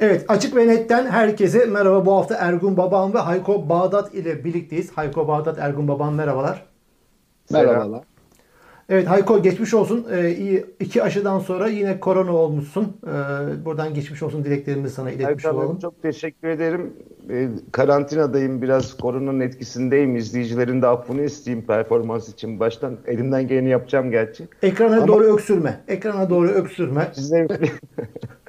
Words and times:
Evet 0.00 0.24
açık 0.28 0.56
ve 0.56 0.68
netten 0.68 1.06
herkese 1.06 1.64
merhaba. 1.64 2.06
Bu 2.06 2.16
hafta 2.16 2.34
Ergun 2.34 2.76
Baban 2.76 3.14
ve 3.14 3.18
Hayko 3.18 3.68
Bağdat 3.68 4.14
ile 4.14 4.44
birlikteyiz. 4.44 4.92
Hayko 4.94 5.28
Bağdat, 5.28 5.58
Ergun 5.58 5.88
Baban 5.88 6.12
merhabalar. 6.12 6.66
Merhabalar. 7.50 8.02
Evet 8.88 9.08
Hayko 9.08 9.42
geçmiş 9.42 9.74
olsun. 9.74 10.06
Ee, 10.12 10.30
iki 10.80 11.02
aşıdan 11.02 11.38
sonra 11.38 11.68
yine 11.68 12.00
korona 12.00 12.32
olmuşsun. 12.32 12.96
Ee, 13.06 13.10
buradan 13.64 13.94
geçmiş 13.94 14.22
olsun 14.22 14.44
dileklerimizi 14.44 14.94
sana 14.94 15.10
iletmiş 15.10 15.44
Erkan 15.44 15.56
olalım. 15.56 15.78
Çok 15.78 16.02
teşekkür 16.02 16.48
ederim. 16.48 16.92
Ee, 17.30 17.48
karantinadayım 17.72 18.62
biraz 18.62 18.96
koronanın 18.96 19.40
etkisindeyim. 19.40 20.16
İzleyicilerin 20.16 20.82
de 20.82 20.86
affını 20.86 21.22
isteyeyim 21.22 21.66
performans 21.66 22.28
için. 22.28 22.60
Baştan 22.60 22.96
elimden 23.06 23.48
geleni 23.48 23.68
yapacağım 23.68 24.10
gerçi. 24.10 24.48
Ekrana 24.62 24.96
Ama- 24.96 25.08
doğru 25.08 25.24
öksürme. 25.24 25.80
Ekrana 25.88 26.30
doğru 26.30 26.48
öksürme. 26.48 27.08
Size 27.14 27.46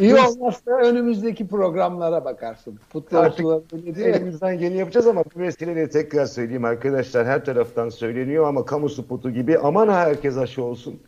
İyi 0.00 0.14
olmazsa 0.14 0.70
önümüzdeki 0.70 1.48
programlara 1.48 2.24
bakarsın. 2.24 2.78
Futbolcular 2.92 3.62
elimizden 3.96 4.58
geleni 4.58 4.78
yapacağız 4.78 5.06
ama 5.06 5.24
bu 5.34 5.40
vesileyle 5.40 5.88
tekrar 5.88 6.26
söyleyeyim 6.26 6.64
arkadaşlar. 6.64 7.26
Her 7.26 7.44
taraftan 7.44 7.88
söyleniyor 7.88 8.48
ama 8.48 8.64
kamu 8.64 8.88
spotu 8.88 9.30
gibi 9.30 9.58
aman 9.58 9.88
ha 9.88 10.00
herkes 10.00 10.36
aşı 10.36 10.62
olsun. 10.62 11.00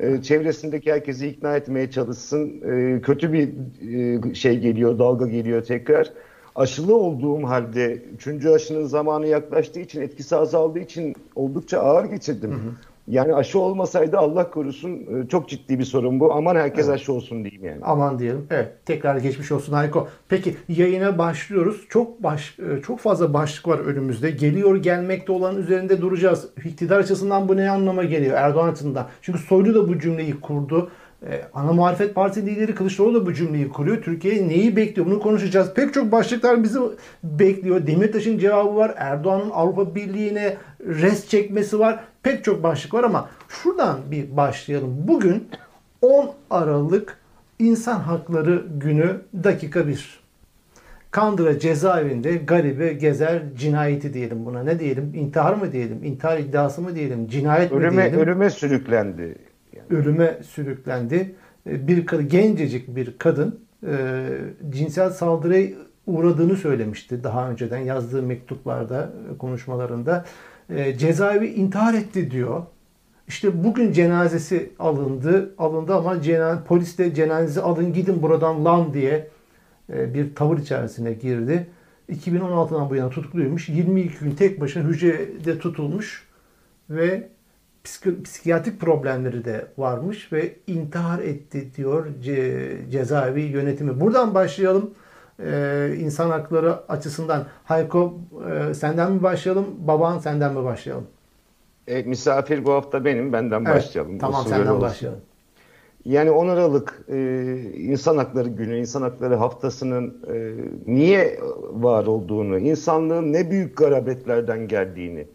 Ee, 0.00 0.22
çevresindeki 0.22 0.92
herkesi 0.92 1.28
ikna 1.28 1.56
etmeye 1.56 1.90
çalışsın. 1.90 2.62
Ee, 2.64 3.00
kötü 3.00 3.32
bir 3.32 3.48
e, 4.30 4.34
şey 4.34 4.58
geliyor, 4.58 4.98
dalga 4.98 5.26
geliyor 5.26 5.64
tekrar. 5.64 6.12
Aşılı 6.54 6.96
olduğum 6.96 7.42
halde 7.42 7.94
üçüncü 7.94 8.48
aşının 8.48 8.86
zamanı 8.86 9.26
yaklaştığı 9.26 9.80
için, 9.80 10.00
etkisi 10.00 10.36
azaldığı 10.36 10.78
için 10.78 11.14
oldukça 11.34 11.80
ağır 11.80 12.04
geçirdim. 12.04 12.76
Yani 13.10 13.34
aşı 13.34 13.58
olmasaydı 13.58 14.18
Allah 14.18 14.50
korusun 14.50 14.90
e, 14.90 15.28
çok 15.28 15.48
ciddi 15.48 15.78
bir 15.78 15.84
sorun 15.84 16.20
bu. 16.20 16.32
Aman 16.32 16.56
herkes 16.56 16.88
aşı 16.88 17.12
olsun 17.12 17.44
diyeyim 17.44 17.64
yani. 17.64 17.80
Aman 17.82 18.18
diyelim. 18.18 18.46
Evet, 18.50 18.72
tekrar 18.86 19.16
geçmiş 19.16 19.52
olsun 19.52 19.72
Hayko. 19.72 20.08
Peki 20.28 20.56
yayına 20.68 21.18
başlıyoruz. 21.18 21.86
Çok 21.88 22.22
baş 22.22 22.58
e, 22.58 22.82
çok 22.82 23.00
fazla 23.00 23.34
başlık 23.34 23.68
var 23.68 23.78
önümüzde. 23.78 24.30
Geliyor 24.30 24.76
gelmekte 24.76 25.32
olan 25.32 25.56
üzerinde 25.56 26.00
duracağız. 26.00 26.48
İktidar 26.64 26.98
açısından 26.98 27.48
bu 27.48 27.56
ne 27.56 27.70
anlama 27.70 28.04
geliyor 28.04 28.36
Erdoğan 28.36 28.68
açısından? 28.68 29.08
Çünkü 29.22 29.38
Soylu 29.38 29.74
da 29.74 29.88
bu 29.88 29.98
cümleyi 29.98 30.40
kurdu. 30.40 30.90
Ee, 31.26 31.42
Ana 31.54 31.72
Muhalefet 31.72 32.14
Partisi 32.14 32.46
lideri 32.46 32.74
Kılıçdaroğlu 32.74 33.20
da 33.22 33.26
bu 33.26 33.34
cümleyi 33.34 33.68
kuruyor. 33.68 34.02
Türkiye 34.02 34.48
neyi 34.48 34.76
bekliyor? 34.76 35.06
Bunu 35.06 35.20
konuşacağız. 35.20 35.74
Pek 35.74 35.94
çok 35.94 36.12
başlıklar 36.12 36.62
bizi 36.62 36.78
bekliyor. 37.24 37.86
Demirtaş'ın 37.86 38.38
cevabı 38.38 38.76
var. 38.76 38.94
Erdoğan'ın 38.96 39.50
Avrupa 39.50 39.94
Birliği'ne 39.94 40.56
res 40.86 41.28
çekmesi 41.28 41.78
var. 41.78 42.04
Pek 42.22 42.44
çok 42.44 42.62
başlık 42.62 42.94
var 42.94 43.04
ama 43.04 43.28
şuradan 43.48 43.98
bir 44.10 44.36
başlayalım. 44.36 44.94
Bugün 45.08 45.48
10 46.02 46.30
Aralık 46.50 47.18
İnsan 47.58 48.00
Hakları 48.00 48.64
Günü 48.78 49.16
dakika 49.44 49.86
1. 49.88 50.20
Kandıra 51.10 51.58
cezaevinde 51.58 52.36
garibe 52.36 52.92
gezer 52.92 53.42
cinayeti 53.58 54.14
diyelim 54.14 54.46
buna. 54.46 54.62
Ne 54.62 54.78
diyelim? 54.78 55.12
İntihar 55.14 55.54
mı 55.54 55.72
diyelim? 55.72 56.04
İntihar 56.04 56.38
iddiası 56.38 56.80
mı 56.82 56.94
diyelim? 56.94 57.28
Cinayet 57.28 57.72
mi 57.72 57.78
Ölüme, 57.78 58.02
diyelim? 58.02 58.20
ölüme 58.20 58.50
sürüklendi. 58.50 59.34
Ölüme 59.90 60.38
sürüklendi. 60.42 61.34
E, 61.66 61.88
Bir 61.88 62.08
gencecik 62.20 62.96
bir 62.96 63.18
kadın 63.18 63.60
e, 63.86 64.26
cinsel 64.70 65.10
saldırıya 65.10 65.68
uğradığını 66.06 66.56
söylemişti 66.56 67.24
daha 67.24 67.50
önceden 67.50 67.78
yazdığı 67.78 68.22
mektuplarda, 68.22 69.12
e, 69.34 69.38
konuşmalarında. 69.38 70.24
E, 70.70 70.98
cezaevi 70.98 71.46
intihar 71.46 71.94
etti 71.94 72.30
diyor. 72.30 72.62
İşte 73.28 73.64
bugün 73.64 73.92
cenazesi 73.92 74.70
alındı, 74.78 75.54
alındı 75.58 75.94
ama 75.94 76.22
cenaze, 76.22 76.64
polis 76.64 76.98
de 76.98 77.14
cenazesi 77.14 77.60
alın 77.60 77.92
gidin 77.92 78.22
buradan 78.22 78.64
lan 78.64 78.94
diye 78.94 79.28
bir 79.88 80.34
tavır 80.34 80.58
içerisine 80.58 81.12
girdi. 81.12 81.66
2016'dan 82.10 82.90
bu 82.90 82.94
yana 82.94 83.10
tutukluymuş. 83.10 83.68
22 83.68 84.18
gün 84.18 84.30
tek 84.30 84.60
başına 84.60 84.84
hücrede 84.84 85.58
tutulmuş 85.58 86.26
ve 86.90 87.28
psik- 87.84 88.22
psikiyatrik 88.22 88.80
problemleri 88.80 89.44
de 89.44 89.66
varmış 89.78 90.32
ve 90.32 90.56
intihar 90.66 91.18
etti 91.18 91.70
diyor 91.76 92.06
ce- 92.22 92.90
cezaevi 92.90 93.40
yönetimi. 93.42 94.00
Buradan 94.00 94.34
başlayalım. 94.34 94.90
Ee, 95.44 95.94
insan 95.98 96.30
hakları 96.30 96.74
açısından 96.92 97.46
Hayko 97.64 98.14
e, 98.70 98.74
senden 98.74 99.12
mi 99.12 99.22
başlayalım, 99.22 99.66
baban 99.78 100.18
senden 100.18 100.54
mi 100.54 100.64
başlayalım? 100.64 101.06
E, 101.88 102.02
misafir 102.02 102.64
bu 102.64 102.72
hafta 102.72 103.04
benim. 103.04 103.32
Benden 103.32 103.64
Evet, 103.64 103.74
başlayalım. 103.76 104.18
Tamam 104.18 104.44
senden 104.48 104.66
olsun. 104.66 104.80
başlayalım. 104.80 105.20
Yani 106.04 106.30
10 106.30 106.48
Aralık 106.48 107.02
e, 107.08 107.16
İnsan 107.74 108.16
Hakları 108.16 108.48
Günü, 108.48 108.78
İnsan 108.78 109.02
Hakları 109.02 109.34
Haftası'nın 109.34 110.22
e, 110.34 110.52
niye 110.86 111.40
var 111.72 112.06
olduğunu, 112.06 112.58
insanlığın 112.58 113.32
ne 113.32 113.50
büyük 113.50 113.76
garabetlerden 113.76 114.68
geldiğini, 114.68 115.26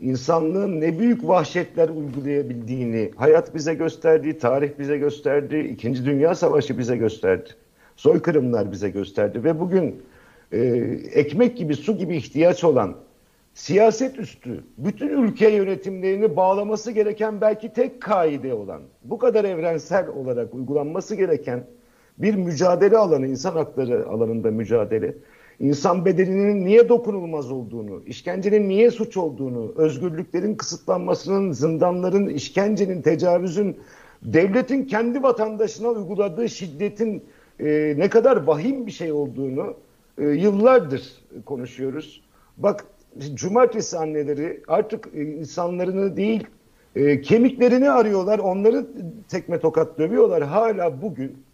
insanlığın 0.00 0.80
ne 0.80 0.98
büyük 0.98 1.28
vahşetler 1.28 1.88
uygulayabildiğini, 1.88 3.10
hayat 3.16 3.54
bize 3.54 3.74
gösterdi, 3.74 4.38
tarih 4.38 4.70
bize 4.78 4.98
gösterdi, 4.98 5.58
İkinci 5.58 6.04
Dünya 6.04 6.34
Savaşı 6.34 6.78
bize 6.78 6.96
gösterdi, 6.96 7.48
soykırımlar 7.96 8.72
bize 8.72 8.90
gösterdi 8.90 9.44
ve 9.44 9.60
bugün 9.60 10.02
e, 10.52 10.58
ekmek 11.12 11.56
gibi, 11.56 11.74
su 11.74 11.98
gibi 11.98 12.16
ihtiyaç 12.16 12.64
olan 12.64 12.96
siyaset 13.54 14.18
üstü 14.18 14.64
bütün 14.78 15.08
ülke 15.08 15.48
yönetimlerini 15.48 16.36
bağlaması 16.36 16.90
gereken 16.90 17.40
belki 17.40 17.72
tek 17.72 18.02
kaide 18.02 18.54
olan 18.54 18.82
bu 19.04 19.18
kadar 19.18 19.44
evrensel 19.44 20.08
olarak 20.08 20.54
uygulanması 20.54 21.14
gereken 21.14 21.64
bir 22.18 22.34
mücadele 22.34 22.96
alanı 22.96 23.26
insan 23.26 23.52
hakları 23.52 24.06
alanında 24.06 24.50
mücadele 24.50 25.14
insan 25.60 26.04
bedeninin 26.04 26.64
niye 26.64 26.88
dokunulmaz 26.88 27.52
olduğunu, 27.52 28.02
işkencenin 28.06 28.68
niye 28.68 28.90
suç 28.90 29.16
olduğunu, 29.16 29.72
özgürlüklerin 29.76 30.54
kısıtlanmasının, 30.54 31.52
zindanların, 31.52 32.26
işkencenin, 32.26 33.02
tecavüzün, 33.02 33.76
devletin 34.22 34.84
kendi 34.84 35.22
vatandaşına 35.22 35.88
uyguladığı 35.88 36.48
şiddetin 36.48 37.24
e, 37.60 37.94
ne 37.96 38.08
kadar 38.08 38.36
vahim 38.36 38.86
bir 38.86 38.92
şey 38.92 39.12
olduğunu 39.12 39.74
e, 40.18 40.24
yıllardır 40.24 41.12
konuşuyoruz. 41.46 42.22
Bak 42.56 42.84
cumartesi 43.34 43.98
anneleri 43.98 44.62
artık 44.68 45.08
e, 45.14 45.22
insanlarını 45.22 46.16
değil 46.16 46.46
e, 46.96 47.20
kemiklerini 47.20 47.90
arıyorlar. 47.90 48.38
Onları 48.38 48.86
tekme 49.28 49.60
tokat 49.60 49.98
dövüyorlar 49.98 50.42
hala 50.42 51.02
bugün. 51.02 51.47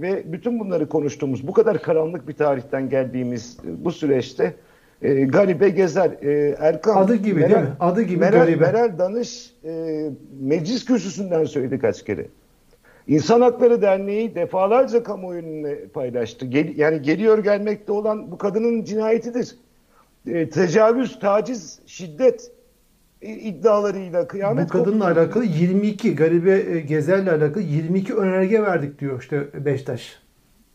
Ve 0.00 0.32
bütün 0.32 0.60
bunları 0.60 0.88
konuştuğumuz 0.88 1.46
bu 1.46 1.52
kadar 1.52 1.82
karanlık 1.82 2.28
bir 2.28 2.32
tarihten 2.32 2.88
geldiğimiz 2.88 3.56
e, 3.64 3.84
bu 3.84 3.92
süreçte 3.92 4.54
e, 5.02 5.24
garibe 5.24 5.68
gezer. 5.68 6.10
E, 6.22 6.56
Erkan 6.58 6.96
Adı 6.96 7.14
gibi 7.14 7.40
değil 7.40 7.52
mi? 7.52 7.68
Adı 7.80 8.02
gibi 8.02 8.20
Meral, 8.20 8.38
garibe. 8.38 8.64
Meral 8.64 8.98
Danış 8.98 9.54
e, 9.64 10.04
meclis 10.40 10.84
kürsüsünden 10.84 11.44
söyledi 11.44 11.78
kaç 11.78 12.04
kere. 12.04 12.26
İnsan 13.06 13.40
Hakları 13.40 13.82
Derneği 13.82 14.34
defalarca 14.34 15.02
kamuoyuna 15.02 15.68
paylaştı. 15.92 16.46
Gel, 16.46 16.76
yani 16.76 17.02
geliyor 17.02 17.38
gelmekte 17.38 17.92
olan 17.92 18.30
bu 18.30 18.38
kadının 18.38 18.84
cinayetidir. 18.84 19.56
E, 20.26 20.50
tecavüz, 20.50 21.18
taciz, 21.18 21.78
şiddet 21.86 22.50
iddialarıyla 23.22 24.28
kıyamet 24.28 24.68
Bu 24.68 24.72
kadınla 24.72 25.06
koptu. 25.06 25.20
alakalı 25.20 25.44
22 25.44 26.16
garibe 26.16 26.72
e, 26.76 26.80
gezerle 26.80 27.30
alakalı 27.30 27.62
22 27.62 28.14
önerge 28.14 28.62
verdik 28.62 28.98
diyor 29.00 29.20
işte 29.20 29.64
Beştaş. 29.64 30.22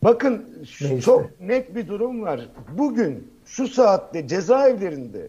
Bakın 0.02 0.44
Neyse. 0.80 1.00
çok 1.00 1.40
net 1.40 1.74
bir 1.74 1.88
durum 1.88 2.22
var. 2.22 2.48
Bugün 2.78 3.32
şu 3.46 3.68
saatte 3.68 4.28
cezaevlerinde 4.28 5.28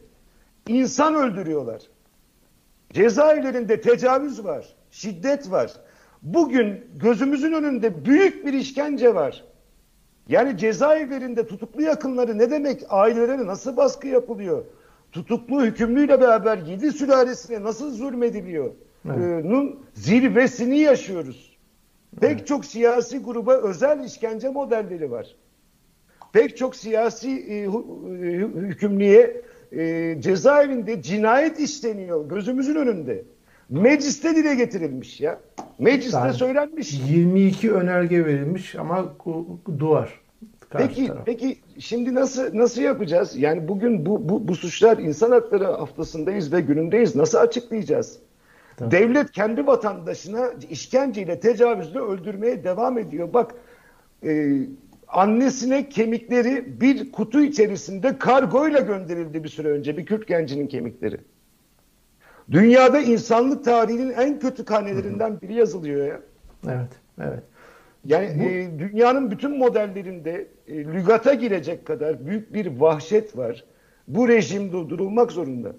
insan 0.67 1.15
öldürüyorlar. 1.15 1.81
Cezaevlerinde 2.93 3.81
tecavüz 3.81 4.43
var, 4.43 4.65
şiddet 4.91 5.51
var. 5.51 5.73
Bugün 6.21 6.85
gözümüzün 6.95 7.53
önünde 7.53 8.05
büyük 8.05 8.45
bir 8.45 8.53
işkence 8.53 9.15
var. 9.15 9.43
Yani 10.27 10.57
cezaevlerinde 10.57 11.47
tutuklu 11.47 11.81
yakınları 11.81 12.37
ne 12.37 12.51
demek? 12.51 12.83
Ailelerine 12.89 13.45
nasıl 13.45 13.77
baskı 13.77 14.07
yapılıyor? 14.07 14.63
Tutuklu 15.15 15.65
hükümlüyle 15.65 16.21
beraber 16.21 16.57
yedi 16.57 16.91
sülalesine 16.91 17.63
nasıl 17.63 17.91
zulmediliyor? 17.91 18.71
Evet. 19.05 19.17
Ee, 19.17 19.49
Nun 19.49 19.79
zirvesini 19.93 20.79
yaşıyoruz. 20.79 21.57
Pek 22.21 22.47
çok 22.47 22.65
siyasi 22.65 23.19
gruba 23.19 23.53
özel 23.53 24.03
işkence 24.03 24.49
modelleri 24.49 25.11
var. 25.11 25.35
Pek 26.33 26.57
çok 26.57 26.75
siyasi 26.75 27.29
e, 27.29 27.55
e, 27.55 27.67
hükümlüye 28.67 29.41
e, 29.71 30.15
cezaevinde 30.19 31.01
cinayet 31.01 31.59
işleniyor 31.59 32.29
gözümüzün 32.29 32.75
önünde. 32.75 33.23
Mecliste 33.69 34.35
dile 34.35 34.55
getirilmiş 34.55 35.21
ya. 35.21 35.39
Mecliste 35.79 36.17
Yani 36.17 36.33
söylenmiş. 36.33 36.93
22 37.09 37.73
önerge 37.73 38.25
verilmiş 38.25 38.75
ama 38.75 39.13
duvar. 39.79 40.19
Peki 40.69 41.07
taraf. 41.07 41.25
peki 41.25 41.57
şimdi 41.79 42.15
nasıl 42.15 42.57
nasıl 42.57 42.81
yapacağız? 42.81 43.35
Yani 43.35 43.67
bugün 43.67 44.05
bu 44.05 44.29
bu, 44.29 44.47
bu 44.47 44.55
suçlar 44.55 44.97
insan 44.97 45.31
hakları 45.31 45.65
haftasındayız 45.65 46.53
ve 46.53 46.61
günündeyiz. 46.61 47.15
Nasıl 47.15 47.37
açıklayacağız? 47.37 48.19
Tabii. 48.77 48.91
Devlet 48.91 49.31
kendi 49.31 49.67
vatandaşına 49.67 50.49
işkenceyle, 50.69 51.39
tecavüzle 51.39 51.99
öldürmeye 51.99 52.63
devam 52.63 52.97
ediyor. 52.97 53.33
Bak 53.33 53.55
e, 54.25 54.59
annesine 55.07 55.89
kemikleri 55.89 56.81
bir 56.81 57.11
kutu 57.11 57.41
içerisinde 57.41 58.17
kargoyla 58.17 58.79
gönderildi 58.79 59.43
bir 59.43 59.49
süre 59.49 59.67
önce 59.67 59.97
bir 59.97 60.05
Kürt 60.05 60.27
gencinin 60.27 60.67
kemikleri. 60.67 61.17
Dünyada 62.51 62.99
insanlık 62.99 63.65
tarihinin 63.65 64.11
en 64.11 64.39
kötü 64.39 64.65
karnelerinden 64.65 65.41
biri 65.41 65.53
yazılıyor 65.53 66.07
ya. 66.07 66.21
Evet, 66.67 66.89
evet. 67.21 67.43
Yani 68.05 68.39
Bu, 68.39 68.43
e, 68.43 68.79
dünyanın 68.79 69.31
bütün 69.31 69.57
modellerinde 69.57 70.47
e, 70.67 70.85
lügata 70.85 71.33
girecek 71.33 71.85
kadar 71.85 72.25
büyük 72.25 72.53
bir 72.53 72.79
vahşet 72.79 73.37
var. 73.37 73.63
Bu 74.07 74.27
rejim 74.27 74.71
durdurulmak 74.71 75.31
zorunda. 75.31 75.71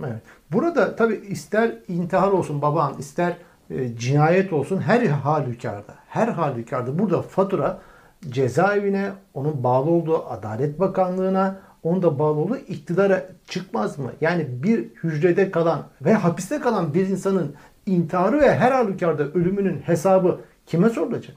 Evet. 0.00 0.22
Burada 0.52 0.96
tabi 0.96 1.14
ister 1.14 1.72
intihar 1.88 2.32
olsun 2.32 2.62
baban, 2.62 2.98
ister 2.98 3.36
e, 3.70 3.96
cinayet 3.96 4.52
olsun 4.52 4.80
her 4.80 5.06
halükarda, 5.06 5.94
her 6.08 6.28
halükarda 6.28 6.98
burada 6.98 7.22
fatura 7.22 7.80
cezaevine, 8.28 9.10
onun 9.34 9.64
bağlı 9.64 9.90
olduğu 9.90 10.26
Adalet 10.26 10.80
Bakanlığı'na, 10.80 11.60
onun 11.82 12.02
da 12.02 12.18
bağlı 12.18 12.40
olduğu 12.40 12.56
iktidara 12.56 13.26
çıkmaz 13.48 13.98
mı? 13.98 14.12
Yani 14.20 14.46
bir 14.62 14.84
hücrede 15.02 15.50
kalan 15.50 15.86
ve 16.04 16.14
hapiste 16.14 16.60
kalan 16.60 16.94
bir 16.94 17.06
insanın 17.06 17.54
intiharı 17.86 18.40
ve 18.40 18.54
her 18.54 18.72
halükarda 18.72 19.22
ölümünün 19.22 19.78
hesabı 19.78 20.40
kime 20.66 20.88
sorulacak? 20.88 21.36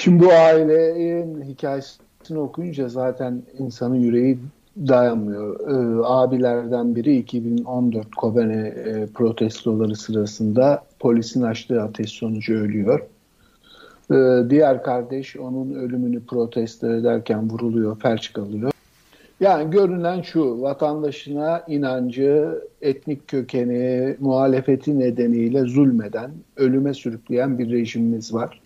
Şimdi 0.00 0.24
bu 0.24 0.32
ailenin 0.32 1.42
hikayesini 1.42 2.38
okuyunca 2.38 2.88
zaten 2.88 3.42
insanın 3.58 3.94
yüreği 3.94 4.38
dayanmıyor. 4.76 5.60
Ee, 5.60 6.02
abilerden 6.04 6.96
biri 6.96 7.16
2014 7.16 8.14
Kobane 8.14 8.66
e, 8.66 9.06
protestoları 9.06 9.96
sırasında 9.96 10.84
polisin 10.98 11.42
açtığı 11.42 11.82
ateş 11.82 12.10
sonucu 12.10 12.54
ölüyor. 12.54 13.00
Ee, 14.10 14.50
diğer 14.50 14.82
kardeş 14.82 15.36
onun 15.36 15.74
ölümünü 15.74 16.26
protesto 16.26 16.92
ederken 16.92 17.50
vuruluyor, 17.50 18.00
felç 18.00 18.32
kalıyor. 18.32 18.70
Yani 19.40 19.70
görünen 19.70 20.22
şu, 20.22 20.62
vatandaşına 20.62 21.64
inancı, 21.68 22.62
etnik 22.82 23.28
kökeni, 23.28 24.16
muhalefeti 24.20 24.98
nedeniyle 24.98 25.60
zulmeden, 25.60 26.30
ölüme 26.56 26.94
sürükleyen 26.94 27.58
bir 27.58 27.70
rejimimiz 27.70 28.34
var. 28.34 28.60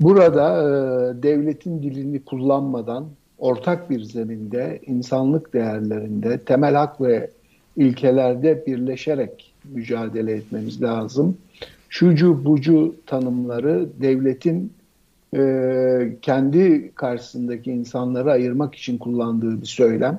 Burada 0.00 0.62
e, 0.62 1.22
devletin 1.22 1.82
dilini 1.82 2.24
kullanmadan 2.24 3.06
ortak 3.38 3.90
bir 3.90 4.02
zeminde, 4.02 4.80
insanlık 4.86 5.54
değerlerinde, 5.54 6.38
temel 6.38 6.74
hak 6.74 7.00
ve 7.00 7.30
ilkelerde 7.76 8.66
birleşerek 8.66 9.54
mücadele 9.64 10.32
etmemiz 10.32 10.82
lazım. 10.82 11.36
Şucu 11.88 12.44
bucu 12.44 12.94
tanımları 13.06 13.88
devletin 14.00 14.72
e, 15.36 16.16
kendi 16.22 16.92
karşısındaki 16.94 17.72
insanları 17.72 18.30
ayırmak 18.30 18.74
için 18.74 18.98
kullandığı 18.98 19.60
bir 19.60 19.66
söylem. 19.66 20.18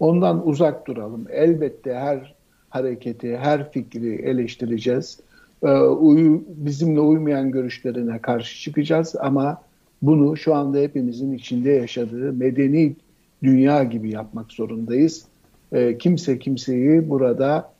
Ondan 0.00 0.48
uzak 0.48 0.86
duralım. 0.86 1.26
Elbette 1.30 1.94
her 1.94 2.34
hareketi, 2.70 3.36
her 3.36 3.72
fikri 3.72 4.14
eleştireceğiz. 4.14 5.20
E, 5.62 5.70
uyu, 5.80 6.44
bizimle 6.48 7.00
uymayan 7.00 7.50
görüşlerine 7.50 8.18
karşı 8.18 8.60
çıkacağız 8.60 9.14
ama 9.20 9.62
bunu 10.02 10.36
şu 10.36 10.54
anda 10.54 10.78
hepimizin 10.78 11.32
içinde 11.32 11.70
yaşadığı 11.70 12.32
medeni 12.32 12.96
dünya 13.42 13.84
gibi 13.84 14.10
yapmak 14.10 14.52
zorundayız. 14.52 15.24
E, 15.72 15.98
kimse 15.98 16.38
kimseyi 16.38 17.10
burada 17.10 17.72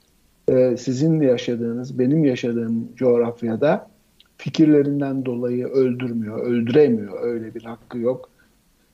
e, 0.49 0.76
sizin 0.76 1.20
yaşadığınız, 1.20 1.99
benim 1.99 2.25
yaşadığım 2.25 2.88
coğrafyada 2.96 3.88
fikirlerinden 4.37 5.25
dolayı 5.25 5.67
öldürmüyor, 5.67 6.46
öldüremiyor. 6.46 7.23
Öyle 7.23 7.55
bir 7.55 7.64
hakkı 7.64 7.99
yok. 7.99 8.31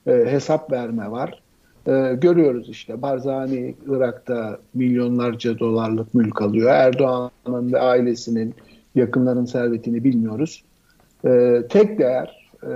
E, 0.07 0.13
hesap 0.13 0.73
verme 0.73 1.11
var. 1.11 1.43
E, 1.87 2.15
görüyoruz 2.21 2.69
işte 2.69 3.03
Barzani 3.03 3.75
Irak'ta 3.87 4.59
milyonlarca 4.75 5.59
dolarlık 5.59 6.15
mülk 6.15 6.43
alıyor. 6.43 6.71
Erdoğan'ın 6.71 7.73
ve 7.73 7.81
ailesinin 7.81 8.55
yakınların 8.99 9.45
servetini 9.45 10.05
bilmiyoruz. 10.05 10.65
E, 11.25 11.63
tek 11.69 11.99
değer 11.99 12.51
e, 12.63 12.73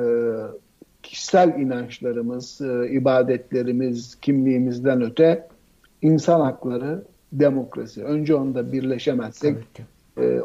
kişisel 1.02 1.60
inançlarımız, 1.60 2.60
e, 2.60 2.90
ibadetlerimiz, 2.90 4.19
kimliğimizden 4.20 5.02
öte 5.02 5.48
insan 6.02 6.40
hakları, 6.40 7.02
demokrasi. 7.32 8.04
Önce 8.04 8.34
onda 8.34 8.72
birleşemezsek 8.72 9.56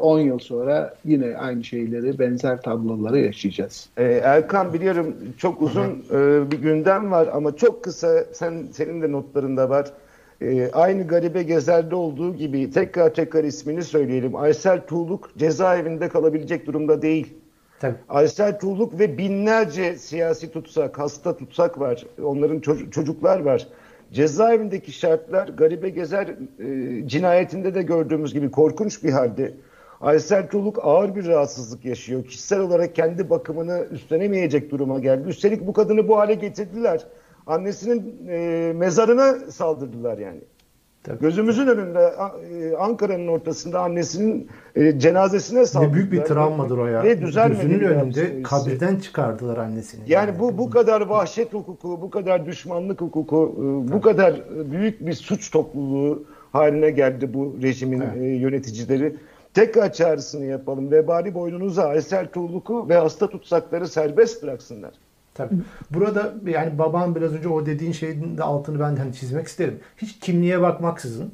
10 0.00 0.18
e, 0.18 0.22
yıl 0.22 0.38
sonra 0.38 0.94
yine 1.04 1.36
aynı 1.36 1.64
şeyleri, 1.64 2.18
benzer 2.18 2.62
tabloları 2.62 3.18
yaşayacağız. 3.18 3.88
Ee, 3.96 4.04
Erkan 4.04 4.72
biliyorum 4.72 5.16
çok 5.38 5.62
uzun 5.62 6.04
e, 6.12 6.50
bir 6.50 6.58
gündem 6.58 7.10
var 7.10 7.28
ama 7.32 7.56
çok 7.56 7.84
kısa 7.84 8.24
sen 8.32 8.66
senin 8.72 9.02
de 9.02 9.12
notlarında 9.12 9.70
var. 9.70 9.92
E, 10.40 10.70
aynı 10.72 11.06
garibe 11.06 11.42
gezerde 11.42 11.94
olduğu 11.94 12.34
gibi 12.34 12.70
tekrar 12.70 13.14
tekrar 13.14 13.44
ismini 13.44 13.82
söyleyelim. 13.82 14.36
Aysel 14.36 14.86
Tuğluk 14.86 15.30
cezaevinde 15.38 16.08
kalabilecek 16.08 16.66
durumda 16.66 17.02
değil. 17.02 17.34
Tabii. 17.80 17.94
Aysel 18.08 18.58
Tuğluk 18.58 18.98
ve 18.98 19.18
binlerce 19.18 19.94
siyasi 19.98 20.52
tutsak, 20.52 20.98
hasta 20.98 21.36
tutsak 21.36 21.80
var. 21.80 22.06
Onların 22.22 22.58
ço- 22.58 22.90
çocuklar 22.90 23.40
var. 23.40 23.66
Cezaevindeki 24.12 24.92
şartlar 24.92 25.48
garibe 25.48 25.88
gezer 25.88 26.26
e, 26.28 27.08
cinayetinde 27.08 27.74
de 27.74 27.82
gördüğümüz 27.82 28.32
gibi 28.32 28.50
korkunç 28.50 29.04
bir 29.04 29.10
halde. 29.10 29.54
Aysel 30.00 30.48
Tuğluk 30.48 30.78
ağır 30.82 31.14
bir 31.14 31.26
rahatsızlık 31.26 31.84
yaşıyor. 31.84 32.24
Kişisel 32.24 32.60
olarak 32.60 32.94
kendi 32.94 33.30
bakımını 33.30 33.86
üstlenemeyecek 33.90 34.70
duruma 34.70 34.98
geldi. 34.98 35.28
Üstelik 35.28 35.66
bu 35.66 35.72
kadını 35.72 36.08
bu 36.08 36.18
hale 36.18 36.34
getirdiler. 36.34 37.06
Annesinin 37.48 38.28
e, 38.28 38.72
mezarına 38.76 39.50
saldırdılar 39.50 40.18
yani. 40.18 40.40
Tabii. 41.02 41.20
Gözümüzün 41.20 41.66
önünde 41.66 42.14
e, 42.52 42.76
Ankara'nın 42.76 43.28
ortasında 43.28 43.80
annesinin 43.80 44.48
e, 44.76 44.98
cenazesine 44.98 45.66
saldırdılar. 45.66 45.92
Ne 45.92 45.94
büyük 45.94 46.12
bir 46.12 46.24
travmadır 46.24 46.78
o 46.78 46.86
ya. 46.86 47.02
Ve 47.02 47.14
Gözünün 47.14 47.80
önünde 47.80 48.42
kabirden 48.42 48.96
çıkardılar 48.96 49.56
annesini. 49.56 50.00
Yani, 50.06 50.28
yani 50.28 50.38
bu 50.40 50.58
bu 50.58 50.70
kadar 50.70 51.00
vahşet 51.00 51.54
hukuku, 51.54 52.02
bu 52.02 52.10
kadar 52.10 52.46
düşmanlık 52.46 53.00
hukuku, 53.00 53.54
e, 53.58 53.92
bu 53.92 54.00
kadar 54.00 54.42
büyük 54.70 55.06
bir 55.06 55.12
suç 55.12 55.50
topluluğu 55.50 56.24
haline 56.52 56.90
geldi 56.90 57.34
bu 57.34 57.56
rejimin 57.62 58.00
evet. 58.00 58.40
yöneticileri. 58.40 59.16
Tekrar 59.54 59.92
çağrısını 59.92 60.44
yapalım. 60.44 60.90
Vebali 60.90 61.34
boynunuza 61.34 61.84
Aysel 61.84 62.26
Tuğluk'u 62.26 62.88
ve 62.88 62.96
hasta 62.96 63.30
tutsakları 63.30 63.88
serbest 63.88 64.42
bıraksınlar. 64.42 64.90
Tabii. 65.38 65.54
Burada 65.90 66.34
yani 66.46 66.78
baban 66.78 67.14
biraz 67.14 67.34
önce 67.34 67.48
o 67.48 67.66
dediğin 67.66 67.92
şeyin 67.92 68.38
de 68.38 68.42
altını 68.42 68.80
ben 68.80 68.96
hani 68.96 69.14
çizmek 69.14 69.46
isterim. 69.46 69.80
Hiç 69.96 70.18
kimliğe 70.18 70.60
bakmaksızın 70.60 71.32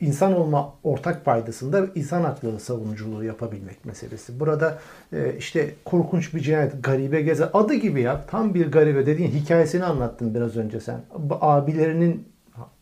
insan 0.00 0.36
olma 0.36 0.74
ortak 0.84 1.24
paydasında 1.24 1.86
insan 1.94 2.22
hakları 2.22 2.60
savunuculuğu 2.60 3.24
yapabilmek 3.24 3.84
meselesi. 3.84 4.40
Burada 4.40 4.78
e, 5.12 5.34
işte 5.38 5.74
korkunç 5.84 6.34
bir 6.34 6.40
cinayet, 6.40 6.84
garibe 6.84 7.22
geze 7.22 7.44
adı 7.44 7.74
gibi 7.74 8.00
ya. 8.00 8.26
Tam 8.26 8.54
bir 8.54 8.72
garibe 8.72 9.06
dediğin 9.06 9.30
hikayesini 9.30 9.84
anlattın 9.84 10.34
biraz 10.34 10.56
önce 10.56 10.80
sen. 10.80 11.00
Abilerinin 11.40 12.28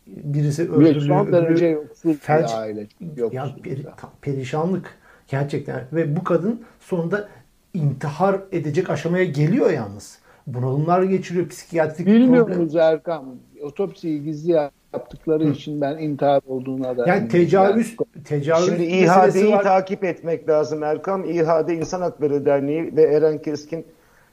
birisi 0.06 0.72
öldürülüyor. 0.72 1.24
Son 1.24 1.32
derece 1.32 1.66
yoksul 1.66 2.14
felç, 2.14 2.48
bir 2.48 2.58
aile. 2.58 2.86
Yoksul 3.16 3.36
ya, 3.36 3.56
peri, 3.62 3.86
perişanlık 4.20 4.94
gerçekten. 5.28 5.84
Ve 5.92 6.16
bu 6.16 6.24
kadın 6.24 6.62
sonunda 6.80 7.28
intihar 7.74 8.40
edecek 8.52 8.90
aşamaya 8.90 9.24
geliyor 9.24 9.70
yalnız 9.70 10.18
bunalımlar 10.54 11.02
geçiriyor, 11.02 11.48
psikiyatrik 11.48 12.06
Bilmiyoruz 12.06 12.56
problem. 12.56 12.80
Erkan. 12.80 13.24
Otopsiyi 13.62 14.24
gizli 14.24 14.52
yaptıkları 14.92 15.44
Hı. 15.44 15.48
için 15.50 15.80
ben 15.80 15.98
intihar 15.98 16.42
olduğuna 16.46 16.96
da 16.96 17.08
yani 17.08 17.28
tecavüz 17.28 17.96
tecavüz 18.24 18.66
Şimdi 18.66 18.82
İHA'deyi 18.82 19.50
takip 19.50 20.04
etmek 20.04 20.48
lazım 20.48 20.82
Erkam. 20.82 21.24
İHA'de 21.24 21.74
İnsan 21.74 22.00
Hakları 22.00 22.46
Derneği 22.46 22.96
ve 22.96 23.02
Eren 23.02 23.38
Keskin 23.38 23.86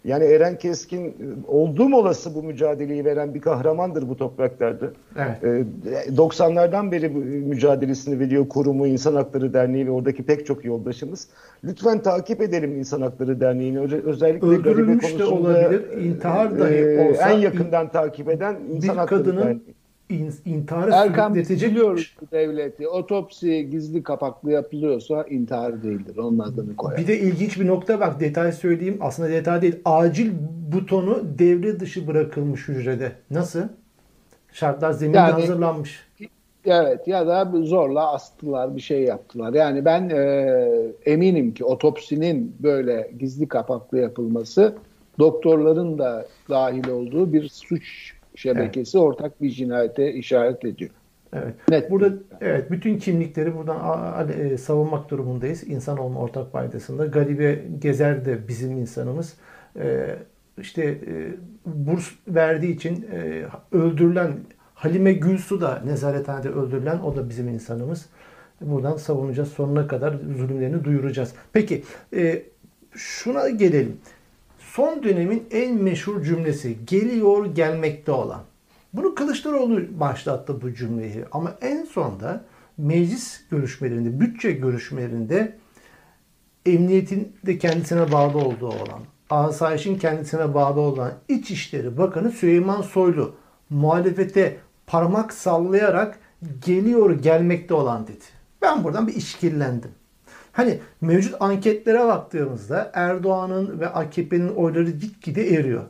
yani 0.05 0.23
Eren 0.23 0.57
Keskin 0.57 1.05
e, 1.05 1.13
olduğum 1.47 1.95
olası 1.95 2.35
bu 2.35 2.43
mücadeleyi 2.43 3.05
veren 3.05 3.33
bir 3.33 3.41
kahramandır 3.41 4.09
bu 4.09 4.17
topraklarda. 4.17 4.85
Evet. 5.17 5.65
90'lardan 6.17 6.87
e, 6.87 6.91
beri 6.91 7.15
bu 7.15 7.19
mücadelesini 7.19 8.19
veriyor 8.19 8.49
kurumu 8.49 8.87
İnsan 8.87 9.15
Hakları 9.15 9.53
Derneği 9.53 9.87
ve 9.87 9.91
oradaki 9.91 10.23
pek 10.23 10.45
çok 10.45 10.65
yoldaşımız. 10.65 11.27
Lütfen 11.63 12.01
takip 12.01 12.41
edelim 12.41 12.77
İnsan 12.77 13.01
Hakları 13.01 13.39
Derneği'ni. 13.39 13.79
Özellikle 13.79 14.47
Öldürülmüş 14.47 15.19
de 15.19 15.25
olabilir. 15.25 15.97
İntihar 15.97 16.59
dahi 16.59 16.75
e, 16.75 17.09
olsa 17.09 17.29
en 17.29 17.37
yakından 17.37 17.91
takip 17.91 18.29
eden 18.29 18.55
İnsan 18.71 18.97
Hakları 18.97 19.37
Derneği 19.37 19.61
in, 20.09 20.33
intiharı 20.45 20.91
Erkan 20.93 21.33
sürükletecek. 21.33 21.77
devleti. 22.31 22.87
Otopsi 22.87 23.69
gizli 23.69 24.03
kapaklı 24.03 24.51
yapılıyorsa 24.51 25.23
intihar 25.23 25.83
değildir. 25.83 26.17
Onun 26.17 26.39
adını 26.39 26.75
koyar. 26.75 26.97
Bir 26.97 27.07
de 27.07 27.19
ilginç 27.19 27.59
bir 27.59 27.67
nokta 27.67 27.99
bak 27.99 28.19
detay 28.19 28.51
söyleyeyim. 28.51 28.97
Aslında 29.01 29.29
detay 29.29 29.61
değil. 29.61 29.75
Acil 29.85 30.31
butonu 30.71 31.23
devre 31.39 31.79
dışı 31.79 32.07
bırakılmış 32.07 32.67
hücrede. 32.67 33.11
Nasıl? 33.31 33.63
Şartlar 34.51 34.91
zeminde 34.91 35.17
yani, 35.17 35.31
hazırlanmış. 35.31 36.05
Evet 36.65 37.07
ya 37.07 37.27
da 37.27 37.51
zorla 37.63 38.13
astılar 38.13 38.75
bir 38.75 38.81
şey 38.81 39.03
yaptılar. 39.03 39.53
Yani 39.53 39.85
ben 39.85 40.09
e, 40.09 40.57
eminim 41.05 41.53
ki 41.53 41.65
otopsinin 41.65 42.55
böyle 42.59 43.11
gizli 43.19 43.47
kapaklı 43.47 43.99
yapılması 43.99 44.75
doktorların 45.19 45.97
da 45.97 46.25
dahil 46.49 46.89
olduğu 46.89 47.33
bir 47.33 47.49
suç 47.49 48.14
şebekesi 48.35 48.97
evet. 48.97 49.07
ortak 49.07 49.41
bir 49.41 49.49
cinayete 49.49 50.13
işaret 50.13 50.65
ediyor. 50.65 50.91
Evet. 51.33 51.53
Net. 51.69 51.91
Burada 51.91 52.13
evet 52.41 52.71
bütün 52.71 52.97
kimlikleri 52.97 53.55
buradan 53.55 54.29
e, 54.29 54.57
savunmak 54.57 55.09
durumundayız. 55.09 55.63
İnsan 55.67 55.97
olma 55.97 56.19
ortak 56.19 56.51
paydasında. 56.51 57.05
Garibe 57.05 57.61
Gezer 57.79 58.25
de 58.25 58.47
bizim 58.47 58.77
insanımız. 58.77 59.33
Ee, 59.79 60.15
işte 60.57 60.83
e, 60.83 61.33
burs 61.65 62.11
verdiği 62.27 62.75
için 62.75 63.07
e, 63.11 63.43
öldürülen 63.71 64.31
Halime 64.75 65.13
Gülsu 65.13 65.61
da 65.61 65.81
nezarethanede 65.85 66.49
öldürülen 66.49 66.99
o 66.99 67.15
da 67.15 67.29
bizim 67.29 67.49
insanımız. 67.49 68.09
Buradan 68.61 68.97
savunacağız 68.97 69.49
sonuna 69.49 69.87
kadar 69.87 70.15
zulümlerini 70.37 70.83
duyuracağız. 70.83 71.33
Peki 71.53 71.83
e, 72.15 72.43
şuna 72.95 73.49
gelelim. 73.49 73.97
Son 74.75 75.03
dönemin 75.03 75.47
en 75.51 75.75
meşhur 75.75 76.23
cümlesi 76.23 76.85
geliyor 76.85 77.45
gelmekte 77.45 78.11
olan. 78.11 78.41
Bunu 78.93 79.15
Kılıçdaroğlu 79.15 79.99
başlattı 79.99 80.61
bu 80.61 80.73
cümleyi 80.73 81.25
ama 81.31 81.55
en 81.61 81.85
sonda 81.85 82.45
meclis 82.77 83.41
görüşmelerinde, 83.51 84.19
bütçe 84.19 84.51
görüşmelerinde 84.51 85.57
emniyetin 86.65 87.35
de 87.45 87.57
kendisine 87.57 88.11
bağlı 88.11 88.37
olduğu 88.37 88.67
olan, 88.67 89.01
asayişin 89.29 89.97
kendisine 89.97 90.53
bağlı 90.53 90.79
olan 90.79 91.13
İçişleri 91.27 91.97
Bakanı 91.97 92.31
Süleyman 92.31 92.81
Soylu 92.81 93.35
muhalefete 93.69 94.57
parmak 94.87 95.33
sallayarak 95.33 96.19
geliyor 96.65 97.11
gelmekte 97.11 97.73
olan 97.73 98.07
dedi. 98.07 98.25
Ben 98.61 98.83
buradan 98.83 99.07
bir 99.07 99.15
işkillendim. 99.15 99.91
Hani 100.55 100.79
mevcut 101.01 101.35
anketlere 101.39 101.99
baktığımızda 101.99 102.91
Erdoğan'ın 102.93 103.79
ve 103.79 103.87
AKP'nin 103.87 104.49
oyları 104.49 104.91
gitgide 104.91 105.55
eriyor. 105.55 105.83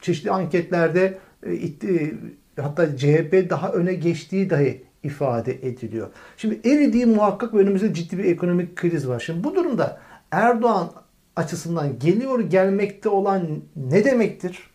Çeşitli 0.00 0.30
anketlerde 0.30 1.18
e, 1.46 1.52
e, 1.54 2.12
hatta 2.60 2.96
CHP 2.96 3.50
daha 3.50 3.72
öne 3.72 3.94
geçtiği 3.94 4.50
dahi 4.50 4.84
ifade 5.02 5.68
ediliyor. 5.68 6.08
Şimdi 6.36 6.68
eridiği 6.68 7.06
muhakkak 7.06 7.54
önümüzde 7.54 7.94
ciddi 7.94 8.18
bir 8.18 8.24
ekonomik 8.24 8.76
kriz 8.76 9.08
var. 9.08 9.20
Şimdi 9.20 9.44
bu 9.44 9.54
durumda 9.54 10.00
Erdoğan 10.30 10.92
açısından 11.36 11.98
geliyor 11.98 12.40
gelmekte 12.40 13.08
olan 13.08 13.46
ne 13.76 14.04
demektir? 14.04 14.70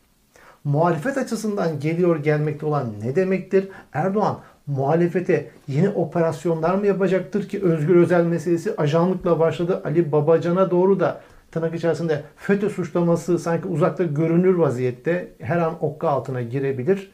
Muhalefet 0.64 1.18
açısından 1.18 1.80
geliyor 1.80 2.24
gelmekte 2.24 2.66
olan 2.66 2.94
ne 3.04 3.16
demektir? 3.16 3.70
Erdoğan 3.94 4.40
muhalefete 4.70 5.50
yeni 5.68 5.90
operasyonlar 5.90 6.76
mı 6.76 6.88
yapacaktır 6.88 7.50
ki 7.50 7.64
Özgür 7.64 7.96
Özel 7.96 8.24
meselesi 8.24 8.76
ajanlıkla 8.76 9.40
başladı. 9.40 9.82
Ali 9.86 10.12
Babacan'a 10.12 10.72
doğru 10.72 11.00
da 11.00 11.22
tırnak 11.52 11.76
içerisinde 11.76 12.24
FETÖ 12.38 12.70
suçlaması 12.70 13.40
sanki 13.40 13.68
uzakta 13.68 14.04
görünür 14.04 14.56
vaziyette 14.56 15.34
her 15.40 15.58
an 15.58 15.74
okka 15.82 16.10
altına 16.10 16.42
girebilir. 16.42 17.12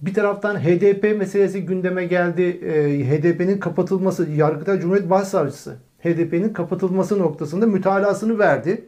Bir 0.00 0.14
taraftan 0.14 0.56
HDP 0.56 1.18
meselesi 1.18 1.64
gündeme 1.64 2.04
geldi. 2.04 2.42
E, 2.42 3.04
HDP'nin 3.04 3.58
kapatılması, 3.58 4.30
Yargıtay 4.30 4.80
Cumhuriyet 4.80 5.10
Başsavcısı 5.10 5.76
HDP'nin 6.04 6.52
kapatılması 6.52 7.18
noktasında 7.18 7.66
mütalasını 7.66 8.38
verdi. 8.38 8.84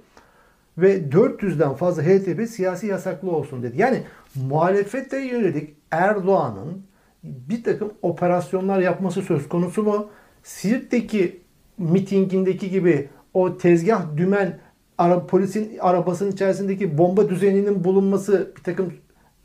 Ve 0.78 0.99
400'den 0.99 1.75
fazla 1.75 2.02
HDP 2.02 2.49
siyasi 2.49 2.87
yasaklı 2.87 3.30
olsun 3.30 3.62
dedi. 3.62 3.76
Yani 3.76 4.02
muhalefete 4.35 5.18
yönelik 5.18 5.75
Erdoğan'ın 5.90 6.83
bir 7.25 7.64
takım 7.64 7.93
operasyonlar 8.02 8.78
yapması 8.78 9.23
söz 9.23 9.49
konusu 9.49 9.83
mu? 9.83 10.07
Siirt'teki 10.43 11.40
mitingindeki 11.78 12.71
gibi 12.71 13.09
o 13.35 13.59
tezgah 13.59 14.16
dümen 14.16 14.59
ara, 14.99 15.26
polisin 15.26 15.78
arabasının 15.78 16.33
içerisindeki 16.33 16.99
bomba 16.99 17.28
düzeninin 17.28 17.85
bulunması 17.85 18.52
bir 18.57 18.62
takım 18.62 18.93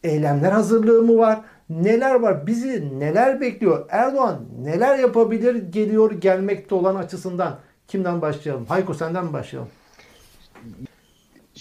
eylemler 0.04 0.52
hazırlığı 0.52 1.02
mı 1.04 1.18
var? 1.18 1.42
Neler 1.70 2.16
var? 2.16 2.48
Bizi 2.48 3.00
neler 3.00 3.42
bekliyor? 3.42 3.86
Erdoğan 3.90 4.46
neler 4.64 5.00
yapabilir 5.00 5.56
geliyor 5.56 6.12
gelmekte 6.12 6.76
olan 6.76 6.96
açısından? 6.96 7.60
Kimden 7.88 8.22
başlayalım? 8.22 8.66
Hayko 8.66 8.94
senden 8.94 9.26
mi 9.26 9.34
başlayalım? 9.34 9.72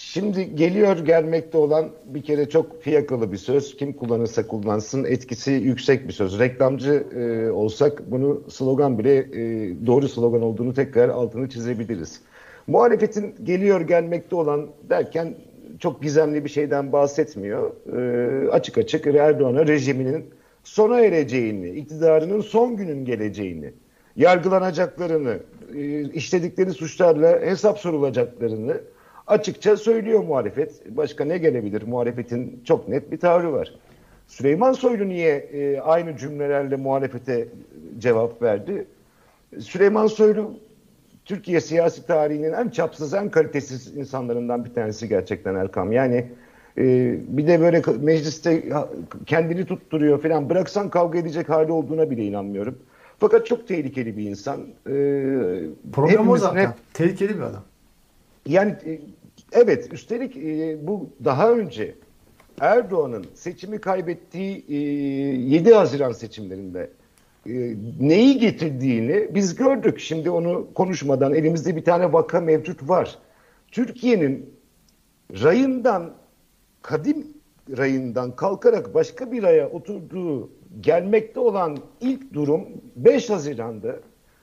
Şimdi 0.00 0.54
geliyor 0.54 0.98
gelmekte 0.98 1.58
olan 1.58 1.90
bir 2.04 2.22
kere 2.22 2.48
çok 2.48 2.82
fiyakalı 2.82 3.32
bir 3.32 3.36
söz. 3.36 3.76
Kim 3.76 3.92
kullanırsa 3.92 4.46
kullansın 4.46 5.04
etkisi 5.04 5.50
yüksek 5.50 6.08
bir 6.08 6.12
söz. 6.12 6.38
Reklamcı 6.38 7.06
e, 7.16 7.50
olsak 7.50 8.10
bunu 8.10 8.42
slogan 8.48 8.98
bile 8.98 9.16
e, 9.16 9.26
doğru 9.86 10.08
slogan 10.08 10.42
olduğunu 10.42 10.74
tekrar 10.74 11.08
altını 11.08 11.48
çizebiliriz. 11.48 12.20
Muhalefetin 12.66 13.34
geliyor 13.44 13.80
gelmekte 13.80 14.36
olan 14.36 14.66
derken 14.90 15.34
çok 15.78 16.02
gizemli 16.02 16.44
bir 16.44 16.50
şeyden 16.50 16.92
bahsetmiyor. 16.92 17.72
E, 17.96 18.50
açık 18.50 18.78
açık 18.78 19.06
Erdoğan'a 19.06 19.66
rejiminin 19.66 20.24
sona 20.64 21.00
ereceğini, 21.00 21.70
iktidarının 21.70 22.40
son 22.40 22.76
günün 22.76 23.04
geleceğini, 23.04 23.72
yargılanacaklarını, 24.16 25.38
e, 25.74 26.02
işledikleri 26.02 26.70
suçlarla 26.70 27.40
hesap 27.40 27.78
sorulacaklarını 27.78 28.80
açıkça 29.28 29.76
söylüyor 29.76 30.24
muhalefet. 30.24 30.96
Başka 30.96 31.24
ne 31.24 31.38
gelebilir? 31.38 31.82
Muhalefetin 31.82 32.62
çok 32.64 32.88
net 32.88 33.12
bir 33.12 33.18
tavrı 33.20 33.52
var. 33.52 33.74
Süleyman 34.26 34.72
Soylu 34.72 35.08
niye 35.08 35.36
e, 35.36 35.80
aynı 35.80 36.16
cümlelerle 36.16 36.76
muhalefete 36.76 37.48
cevap 37.98 38.42
verdi? 38.42 38.86
Süleyman 39.58 40.06
Soylu 40.06 40.52
Türkiye 41.24 41.60
siyasi 41.60 42.06
tarihinin 42.06 42.52
en 42.52 42.68
çapsız, 42.68 43.14
en 43.14 43.30
kalitesiz 43.30 43.96
insanlarından 43.96 44.64
bir 44.64 44.74
tanesi 44.74 45.08
gerçekten 45.08 45.54
Erkam. 45.54 45.92
Yani 45.92 46.26
e, 46.78 47.14
bir 47.28 47.46
de 47.46 47.60
böyle 47.60 47.82
mecliste 48.00 48.64
kendini 49.26 49.66
tutturuyor 49.66 50.22
falan. 50.22 50.50
Bıraksan 50.50 50.90
kavga 50.90 51.18
edecek 51.18 51.48
hali 51.48 51.72
olduğuna 51.72 52.10
bile 52.10 52.24
inanmıyorum. 52.24 52.78
Fakat 53.18 53.46
çok 53.46 53.68
tehlikeli 53.68 54.16
bir 54.16 54.30
insan. 54.30 54.60
E, 54.86 54.92
Program 55.92 56.28
o 56.28 56.36
zaten. 56.36 56.66
Hep, 56.66 56.74
tehlikeli 56.94 57.36
bir 57.36 57.42
adam. 57.42 57.62
Yani 58.46 58.70
e, 58.70 59.00
evet 59.52 59.92
üstelik 59.92 60.36
e, 60.36 60.78
bu 60.86 61.10
daha 61.24 61.52
önce 61.52 61.94
Erdoğan'ın 62.60 63.26
seçimi 63.34 63.80
kaybettiği 63.80 64.64
e, 64.68 64.74
7 64.74 65.74
Haziran 65.74 66.12
seçimlerinde 66.12 66.90
e, 67.46 67.74
neyi 68.00 68.38
getirdiğini 68.38 69.34
biz 69.34 69.54
gördük. 69.54 70.00
Şimdi 70.00 70.30
onu 70.30 70.68
konuşmadan 70.74 71.34
elimizde 71.34 71.76
bir 71.76 71.84
tane 71.84 72.12
vaka 72.12 72.40
mevcut 72.40 72.88
var. 72.88 73.18
Türkiye'nin 73.72 74.54
rayından 75.32 76.14
kadim 76.82 77.26
rayından 77.76 78.36
kalkarak 78.36 78.94
başka 78.94 79.32
bir 79.32 79.42
raya 79.42 79.70
oturduğu 79.70 80.50
gelmekte 80.80 81.40
olan 81.40 81.78
ilk 82.00 82.32
durum 82.32 82.68
5 82.96 83.30
Haziran'da 83.30 83.96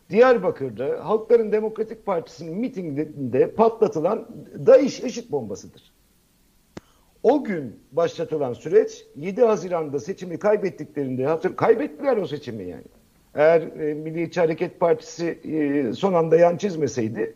Diyarbakır'da 0.10 1.06
Halkların 1.06 1.52
Demokratik 1.52 2.06
Partisi'nin 2.06 2.58
mitinginde 2.58 3.52
patlatılan 3.52 4.28
DAEŞ 4.66 5.00
IŞİD 5.00 5.32
bombasıdır. 5.32 5.94
O 7.24 7.44
gün 7.44 7.80
başlatılan 7.92 8.54
süreç 8.54 9.06
7 9.16 9.42
Haziran'da 9.42 10.00
seçimi 10.00 10.40
kaybettiklerinde 10.40 11.26
hatır 11.26 11.56
kaybettiler 11.56 12.18
o 12.18 12.28
seçimi 12.28 12.64
yani. 12.64 12.84
Eğer 13.36 13.62
e, 13.62 13.94
Milliyetçi 13.94 14.40
Hareket 14.40 14.80
Partisi 14.80 15.26
e, 15.28 15.94
son 15.94 16.14
anda 16.14 16.38
yan 16.38 16.58
çizmeseydi 16.58 17.36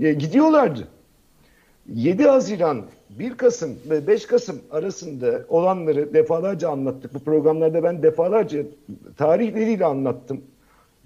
e, 0.00 0.12
gidiyorlardı. 0.12 0.88
7 1.94 2.24
Haziran 2.24 2.86
1 3.10 3.36
Kasım 3.36 3.78
ve 3.90 4.06
5 4.06 4.26
Kasım 4.26 4.60
arasında 4.70 5.44
olanları 5.48 6.14
defalarca 6.14 6.68
anlattık. 6.70 7.14
Bu 7.14 7.18
programlarda 7.18 7.82
ben 7.82 8.02
defalarca 8.02 8.62
tarihleriyle 9.16 9.84
anlattım. 9.84 10.40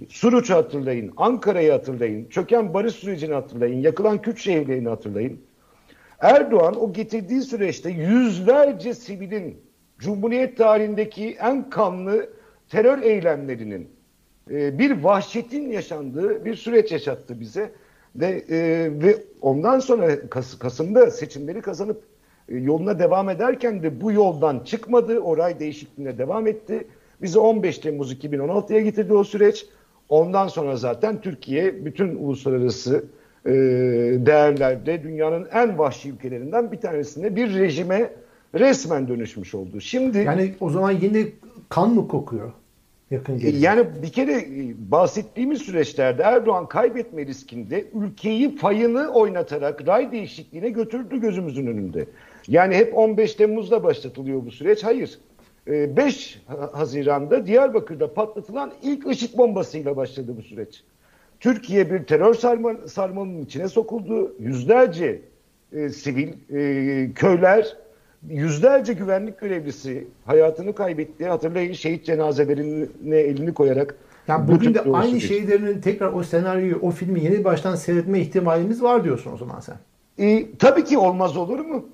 Suruç'u 0.08 0.54
hatırlayın, 0.54 1.12
Ankara'yı 1.16 1.72
hatırlayın, 1.72 2.28
çöken 2.28 2.74
barış 2.74 2.94
sürecini 2.94 3.34
hatırlayın, 3.34 3.80
yakılan 3.80 4.22
Kürt 4.22 4.38
şehirlerini 4.38 4.88
hatırlayın. 4.88 5.40
Erdoğan 6.20 6.80
o 6.80 6.92
getirdiği 6.92 7.42
süreçte 7.42 7.90
yüzlerce 7.90 8.94
sivilin 8.94 9.58
Cumhuriyet 9.98 10.56
tarihindeki 10.56 11.36
en 11.40 11.70
kanlı 11.70 12.30
terör 12.68 13.02
eylemlerinin 13.02 13.88
e, 14.50 14.78
bir 14.78 15.02
vahşetin 15.02 15.70
yaşandığı 15.70 16.44
bir 16.44 16.54
süreç 16.54 16.92
yaşattı 16.92 17.40
bize. 17.40 17.72
Ve, 18.16 18.44
e, 18.48 18.58
ve 19.02 19.16
ondan 19.40 19.78
sonra 19.78 20.28
Kas 20.30 20.58
Kasım'da 20.58 21.10
seçimleri 21.10 21.60
kazanıp 21.60 22.02
e, 22.48 22.56
yoluna 22.56 22.98
devam 22.98 23.28
ederken 23.28 23.82
de 23.82 24.00
bu 24.00 24.12
yoldan 24.12 24.60
çıkmadı. 24.64 25.18
Oray 25.18 25.60
değişikliğine 25.60 26.18
devam 26.18 26.46
etti. 26.46 26.86
Bizi 27.22 27.38
15 27.38 27.78
Temmuz 27.78 28.12
2016'ya 28.12 28.80
getirdi 28.80 29.14
o 29.14 29.24
süreç. 29.24 29.66
Ondan 30.08 30.48
sonra 30.48 30.76
zaten 30.76 31.20
Türkiye 31.20 31.84
bütün 31.84 32.16
uluslararası 32.16 33.04
e, 33.46 33.52
değerlerde 34.26 35.02
dünyanın 35.02 35.48
en 35.52 35.78
vahşi 35.78 36.10
ülkelerinden 36.10 36.72
bir 36.72 36.80
tanesinde 36.80 37.36
bir 37.36 37.54
rejime 37.54 38.10
resmen 38.54 39.08
dönüşmüş 39.08 39.54
oldu. 39.54 39.80
Şimdi 39.80 40.18
yani 40.18 40.54
o 40.60 40.70
zaman 40.70 40.90
yine 40.90 41.26
kan 41.68 41.90
mı 41.90 42.08
kokuyor? 42.08 42.52
Yakın 43.10 43.38
gelecek. 43.38 43.62
Yani 43.62 43.86
bir 44.02 44.12
kere 44.12 44.32
e, 44.32 44.74
bahsettiğimiz 44.90 45.62
süreçlerde 45.62 46.22
Erdoğan 46.22 46.68
kaybetme 46.68 47.26
riskinde 47.26 47.84
ülkeyi 47.94 48.56
fayını 48.56 49.08
oynatarak 49.08 49.88
ray 49.88 50.12
değişikliğine 50.12 50.70
götürdü 50.70 51.20
gözümüzün 51.20 51.66
önünde. 51.66 52.06
Yani 52.48 52.74
hep 52.76 52.98
15 52.98 53.34
Temmuz'da 53.34 53.84
başlatılıyor 53.84 54.46
bu 54.46 54.50
süreç. 54.50 54.84
Hayır. 54.84 55.18
5 55.66 56.36
e, 56.36 56.54
Haziran'da 56.72 57.46
Diyarbakır'da 57.46 58.14
patlatılan 58.14 58.72
ilk 58.82 59.06
IŞİD 59.06 59.38
bombasıyla 59.38 59.96
başladı 59.96 60.34
bu 60.38 60.42
süreç. 60.42 60.82
Türkiye 61.40 61.90
bir 61.90 62.04
terör 62.04 62.34
sarma, 62.34 62.74
sarmalının 62.86 63.42
içine 63.42 63.68
sokuldu. 63.68 64.34
Yüzlerce 64.38 65.22
e, 65.72 65.88
sivil 65.88 66.28
e, 66.28 67.12
köyler, 67.14 67.76
yüzlerce 68.28 68.92
güvenlik 68.92 69.40
görevlisi 69.40 70.06
hayatını 70.24 70.74
kaybetti. 70.74 71.26
Hatırlayın 71.26 71.72
şehit 71.72 72.04
cenazelerine 72.04 73.16
elini 73.16 73.54
koyarak. 73.54 73.96
Yani 74.28 74.48
bugün 74.48 74.74
de 74.74 74.80
aynı 74.80 75.20
şeylerin 75.20 75.80
tekrar 75.80 76.12
o 76.12 76.22
senaryoyu, 76.22 76.78
o 76.82 76.90
filmi 76.90 77.24
yeni 77.24 77.44
baştan 77.44 77.74
seyretme 77.74 78.20
ihtimalimiz 78.20 78.82
var 78.82 79.04
diyorsun 79.04 79.32
o 79.32 79.36
zaman 79.36 79.60
sen. 79.60 79.76
E, 80.18 80.56
tabii 80.58 80.84
ki 80.84 80.98
olmaz 80.98 81.36
olur 81.36 81.58
mu? 81.58 81.86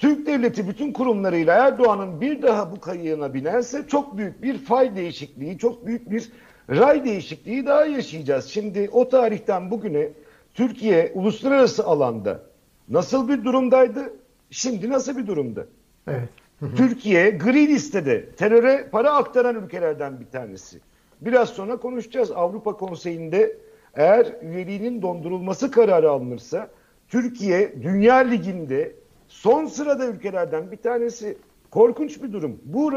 Türk 0.00 0.26
devleti 0.26 0.68
bütün 0.68 0.92
kurumlarıyla 0.92 1.54
Erdoğan'ın 1.66 2.20
bir 2.20 2.42
daha 2.42 2.72
bu 2.72 2.80
kayığına 2.80 3.34
binerse 3.34 3.88
çok 3.88 4.16
büyük 4.16 4.42
bir 4.42 4.58
fay 4.58 4.96
değişikliği, 4.96 5.58
çok 5.58 5.86
büyük 5.86 6.10
bir 6.10 6.32
ray 6.70 7.04
değişikliği 7.04 7.66
daha 7.66 7.84
yaşayacağız. 7.84 8.44
Şimdi 8.44 8.88
o 8.92 9.08
tarihten 9.08 9.70
bugüne 9.70 10.08
Türkiye 10.54 11.12
uluslararası 11.14 11.84
alanda 11.84 12.42
nasıl 12.88 13.28
bir 13.28 13.44
durumdaydı? 13.44 14.12
Şimdi 14.50 14.90
nasıl 14.90 15.16
bir 15.16 15.26
durumda? 15.26 15.66
Evet. 16.08 16.28
Türkiye 16.76 17.30
gri 17.30 17.68
listede 17.68 18.30
teröre 18.30 18.88
para 18.92 19.10
aktaran 19.14 19.64
ülkelerden 19.64 20.20
bir 20.20 20.26
tanesi. 20.26 20.80
Biraz 21.20 21.48
sonra 21.48 21.76
konuşacağız. 21.76 22.30
Avrupa 22.30 22.72
Konseyi'nde 22.72 23.56
eğer 23.94 24.26
üyeliğinin 24.42 25.02
dondurulması 25.02 25.70
kararı 25.70 26.10
alınırsa 26.10 26.68
Türkiye 27.08 27.82
Dünya 27.82 28.16
Ligi'nde 28.16 28.92
son 29.28 29.66
sırada 29.66 30.06
ülkelerden 30.06 30.70
bir 30.72 30.76
tanesi. 30.76 31.38
Korkunç 31.70 32.22
bir 32.22 32.32
durum. 32.32 32.58
Bu 32.64 32.92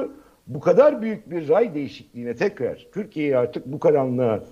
bu 0.47 0.59
kadar 0.59 1.01
büyük 1.01 1.31
bir 1.31 1.49
ray 1.49 1.73
değişikliğine 1.73 2.35
tekrar 2.35 2.87
Türkiye'yi 2.93 3.37
artık 3.37 3.65
bu 3.65 3.79
karanlığa 3.79 4.43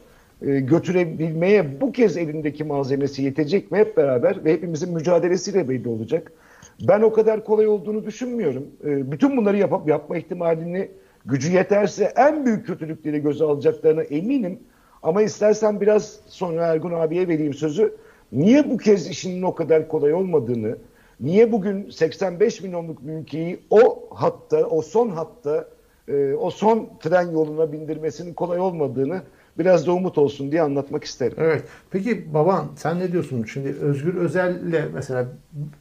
e, 0.41 0.59
götürebilmeye 0.59 1.81
bu 1.81 1.91
kez 1.91 2.17
elindeki 2.17 2.63
malzemesi 2.63 3.23
yetecek 3.23 3.71
mi 3.71 3.77
hep 3.77 3.97
beraber 3.97 4.45
ve 4.45 4.53
hepimizin 4.53 4.93
mücadelesiyle 4.93 5.69
belli 5.69 5.89
olacak. 5.89 6.31
Ben 6.87 7.01
o 7.01 7.13
kadar 7.13 7.43
kolay 7.43 7.67
olduğunu 7.67 8.05
düşünmüyorum. 8.05 8.67
E, 8.85 9.11
bütün 9.11 9.37
bunları 9.37 9.57
yapıp 9.57 9.87
yapma 9.87 10.17
ihtimalini 10.17 10.91
gücü 11.25 11.51
yeterse 11.51 12.13
en 12.17 12.45
büyük 12.45 12.67
kötülükleri 12.67 13.21
göze 13.21 13.43
alacaklarına 13.43 14.01
eminim. 14.01 14.59
Ama 15.03 15.21
istersen 15.21 15.81
biraz 15.81 16.19
sonra 16.27 16.65
Ergun 16.65 16.91
abiye 16.91 17.27
vereyim 17.27 17.53
sözü. 17.53 17.95
Niye 18.31 18.69
bu 18.69 18.77
kez 18.77 19.09
işinin 19.09 19.41
o 19.41 19.55
kadar 19.55 19.87
kolay 19.87 20.13
olmadığını, 20.13 20.77
niye 21.19 21.51
bugün 21.51 21.89
85 21.89 22.61
milyonluk 22.61 23.07
bir 23.07 23.13
ülkeyi 23.13 23.59
o 23.69 24.09
hatta, 24.13 24.57
o 24.57 24.81
son 24.81 25.09
hatta, 25.09 25.67
e, 26.07 26.33
o 26.33 26.49
son 26.49 26.89
tren 26.99 27.31
yoluna 27.31 27.71
bindirmesinin 27.71 28.33
kolay 28.33 28.59
olmadığını 28.59 29.21
biraz 29.59 29.87
da 29.87 29.91
umut 29.91 30.17
olsun 30.17 30.51
diye 30.51 30.61
anlatmak 30.61 31.03
isterim. 31.03 31.37
Evet. 31.37 31.63
Peki 31.91 32.33
baban 32.33 32.67
sen 32.75 32.99
ne 32.99 33.11
diyorsun? 33.11 33.43
Şimdi 33.43 33.69
Özgür 33.69 34.15
Özel'le 34.15 34.83
mesela 34.93 35.25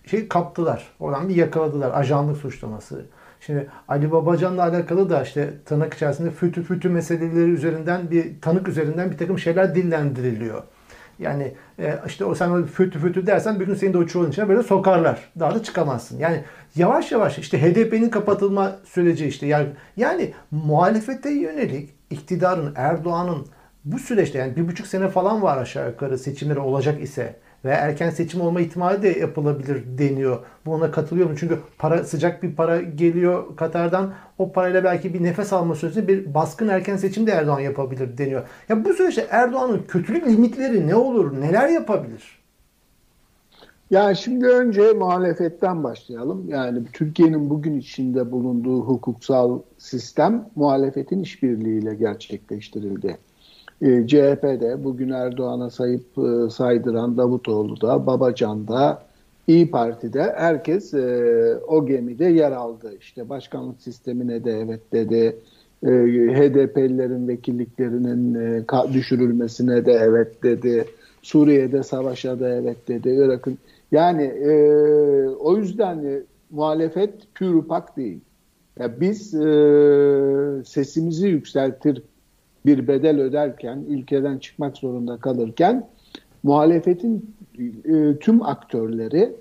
şey 0.07 0.29
kaptılar. 0.29 0.89
Oradan 1.01 1.29
bir 1.29 1.37
yakaladılar. 1.37 1.91
Ajanlık 1.95 2.37
suçlaması. 2.37 3.05
Şimdi 3.41 3.71
Ali 3.89 4.13
Babacan'la 4.13 4.63
alakalı 4.63 5.11
da 5.11 5.23
işte 5.23 5.55
tırnak 5.65 5.95
içerisinde 5.95 6.31
fütü 6.31 6.63
fütü 6.63 6.89
meseleleri 6.89 7.51
üzerinden 7.51 8.11
bir 8.11 8.41
tanık 8.41 8.69
üzerinden 8.69 9.11
bir 9.11 9.19
takım 9.19 9.39
şeyler 9.39 9.75
dillendiriliyor. 9.75 10.63
Yani 11.19 11.55
e, 11.79 11.99
işte 12.07 12.25
o 12.25 12.35
sen 12.35 12.67
fütü 12.67 12.99
fütü 12.99 13.27
dersen 13.27 13.61
bir 13.61 13.67
gün 13.67 13.75
seni 13.75 13.93
de 13.93 13.99
o 13.99 14.07
çuvalın 14.07 14.31
içine 14.31 14.49
böyle 14.49 14.63
sokarlar. 14.63 15.33
Daha 15.39 15.55
da 15.55 15.63
çıkamazsın. 15.63 16.19
Yani 16.19 16.45
yavaş 16.77 17.13
yavaş 17.13 17.39
işte 17.39 17.63
HDP'nin 17.63 18.11
kapatılma 18.11 18.77
süreci 18.85 19.27
işte 19.27 19.47
yani, 19.47 19.69
yani 19.97 20.33
muhalefete 20.51 21.31
yönelik 21.31 21.91
iktidarın 22.11 22.73
Erdoğan'ın 22.77 23.47
bu 23.85 23.99
süreçte 23.99 24.39
yani 24.39 24.57
bir 24.57 24.69
buçuk 24.69 24.87
sene 24.87 25.09
falan 25.09 25.43
var 25.43 25.59
aşağı 25.59 25.89
yukarı 25.89 26.19
seçimleri 26.19 26.59
olacak 26.59 27.03
ise 27.03 27.37
ve 27.65 27.71
erken 27.71 28.11
seçim 28.11 28.41
olma 28.41 28.61
ihtimali 28.61 29.03
de 29.03 29.09
yapılabilir 29.09 29.85
deniyor. 29.99 30.39
Buna 30.67 30.91
katılıyor 30.91 31.31
mu? 31.31 31.37
Çünkü 31.39 31.59
para 31.79 32.05
sıcak 32.05 32.43
bir 32.43 32.55
para 32.55 32.81
geliyor 32.81 33.57
Katar'dan. 33.57 34.13
O 34.39 34.53
parayla 34.53 34.85
belki 34.85 35.15
bir 35.15 35.23
nefes 35.23 35.53
alma 35.53 35.75
sözü 35.75 36.09
bir 36.09 36.35
baskın 36.35 36.69
erken 36.69 36.97
seçim 36.97 37.27
de 37.27 37.31
Erdoğan 37.31 37.61
yapabilir 37.61 38.19
deniyor. 38.19 38.43
Ya 38.69 38.85
bu 38.85 38.95
süreçte 38.95 39.27
Erdoğan'ın 39.31 39.83
kötülük 39.89 40.27
limitleri 40.27 40.89
ne 40.89 40.95
olur? 40.95 41.41
Neler 41.41 41.69
yapabilir? 41.69 42.39
Yani 43.91 44.17
şimdi 44.17 44.47
önce 44.47 44.93
muhalefetten 44.93 45.85
başlayalım. 45.85 46.49
Yani 46.49 46.83
Türkiye'nin 46.93 47.51
bugün 47.51 47.79
içinde 47.79 48.33
bulunduğu 48.33 48.81
hukuksal 48.81 49.61
sistem 49.79 50.49
muhalefetin 50.57 51.23
işbirliğiyle 51.23 51.95
gerçekleştirildi. 51.95 53.19
E, 53.83 54.07
CHP'de 54.07 54.85
bugün 54.85 55.11
Erdoğan'a 55.11 55.71
sayıp 55.71 56.19
e, 56.19 56.51
saydıran 56.51 57.17
Davutoğlu 57.17 57.81
da 57.81 58.07
Babacan 58.07 58.69
da 58.69 59.03
İyi 59.47 59.71
Parti'de 59.71 60.35
herkes 60.37 60.95
e, 60.95 61.59
o 61.69 61.87
gemide 61.87 62.25
yer 62.25 62.53
aldı. 62.53 62.93
İşte 63.01 63.29
başkanlık 63.29 63.83
sistemine 63.83 64.45
de 64.45 64.59
evet 64.59 64.93
dedi. 64.93 65.37
E, 65.83 65.89
HDP'lilerin 66.35 67.29
vekilliklerinin 67.29 68.35
e, 68.35 68.65
düşürülmesine 68.93 69.87
de 69.87 69.93
evet 69.93 70.43
dedi. 70.43 70.85
Suriye'de 71.23 71.83
savaşa 71.83 72.41
da 72.41 72.49
evet 72.55 72.89
dedi. 72.89 73.09
Irak'ın 73.09 73.59
yani 73.93 74.23
e, 74.23 74.53
o 75.29 75.57
yüzden 75.57 76.05
e, 76.05 76.23
muhalefet 76.51 77.35
pür 77.35 77.63
değil. 77.97 78.21
Ya 78.79 79.01
biz 79.01 79.35
e, 79.35 80.65
sesimizi 80.65 81.29
yükseltir 81.29 82.03
bir 82.67 82.89
bedel 82.89 83.21
öderken, 83.21 83.85
ülkeden 83.89 84.39
çıkmak 84.39 84.77
zorunda 84.77 85.17
kalırken 85.17 85.89
muhalefetin 86.43 87.35
e, 87.85 88.19
tüm 88.19 88.43
aktörleri 88.43 89.33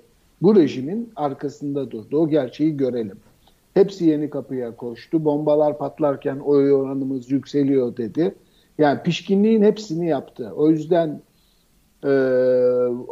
bu 0.42 0.56
rejimin 0.56 1.12
arkasında 1.16 1.90
durdu. 1.90 2.18
O 2.18 2.28
gerçeği 2.28 2.76
görelim. 2.76 3.16
Hepsi 3.74 4.04
yeni 4.04 4.30
kapıya 4.30 4.76
koştu. 4.76 5.24
Bombalar 5.24 5.78
patlarken 5.78 6.38
oy 6.38 6.72
oranımız 6.72 7.30
yükseliyor 7.30 7.96
dedi. 7.96 8.34
Yani 8.78 9.02
pişkinliğin 9.02 9.62
hepsini 9.62 10.08
yaptı. 10.08 10.52
O 10.56 10.70
yüzden 10.70 11.20
e, 12.04 12.10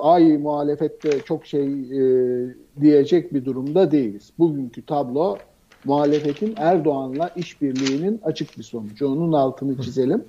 ay 0.01 0.37
muhalefette 0.39 1.21
çok 1.21 1.47
şey 1.47 1.67
e, 1.67 2.01
diyecek 2.81 3.35
bir 3.35 3.45
durumda 3.45 3.91
değiliz. 3.91 4.33
Bugünkü 4.39 4.87
tablo 4.87 5.37
muhalefetin 5.87 6.55
Erdoğan'la 6.57 7.31
işbirliğinin 7.37 8.21
açık 8.25 8.59
bir 8.59 8.63
sonucu. 8.63 9.09
Onun 9.09 9.33
altını 9.33 9.83
çizelim. 9.83 10.25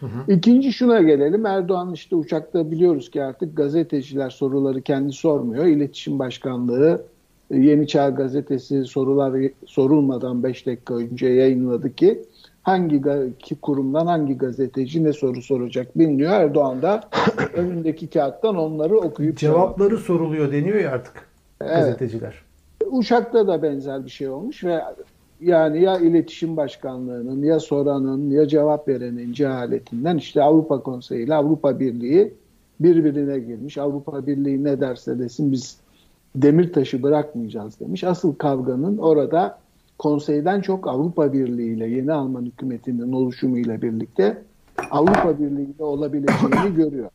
Hı 0.00 0.06
hı. 0.06 0.32
İkinci 0.32 0.72
şuna 0.72 1.02
gelelim. 1.02 1.46
Erdoğan 1.46 1.92
işte 1.92 2.16
uçakta 2.16 2.70
biliyoruz 2.70 3.10
ki 3.10 3.22
artık 3.22 3.56
gazeteciler 3.56 4.30
soruları 4.30 4.82
kendi 4.82 5.12
sormuyor. 5.12 5.64
İletişim 5.64 6.18
Başkanlığı 6.18 7.02
e, 7.50 7.56
Yeni 7.56 7.86
Çağ 7.86 8.08
gazetesi 8.08 8.84
sorular 8.84 9.50
sorulmadan 9.66 10.42
5 10.42 10.66
dakika 10.66 10.94
önce 10.94 11.26
yayınladı 11.26 11.94
ki 11.94 12.22
hangi 12.62 13.02
ki 13.38 13.54
kurumdan 13.62 14.06
hangi 14.06 14.38
gazeteci 14.38 15.04
ne 15.04 15.12
soru 15.12 15.42
soracak 15.42 15.98
bilmiyor. 15.98 16.32
Erdoğan 16.32 16.82
da 16.82 17.00
önündeki 17.54 18.06
kağıttan 18.06 18.56
onları 18.56 18.98
okuyup 18.98 19.38
cevapları 19.38 19.90
cevap. 19.90 20.02
soruluyor 20.02 20.52
deniyor 20.52 20.78
ya 20.78 20.90
artık 20.90 21.28
evet. 21.60 21.76
gazeteciler. 21.76 22.51
Uşak'ta 22.92 23.46
da 23.46 23.62
benzer 23.62 24.04
bir 24.04 24.10
şey 24.10 24.28
olmuş 24.28 24.64
ve 24.64 24.82
yani 25.40 25.82
ya 25.82 25.98
iletişim 25.98 26.56
başkanlığının 26.56 27.42
ya 27.42 27.60
soranın 27.60 28.30
ya 28.30 28.48
cevap 28.48 28.88
verenin 28.88 29.32
cehaletinden 29.32 30.16
işte 30.16 30.42
Avrupa 30.42 30.82
Konseyi 30.82 31.26
ile 31.26 31.34
Avrupa 31.34 31.80
Birliği 31.80 32.34
birbirine 32.80 33.38
girmiş. 33.38 33.78
Avrupa 33.78 34.26
Birliği 34.26 34.64
ne 34.64 34.80
derse 34.80 35.18
desin 35.18 35.52
biz 35.52 35.76
demir 36.36 36.72
taşı 36.72 37.02
bırakmayacağız 37.02 37.80
demiş. 37.80 38.04
Asıl 38.04 38.34
kavganın 38.34 38.98
orada 38.98 39.58
konseyden 39.98 40.60
çok 40.60 40.88
Avrupa 40.88 41.32
Birliği 41.32 41.76
ile 41.76 41.86
yeni 41.86 42.12
Alman 42.12 42.44
hükümetinin 42.44 43.12
oluşumu 43.12 43.58
ile 43.58 43.82
birlikte 43.82 44.42
Avrupa 44.90 45.38
Birliği 45.38 45.74
ile 45.76 45.84
olabileceğini 45.84 46.74
görüyor. 46.76 47.10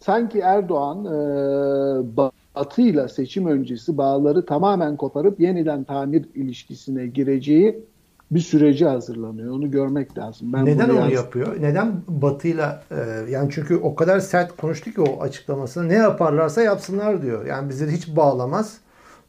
Sanki 0.00 0.38
Erdoğan 0.38 1.04
e, 1.04 2.16
Batı 2.54 2.82
ile 2.82 3.08
seçim 3.08 3.46
öncesi 3.46 3.98
bağları 3.98 4.46
tamamen 4.46 4.96
koparıp 4.96 5.40
yeniden 5.40 5.84
tamir 5.84 6.24
ilişkisine 6.34 7.06
gireceği 7.06 7.84
bir 8.30 8.40
süreci 8.40 8.86
hazırlanıyor. 8.86 9.54
Onu 9.54 9.70
görmek 9.70 10.18
lazım. 10.18 10.52
Ben 10.52 10.64
Neden 10.66 10.88
onu 10.88 11.00
yaz... 11.00 11.12
yapıyor? 11.12 11.56
Neden 11.60 11.92
Batı'yla 12.08 12.82
e, 12.90 13.30
yani 13.30 13.48
çünkü 13.52 13.76
o 13.76 13.94
kadar 13.94 14.20
sert 14.20 14.56
konuştu 14.56 14.90
ki 14.90 15.00
o 15.00 15.22
açıklamasını 15.22 15.88
ne 15.88 15.94
yaparlarsa 15.94 16.62
yapsınlar 16.62 17.22
diyor. 17.22 17.46
Yani 17.46 17.68
bizleri 17.68 17.90
hiç 17.90 18.16
bağlamaz. 18.16 18.78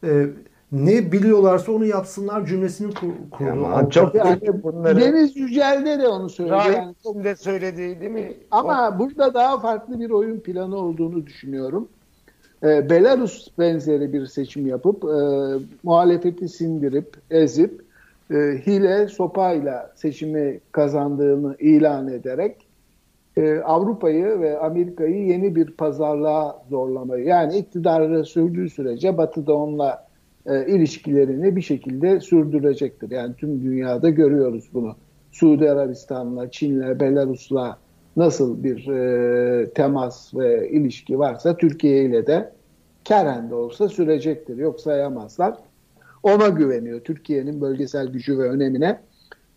E, 0.04 0.26
ne 0.72 1.12
biliyorlarsa 1.12 1.72
onu 1.72 1.84
yapsınlar 1.84 2.46
cümlesini 2.46 2.94
kur, 2.94 3.08
kuruyor. 3.30 3.56
Ama 3.56 3.90
çok 3.90 4.14
yani, 4.14 4.62
bunları... 4.62 5.00
Deniz 5.00 5.36
Yücel'de 5.36 5.98
de 5.98 6.08
onu 6.08 6.30
söyledi. 6.30 6.54
Yani, 7.04 7.24
de 7.24 7.36
söyledi 7.36 8.00
değil 8.00 8.10
mi? 8.10 8.32
Ama 8.50 8.90
o... 8.96 8.98
burada 8.98 9.34
daha 9.34 9.60
farklı 9.60 10.00
bir 10.00 10.10
oyun 10.10 10.40
planı 10.40 10.76
olduğunu 10.76 11.26
düşünüyorum. 11.26 11.88
E, 12.64 12.90
Belarus 12.90 13.48
benzeri 13.58 14.12
bir 14.12 14.26
seçim 14.26 14.66
yapıp 14.66 15.04
e, 15.04 15.16
muhalefeti 15.82 16.48
sindirip, 16.48 17.16
ezip 17.30 17.82
e, 18.30 18.34
hile 18.66 19.08
sopayla 19.08 19.92
seçimi 19.94 20.60
kazandığını 20.72 21.56
ilan 21.58 22.08
ederek 22.08 22.56
e, 23.36 23.58
Avrupa'yı 23.58 24.40
ve 24.40 24.58
Amerika'yı 24.58 25.26
yeni 25.26 25.56
bir 25.56 25.66
pazarlığa 25.70 26.62
zorlamayı 26.70 27.24
yani 27.24 27.56
iktidarı 27.56 28.24
sürdüğü 28.24 28.70
sürece 28.70 29.18
Batı 29.18 29.46
da 29.46 29.54
onunla 29.54 30.06
e, 30.46 30.66
ilişkilerini 30.66 31.56
bir 31.56 31.62
şekilde 31.62 32.20
sürdürecektir. 32.20 33.10
Yani 33.10 33.34
tüm 33.34 33.64
dünyada 33.64 34.10
görüyoruz 34.10 34.70
bunu. 34.74 34.96
Suudi 35.32 35.70
Arabistan'la, 35.70 36.50
Çin'le, 36.50 37.00
Belarus'la 37.00 37.78
nasıl 38.16 38.64
bir 38.64 38.88
e, 38.88 39.70
temas 39.70 40.34
ve 40.34 40.70
ilişki 40.70 41.18
varsa 41.18 41.56
Türkiye 41.56 42.04
ile 42.04 42.26
de 42.26 42.50
keren 43.04 43.50
de 43.50 43.54
olsa 43.54 43.88
sürecektir. 43.88 44.56
Yoksa 44.56 44.90
sayamazlar. 44.90 45.58
Ona 46.22 46.48
güveniyor 46.48 47.00
Türkiye'nin 47.00 47.60
bölgesel 47.60 48.06
gücü 48.06 48.38
ve 48.38 48.48
önemine. 48.48 49.00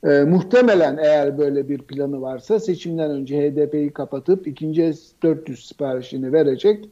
E, 0.03 0.23
muhtemelen 0.23 0.97
eğer 0.97 1.37
böyle 1.37 1.69
bir 1.69 1.77
planı 1.77 2.21
varsa 2.21 2.59
seçimden 2.59 3.11
önce 3.11 3.51
HDP'yi 3.51 3.93
kapatıp 3.93 4.47
ikinci 4.47 4.93
S-400 4.93 5.67
siparişini 5.67 6.33
verecek. 6.33 6.89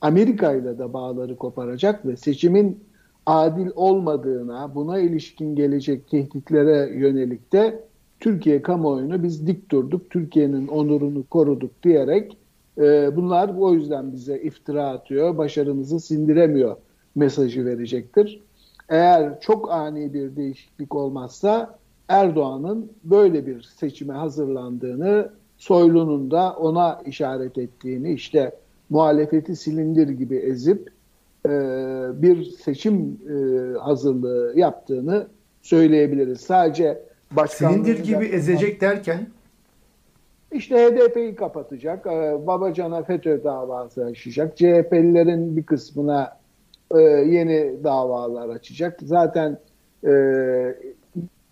Amerika 0.00 0.54
ile 0.54 0.78
de 0.78 0.92
bağları 0.92 1.36
koparacak 1.36 2.06
ve 2.06 2.16
seçimin 2.16 2.80
adil 3.26 3.70
olmadığına, 3.74 4.74
buna 4.74 4.98
ilişkin 4.98 5.56
gelecek 5.56 6.10
tehditlere 6.10 6.98
yönelik 6.98 7.52
de 7.52 7.84
Türkiye 8.20 8.62
kamuoyunu 8.62 9.22
biz 9.22 9.46
dik 9.46 9.70
durduk, 9.70 10.10
Türkiye'nin 10.10 10.68
onurunu 10.68 11.24
koruduk 11.24 11.82
diyerek 11.82 12.36
e, 12.78 13.16
bunlar 13.16 13.50
o 13.58 13.74
yüzden 13.74 14.12
bize 14.12 14.38
iftira 14.38 14.88
atıyor, 14.88 15.38
başarımızı 15.38 16.00
sindiremiyor 16.00 16.76
mesajı 17.14 17.64
verecektir. 17.64 18.40
Eğer 18.88 19.40
çok 19.40 19.70
ani 19.72 20.14
bir 20.14 20.36
değişiklik 20.36 20.94
olmazsa 20.94 21.78
Erdoğan'ın 22.08 22.92
böyle 23.04 23.46
bir 23.46 23.62
seçime 23.62 24.14
hazırlandığını, 24.14 25.30
Soylu'nun 25.56 26.30
da 26.30 26.52
ona 26.52 27.02
işaret 27.06 27.58
ettiğini, 27.58 28.12
işte 28.12 28.52
muhalefeti 28.90 29.56
silindir 29.56 30.08
gibi 30.08 30.36
ezip 30.36 30.90
e, 31.46 31.50
bir 32.22 32.44
seçim 32.44 33.18
e, 33.28 33.78
hazırlığı 33.78 34.52
yaptığını 34.56 35.26
söyleyebiliriz. 35.62 36.40
Sadece 36.40 37.02
Silindir 37.48 37.98
gibi 38.04 38.24
ezecek 38.24 38.80
derken 38.80 39.26
işte 40.52 40.76
HDP'yi 40.76 41.34
kapatacak, 41.34 42.06
e, 42.06 42.46
Babacan'a 42.46 43.02
FETÖ 43.02 43.44
davası 43.44 44.04
açacak, 44.04 44.56
CHP'lilerin 44.56 45.56
bir 45.56 45.62
kısmına 45.62 46.38
e, 46.94 47.00
yeni 47.00 47.84
davalar 47.84 48.48
açacak. 48.48 48.98
Zaten 49.02 49.58
e, 50.06 50.12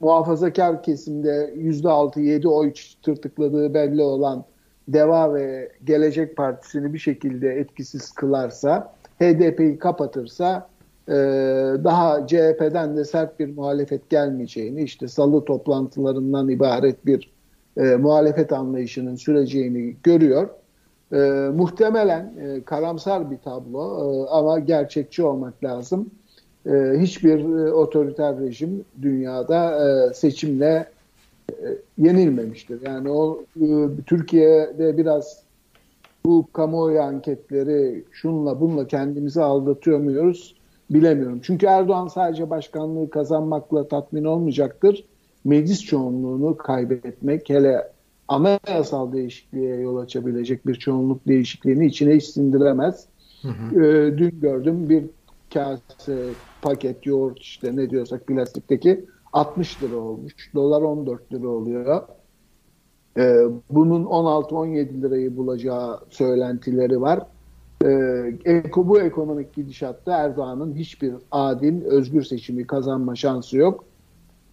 muhafazakar 0.00 0.82
kesimde 0.82 1.54
%6-7 1.56 2.48
oy 2.48 2.72
tırtıkladığı 3.02 3.74
belli 3.74 4.02
olan 4.02 4.44
DEVA 4.88 5.35
ve 5.35 5.72
Gelecek 5.85 6.37
Partisi'ni 6.37 6.94
bir 6.94 6.98
şekilde 6.98 7.48
etkisiz 7.48 8.12
kılarsa, 8.12 8.92
HDP'yi 9.20 9.78
kapatırsa 9.78 10.68
e, 11.09 11.12
daha 11.85 12.26
CHP'den 12.26 12.96
de 12.96 13.04
sert 13.04 13.40
bir 13.40 13.56
muhalefet 13.56 14.11
gelmeyeceğini, 14.11 14.82
işte 14.82 15.09
salı 15.09 15.44
toplantılarından 15.44 16.48
ibaret 16.48 17.06
bir 17.06 17.36
e, 17.76 17.96
muhalefet 17.96 18.52
anlayışının 18.52 19.16
süreceğini 19.16 19.96
görüyor. 20.02 20.48
E, 21.12 21.16
muhtemelen 21.54 22.32
e, 22.40 22.62
karamsar 22.64 23.30
bir 23.30 23.38
tablo 23.38 23.80
e, 23.80 24.28
ama 24.30 24.58
gerçekçi 24.58 25.22
olmak 25.22 25.64
lazım. 25.64 26.10
E, 26.66 26.92
hiçbir 26.98 27.66
e, 27.66 27.72
otoriter 27.72 28.38
rejim 28.40 28.84
dünyada 29.02 29.88
e, 29.88 30.14
seçimle 30.14 30.86
e, 31.50 31.66
yenilmemiştir. 31.98 32.80
Yani 32.86 33.10
o 33.10 33.42
e, 33.60 33.66
Türkiye'de 34.06 34.98
biraz 34.98 35.42
bu 36.24 36.46
kamuoyu 36.52 37.00
anketleri 37.00 38.04
şunla 38.12 38.60
bunla 38.60 38.86
kendimizi 38.86 39.42
aldatıyor 39.42 39.98
muyuz 39.98 40.54
bilemiyorum. 40.90 41.40
Çünkü 41.42 41.66
Erdoğan 41.66 42.08
sadece 42.08 42.50
başkanlığı 42.50 43.10
kazanmakla 43.10 43.88
tatmin 43.88 44.24
olmayacaktır. 44.24 45.04
Meclis 45.46 45.85
çoğunluğunu 45.85 46.56
kaybetmek 46.56 47.48
hele 47.48 47.92
anayasal 48.28 49.12
değişikliğe 49.12 49.76
yol 49.76 49.96
açabilecek 49.96 50.66
bir 50.66 50.74
çoğunluk 50.74 51.28
değişikliğini 51.28 51.87
içine 51.87 52.16
hiç 52.16 52.24
sindiremez. 52.24 53.06
Hı 53.42 53.48
hı. 53.48 53.85
Ee, 53.85 54.18
dün 54.18 54.40
gördüm 54.40 54.88
bir 54.88 55.04
kase 55.54 56.28
paket 56.62 57.06
yoğurt 57.06 57.38
işte 57.38 57.76
ne 57.76 57.90
diyorsak 57.90 58.26
plastikteki 58.26 59.04
60 59.32 59.82
lira 59.82 59.96
olmuş. 59.96 60.50
Dolar 60.54 60.82
14 60.82 61.32
lira 61.32 61.48
oluyor. 61.48 62.02
Ee, 63.18 63.37
bunun 63.70 64.04
16-17 64.04 65.02
lirayı 65.02 65.37
bulacağı 65.37 66.00
söylentileri 66.11 67.00
var. 67.00 67.26
Ee, 67.85 68.74
bu 68.76 69.00
ekonomik 69.00 69.54
gidişatta 69.54 70.16
Erdoğan'ın 70.16 70.74
hiçbir 70.74 71.14
adil, 71.30 71.85
özgür 71.85 72.22
seçimi 72.22 72.66
kazanma 72.66 73.16
şansı 73.16 73.56
yok. 73.56 73.85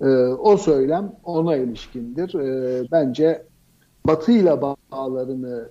Ee, 0.03 0.07
o 0.27 0.57
söylem 0.57 1.11
ona 1.23 1.55
ilişkindir. 1.55 2.35
Ee, 2.35 2.87
bence 2.91 3.43
Batı 4.07 4.31
ile 4.31 4.61
bağlarını 4.91 5.69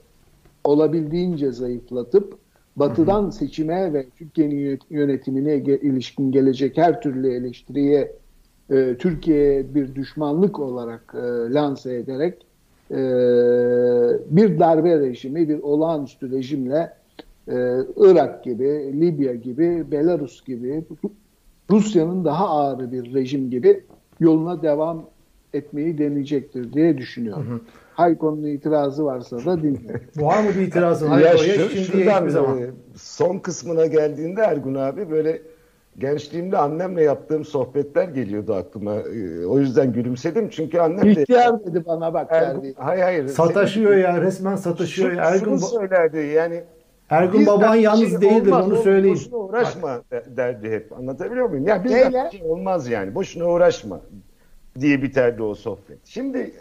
olabildiğince 0.64 1.52
zayıflatıp 1.52 2.38
Batı'dan 2.76 3.30
seçime 3.30 3.92
ve 3.92 4.06
Türkiye'nin 4.18 4.78
yönetimine 4.90 5.56
ilişkin 5.56 6.32
gelecek 6.32 6.76
her 6.76 7.00
türlü 7.00 7.34
eleştiriye 7.34 8.12
e, 8.70 8.96
Türkiye'ye 8.98 9.74
bir 9.74 9.94
düşmanlık 9.94 10.60
olarak 10.60 11.14
e, 11.14 11.52
lanse 11.52 11.94
ederek 11.94 12.46
e, 12.90 12.96
bir 14.36 14.58
darbe 14.58 14.98
rejimi, 14.98 15.48
bir 15.48 15.58
olağanüstü 15.58 16.30
rejimle 16.30 16.92
e, 17.48 17.54
Irak 17.96 18.44
gibi, 18.44 19.00
Libya 19.00 19.34
gibi, 19.34 19.90
Belarus 19.90 20.44
gibi, 20.44 20.84
Rusya'nın 21.70 22.24
daha 22.24 22.48
ağır 22.48 22.92
bir 22.92 23.14
rejim 23.14 23.50
gibi 23.50 23.84
yoluna 24.22 24.62
devam 24.62 25.04
etmeyi 25.54 25.98
deneyecektir 25.98 26.72
diye 26.72 26.98
düşünüyorum. 26.98 27.50
Hı 27.50 27.54
hı. 27.54 27.60
Hayko'nun 27.94 28.42
itirazı 28.42 29.04
varsa 29.04 29.36
da 29.36 29.62
dinleyin. 29.62 29.92
Var 30.16 30.42
mı 30.42 30.48
bir 30.56 30.60
itirazın 30.60 31.08
Hayko'ya? 31.08 31.38
Şimdi 31.38 31.84
şuradan 31.84 32.28
zaman. 32.28 32.58
E, 32.58 32.70
son 32.96 33.38
kısmına 33.38 33.86
geldiğinde 33.86 34.40
Ergun 34.40 34.74
abi 34.74 35.10
böyle 35.10 35.42
gençliğimde 35.98 36.58
annemle 36.58 37.02
yaptığım 37.02 37.44
sohbetler 37.44 38.08
geliyordu 38.08 38.54
aklıma. 38.54 38.94
E, 38.94 39.46
o 39.46 39.58
yüzden 39.58 39.92
gülümsedim 39.92 40.48
çünkü 40.48 40.78
annem 40.78 41.04
de... 41.04 41.10
İhtiyar 41.22 41.64
dedi 41.64 41.86
bana 41.86 42.14
bak. 42.14 42.28
Ergun, 42.30 42.74
hayır 42.76 43.02
hayır. 43.02 43.28
Sataşıyor 43.28 43.96
ya 43.96 44.20
resmen 44.20 44.56
sataşıyor. 44.56 45.12
Şu, 45.12 45.18
Ergun 45.18 45.44
şunu 45.44 45.58
söylerdi 45.58 46.18
yani 46.18 46.62
Ergun 47.12 47.46
baban 47.46 47.74
yalnız 47.74 48.10
şey 48.10 48.20
değildir 48.20 48.50
olmaz, 48.50 48.66
onu 48.66 48.76
söyleyeyim. 48.76 49.16
Boşuna 49.16 49.36
uğraşma 49.36 50.02
Bak. 50.12 50.36
derdi 50.36 50.70
hep. 50.70 50.92
Anlatabiliyor 50.92 51.48
muyum? 51.48 51.66
Ya 51.66 51.84
bizden 51.84 52.30
şey 52.30 52.42
olmaz 52.42 52.88
yani. 52.88 53.14
Boşuna 53.14 53.44
uğraşma 53.44 54.00
diye 54.80 55.02
biterdi 55.02 55.42
o 55.42 55.54
sohbet. 55.54 55.98
Şimdi 56.04 56.54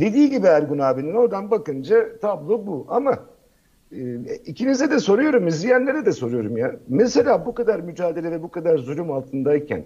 dediği 0.00 0.30
gibi 0.30 0.46
Ergun 0.46 0.78
abinin 0.78 1.14
oradan 1.14 1.50
bakınca 1.50 2.18
tablo 2.18 2.66
bu. 2.66 2.86
Ama 2.88 3.18
e, 3.92 4.14
ikinize 4.46 4.90
de 4.90 5.00
soruyorum, 5.00 5.46
izleyenlere 5.46 6.06
de 6.06 6.12
soruyorum 6.12 6.56
ya. 6.56 6.76
Mesela 6.88 7.46
bu 7.46 7.54
kadar 7.54 7.80
mücadele 7.80 8.30
ve 8.30 8.42
bu 8.42 8.50
kadar 8.50 8.78
zulüm 8.78 9.10
altındayken 9.10 9.84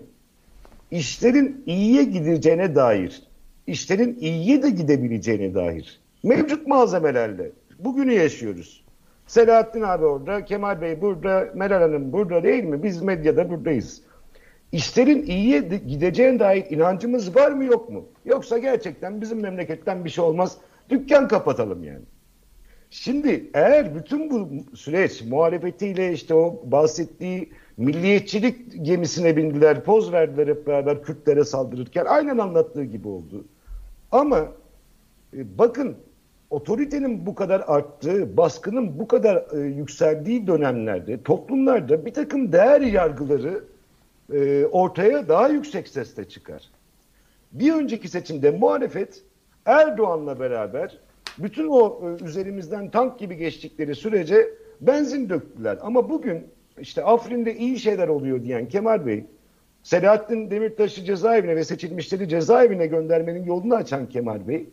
işlerin 0.90 1.62
iyiye 1.66 2.04
gideceğine 2.04 2.74
dair, 2.74 3.22
işlerin 3.66 4.18
iyiye 4.20 4.62
de 4.62 4.70
gidebileceğine 4.70 5.54
dair 5.54 6.00
mevcut 6.22 6.66
malzemelerle 6.66 7.50
bugünü 7.78 8.12
yaşıyoruz. 8.12 8.79
Selahattin 9.30 9.82
abi 9.82 10.04
orada, 10.04 10.44
Kemal 10.44 10.80
Bey 10.80 11.00
burada, 11.00 11.48
Meral 11.54 11.80
Hanım 11.80 12.12
burada 12.12 12.42
değil 12.42 12.64
mi? 12.64 12.82
Biz 12.82 13.02
medyada 13.02 13.50
buradayız. 13.50 14.02
İşlerin 14.72 15.22
iyiye 15.22 15.60
gideceğine 15.60 16.38
dair 16.38 16.70
inancımız 16.70 17.36
var 17.36 17.50
mı 17.50 17.64
yok 17.64 17.90
mu? 17.90 18.04
Yoksa 18.24 18.58
gerçekten 18.58 19.20
bizim 19.20 19.40
memleketten 19.40 20.04
bir 20.04 20.10
şey 20.10 20.24
olmaz. 20.24 20.58
Dükkan 20.88 21.28
kapatalım 21.28 21.84
yani. 21.84 22.04
Şimdi 22.90 23.50
eğer 23.54 23.94
bütün 23.94 24.30
bu 24.30 24.48
süreç 24.76 25.22
muhalefetiyle 25.22 26.12
işte 26.12 26.34
o 26.34 26.62
bahsettiği 26.64 27.50
milliyetçilik 27.76 28.84
gemisine 28.84 29.36
bindiler, 29.36 29.84
poz 29.84 30.12
verdiler 30.12 30.46
hep 30.46 30.66
beraber 30.66 31.02
Kürtlere 31.02 31.44
saldırırken 31.44 32.04
aynen 32.04 32.38
anlattığı 32.38 32.84
gibi 32.84 33.08
oldu. 33.08 33.44
Ama 34.12 34.38
e, 35.36 35.58
bakın 35.58 35.96
otoritenin 36.50 37.26
bu 37.26 37.34
kadar 37.34 37.64
arttığı, 37.66 38.36
baskının 38.36 38.98
bu 38.98 39.08
kadar 39.08 39.44
e, 39.56 39.60
yükseldiği 39.60 40.46
dönemlerde 40.46 41.22
toplumlarda 41.22 42.06
bir 42.06 42.14
takım 42.14 42.52
değer 42.52 42.80
yargıları 42.80 43.64
e, 44.32 44.64
ortaya 44.64 45.28
daha 45.28 45.48
yüksek 45.48 45.88
sesle 45.88 46.28
çıkar. 46.28 46.70
Bir 47.52 47.72
önceki 47.72 48.08
seçimde 48.08 48.50
muhalefet 48.50 49.22
Erdoğan'la 49.64 50.40
beraber 50.40 50.98
bütün 51.38 51.68
o 51.68 52.00
e, 52.02 52.24
üzerimizden 52.24 52.90
tank 52.90 53.18
gibi 53.18 53.36
geçtikleri 53.36 53.94
sürece 53.94 54.48
benzin 54.80 55.28
döktüler. 55.28 55.78
Ama 55.82 56.10
bugün 56.10 56.46
işte 56.80 57.04
Afrin'de 57.04 57.56
iyi 57.56 57.78
şeyler 57.78 58.08
oluyor 58.08 58.44
diyen 58.44 58.68
Kemal 58.68 59.06
Bey, 59.06 59.24
Selahattin 59.82 60.50
Demirtaş'ı 60.50 61.04
cezaevine 61.04 61.56
ve 61.56 61.64
seçilmişleri 61.64 62.28
cezaevine 62.28 62.86
göndermenin 62.86 63.44
yolunu 63.44 63.74
açan 63.74 64.08
Kemal 64.08 64.48
Bey, 64.48 64.66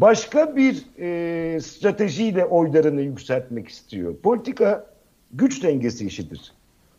başka 0.00 0.56
bir 0.56 0.86
e, 0.98 1.60
stratejiyle 1.60 2.44
oylarını 2.44 3.00
yükseltmek 3.00 3.68
istiyor. 3.68 4.16
Politika 4.16 4.86
güç 5.32 5.62
dengesi 5.62 6.06
işidir. 6.06 6.52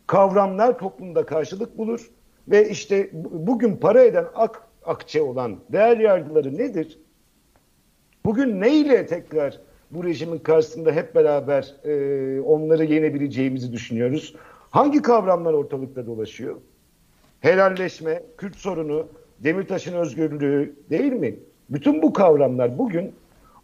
Kavramlar 0.07 0.79
toplumda 0.79 1.25
karşılık 1.25 1.77
bulur 1.77 2.11
ve 2.47 2.69
işte 2.69 3.09
bugün 3.31 3.77
para 3.77 4.03
eden 4.03 4.25
ak, 4.35 4.67
akçe 4.85 5.21
olan 5.21 5.59
değer 5.71 5.97
yargıları 5.97 6.57
nedir? 6.57 6.99
Bugün 8.25 8.61
neyle 8.61 9.05
tekrar 9.05 9.59
bu 9.91 10.03
rejimin 10.03 10.39
karşısında 10.39 10.91
hep 10.91 11.15
beraber 11.15 11.75
e, 11.83 12.41
onları 12.41 12.85
yenebileceğimizi 12.85 13.73
düşünüyoruz? 13.73 14.35
Hangi 14.69 15.01
kavramlar 15.01 15.53
ortalıkta 15.53 16.05
dolaşıyor? 16.05 16.55
Helalleşme, 17.39 18.23
Kürt 18.37 18.55
sorunu, 18.55 19.07
Demirtaş'ın 19.39 19.93
özgürlüğü 19.93 20.75
değil 20.89 21.13
mi? 21.13 21.35
Bütün 21.69 22.01
bu 22.01 22.13
kavramlar 22.13 22.77
bugün 22.77 23.13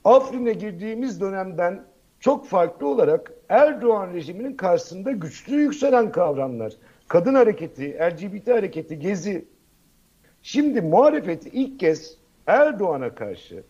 Afrin'e 0.04 0.54
girdiğimiz 0.54 1.22
dönemden 1.22 1.82
çok 2.20 2.48
farklı 2.48 2.88
olarak 2.88 3.32
Erdoğan 3.50 4.14
rejiminin 4.14 4.54
karşısında 4.54 5.12
güçlü 5.12 5.56
yükselen 5.56 6.12
kavramlar. 6.12 6.74
Kadın 7.08 7.36
hareketi, 7.36 7.98
LGBT 8.00 8.48
hareketi, 8.48 9.00
gezi. 9.00 9.46
Şimdi 10.44 10.82
muhalefeti 10.82 11.50
ilk 11.50 11.80
kez 11.80 12.18
Erdoğan'a 12.48 13.16
karşı 13.16 13.64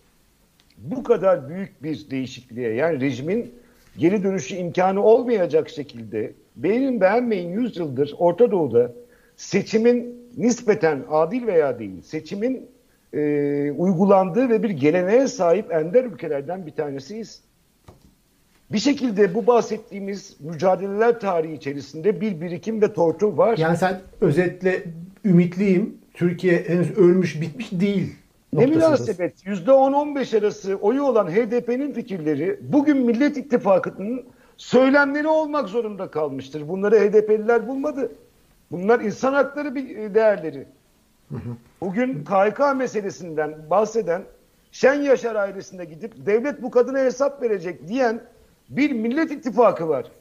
bu 0.77 1.03
kadar 1.03 1.49
büyük 1.49 1.83
bir 1.83 2.09
değişikliğe 2.09 2.73
yani 2.73 3.01
rejimin 3.01 3.53
geri 3.97 4.23
dönüşü 4.23 4.55
imkanı 4.55 5.03
olmayacak 5.03 5.69
şekilde 5.69 6.33
beğenin 6.55 7.01
beğenmeyin 7.01 7.49
100 7.49 7.77
yıldır 7.77 8.15
Orta 8.17 8.51
Doğu'da 8.51 8.91
seçimin 9.37 10.29
nispeten 10.37 11.03
adil 11.09 11.47
veya 11.47 11.79
değil 11.79 12.01
seçimin 12.01 12.69
e, 13.15 13.71
uygulandığı 13.71 14.49
ve 14.49 14.63
bir 14.63 14.69
geleneğe 14.69 15.27
sahip 15.27 15.71
ender 15.73 16.03
ülkelerden 16.03 16.65
bir 16.65 16.71
tanesiyiz. 16.71 17.41
Bir 18.71 18.77
şekilde 18.77 19.35
bu 19.35 19.47
bahsettiğimiz 19.47 20.37
mücadeleler 20.39 21.19
tarihi 21.19 21.53
içerisinde 21.53 22.21
bir 22.21 22.41
birikim 22.41 22.81
ve 22.81 22.93
tortu 22.93 23.37
var. 23.37 23.57
Yani 23.57 23.77
sen 23.77 24.01
özetle 24.21 24.83
ümitliyim. 25.25 25.97
Türkiye 26.13 26.63
henüz 26.67 26.97
ölmüş 26.97 27.41
bitmiş 27.41 27.71
değil. 27.71 28.15
Ne 28.53 28.65
münasebet 28.65 29.45
%10-15 29.45 30.39
arası 30.39 30.75
oyu 30.75 31.03
olan 31.03 31.27
HDP'nin 31.27 31.93
fikirleri 31.93 32.59
bugün 32.61 32.97
Millet 32.97 33.37
İttifakı'nın 33.37 34.23
söylemleri 34.57 35.27
olmak 35.27 35.69
zorunda 35.69 36.11
kalmıştır. 36.11 36.67
Bunları 36.69 36.95
HDP'liler 36.95 37.67
bulmadı. 37.67 38.11
Bunlar 38.71 38.99
insan 38.99 39.33
hakları 39.33 39.75
Bugün 41.81 42.23
KHK 42.23 42.75
meselesinden 42.75 43.69
bahseden 43.69 44.23
Şen 44.71 45.01
Yaşar 45.01 45.35
ailesine 45.35 45.85
gidip 45.85 46.25
devlet 46.25 46.61
bu 46.61 46.71
kadına 46.71 46.99
hesap 46.99 47.41
verecek 47.41 47.87
diyen 47.87 48.21
bir 48.69 48.91
millet 48.91 49.31
ittifakı 49.31 49.89
var. 49.89 50.11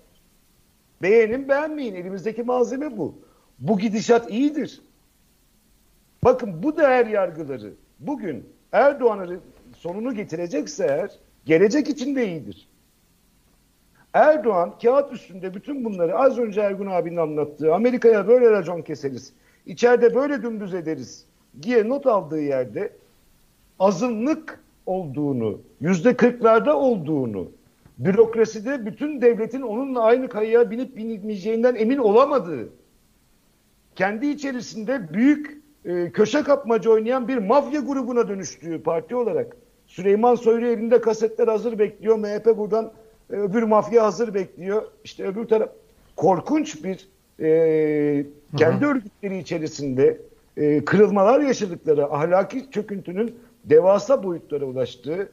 Beğenin 1.02 1.48
beğenmeyin 1.48 1.94
elimizdeki 1.94 2.42
malzeme 2.42 2.96
bu. 2.96 3.18
Bu 3.58 3.78
gidişat 3.78 4.30
iyidir. 4.30 4.82
Bakın 6.24 6.62
bu 6.62 6.76
değer 6.76 7.06
yargıları 7.06 7.74
bugün 8.00 8.48
Erdoğan'ın 8.72 9.40
sonunu 9.76 10.14
getirecekse 10.14 10.84
eğer 10.84 11.10
gelecek 11.44 11.88
için 11.88 12.16
de 12.16 12.28
iyidir. 12.28 12.68
Erdoğan 14.14 14.78
kağıt 14.82 15.12
üstünde 15.12 15.54
bütün 15.54 15.84
bunları 15.84 16.18
az 16.18 16.38
önce 16.38 16.60
Ergun 16.60 16.86
abinin 16.86 17.16
anlattığı 17.16 17.74
Amerika'ya 17.74 18.28
böyle 18.28 18.50
racon 18.50 18.82
keseriz, 18.82 19.32
içeride 19.66 20.14
böyle 20.14 20.42
dümdüz 20.42 20.74
ederiz 20.74 21.24
diye 21.62 21.88
not 21.88 22.06
aldığı 22.06 22.40
yerde 22.40 22.92
azınlık 23.78 24.60
olduğunu, 24.86 25.60
yüzde 25.80 26.16
kırklarda 26.16 26.78
olduğunu, 26.78 27.50
bürokraside 27.98 28.86
bütün 28.86 29.20
devletin 29.20 29.60
onunla 29.60 30.02
aynı 30.02 30.28
kayaya 30.28 30.70
binip 30.70 30.96
binmeyeceğinden 30.96 31.74
emin 31.74 31.98
olamadığı, 31.98 32.68
kendi 33.96 34.26
içerisinde 34.26 35.14
büyük 35.14 35.62
e, 35.84 36.10
köşe 36.10 36.42
kapmaca 36.42 36.90
oynayan 36.90 37.28
bir 37.28 37.36
mafya 37.38 37.80
grubuna 37.80 38.28
dönüştüğü 38.28 38.82
parti 38.82 39.16
olarak 39.16 39.56
Süleyman 39.86 40.34
Soylu 40.34 40.66
elinde 40.66 41.00
kasetler 41.00 41.48
hazır 41.48 41.78
bekliyor. 41.78 42.18
MHP 42.18 42.58
buradan 42.58 42.92
e, 43.30 43.34
öbür 43.36 43.62
mafya 43.62 44.04
hazır 44.04 44.34
bekliyor. 44.34 44.82
İşte 45.04 45.26
öbür 45.26 45.44
taraf 45.44 45.68
korkunç 46.16 46.84
bir 46.84 47.08
e, 47.40 48.26
kendi 48.56 48.86
örgütleri 48.86 49.38
içerisinde 49.38 50.20
e, 50.56 50.84
kırılmalar 50.84 51.40
yaşadıkları 51.40 52.06
ahlaki 52.06 52.70
çöküntünün 52.70 53.34
devasa 53.64 54.22
boyutlara 54.22 54.64
ulaştığı 54.64 55.28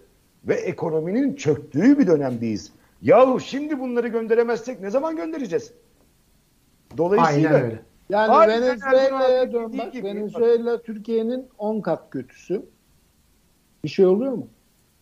ve 0.46 0.54
ekonominin 0.54 1.36
çöktüğü 1.36 2.00
bir 2.00 2.08
dönemdeyiz. 2.08 2.72
Yahu 3.02 3.40
şimdi 3.40 3.80
bunları 3.80 4.08
gönderemezsek 4.08 4.82
ne 4.82 4.90
zaman 4.90 5.16
göndereceğiz? 5.16 5.74
Dolayısıyla 6.98 7.50
Aynen 7.50 7.64
öyle. 7.66 7.80
Yani 8.10 8.32
Aynen 8.32 8.62
Venezuela'ya 8.62 9.42
Erdoğan 9.42 9.64
dön 9.64 9.70
dediği 9.74 9.80
bak. 9.86 9.94
gibi. 9.94 10.08
Venezuela 10.08 10.82
Türkiye'nin 10.82 11.48
10 11.58 11.82
kat 11.82 12.10
kötüsü. 12.10 12.66
Bir 13.84 13.90
şey 13.90 14.06
oluyor 14.06 14.32
mu? 14.32 14.48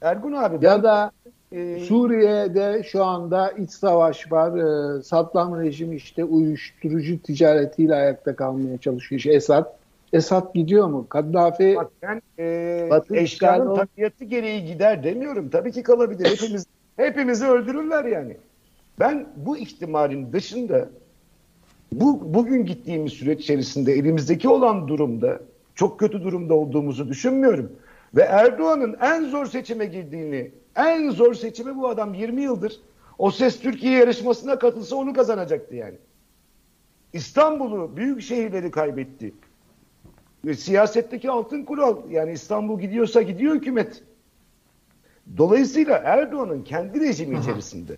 Ergun 0.02 0.32
abi 0.34 0.66
Ya 0.66 0.76
ben, 0.76 0.84
da 0.84 1.12
e, 1.52 1.80
Suriye'de 1.80 2.84
şu 2.84 3.04
anda 3.04 3.52
iç 3.52 3.72
savaş 3.72 4.32
var. 4.32 4.58
Ee, 4.58 5.04
Saddam 5.04 5.62
rejimi 5.62 5.96
işte 5.96 6.24
uyuşturucu 6.24 7.22
ticaretiyle 7.22 7.96
ayakta 7.96 8.36
kalmaya 8.36 8.78
çalışıyor. 8.78 9.20
İşte 9.20 9.34
Esad. 9.34 9.80
Esad 10.14 10.54
gidiyor 10.54 10.88
mu? 10.88 11.06
Kaddafi 11.10 11.76
bak 11.76 11.92
ben 12.02 12.22
e, 12.40 12.90
eşyanın 13.14 13.76
işgali- 13.76 13.76
tabiatı 13.76 14.26
gereği 14.26 14.66
gider 14.66 15.04
demiyorum. 15.04 15.50
Tabii 15.50 15.72
ki 15.72 15.84
kalabilir. 15.84 16.26
Hepimiz 16.32 16.66
hepimizi 16.98 17.46
öldürürler 17.48 18.06
yani. 18.06 18.38
Ben 19.00 19.28
bu 19.36 19.58
ihtimalin 19.58 20.34
dışında 20.34 20.90
bu 21.92 22.34
bugün 22.34 22.66
gittiğimiz 22.66 23.14
süreç 23.14 23.42
içerisinde 23.42 23.94
elimizdeki 23.94 24.50
olan 24.50 24.88
durumda 24.88 25.40
çok 25.76 26.00
kötü 26.00 26.24
durumda 26.24 26.54
olduğumuzu 26.54 27.10
düşünmüyorum. 27.10 27.72
Ve 28.16 28.22
Erdoğan'ın 28.22 28.98
en 29.02 29.24
zor 29.26 29.46
seçime 29.46 29.86
girdiğini, 29.86 30.52
en 30.76 31.10
zor 31.10 31.34
seçimi 31.34 31.78
bu 31.78 31.90
adam 31.90 32.14
20 32.14 32.42
yıldır 32.42 32.80
o 33.18 33.32
ses 33.32 33.60
Türkiye 33.60 34.00
yarışmasına 34.00 34.60
katılsa 34.60 34.96
onu 34.96 35.14
kazanacaktı 35.14 35.76
yani. 35.76 35.98
İstanbul'u, 37.14 37.98
büyük 37.98 38.22
şehirleri 38.22 38.72
kaybetti. 38.72 39.34
Ve 40.46 40.54
siyasetteki 40.54 41.32
altın 41.32 41.64
kural 41.64 42.12
yani 42.12 42.32
İstanbul 42.32 42.80
gidiyorsa 42.80 43.22
gidiyor 43.22 43.56
hükümet. 43.56 44.04
Dolayısıyla 45.38 45.98
Erdoğan'ın 45.98 46.64
kendi 46.64 47.00
rejimi 47.00 47.40
içerisinde 47.40 47.98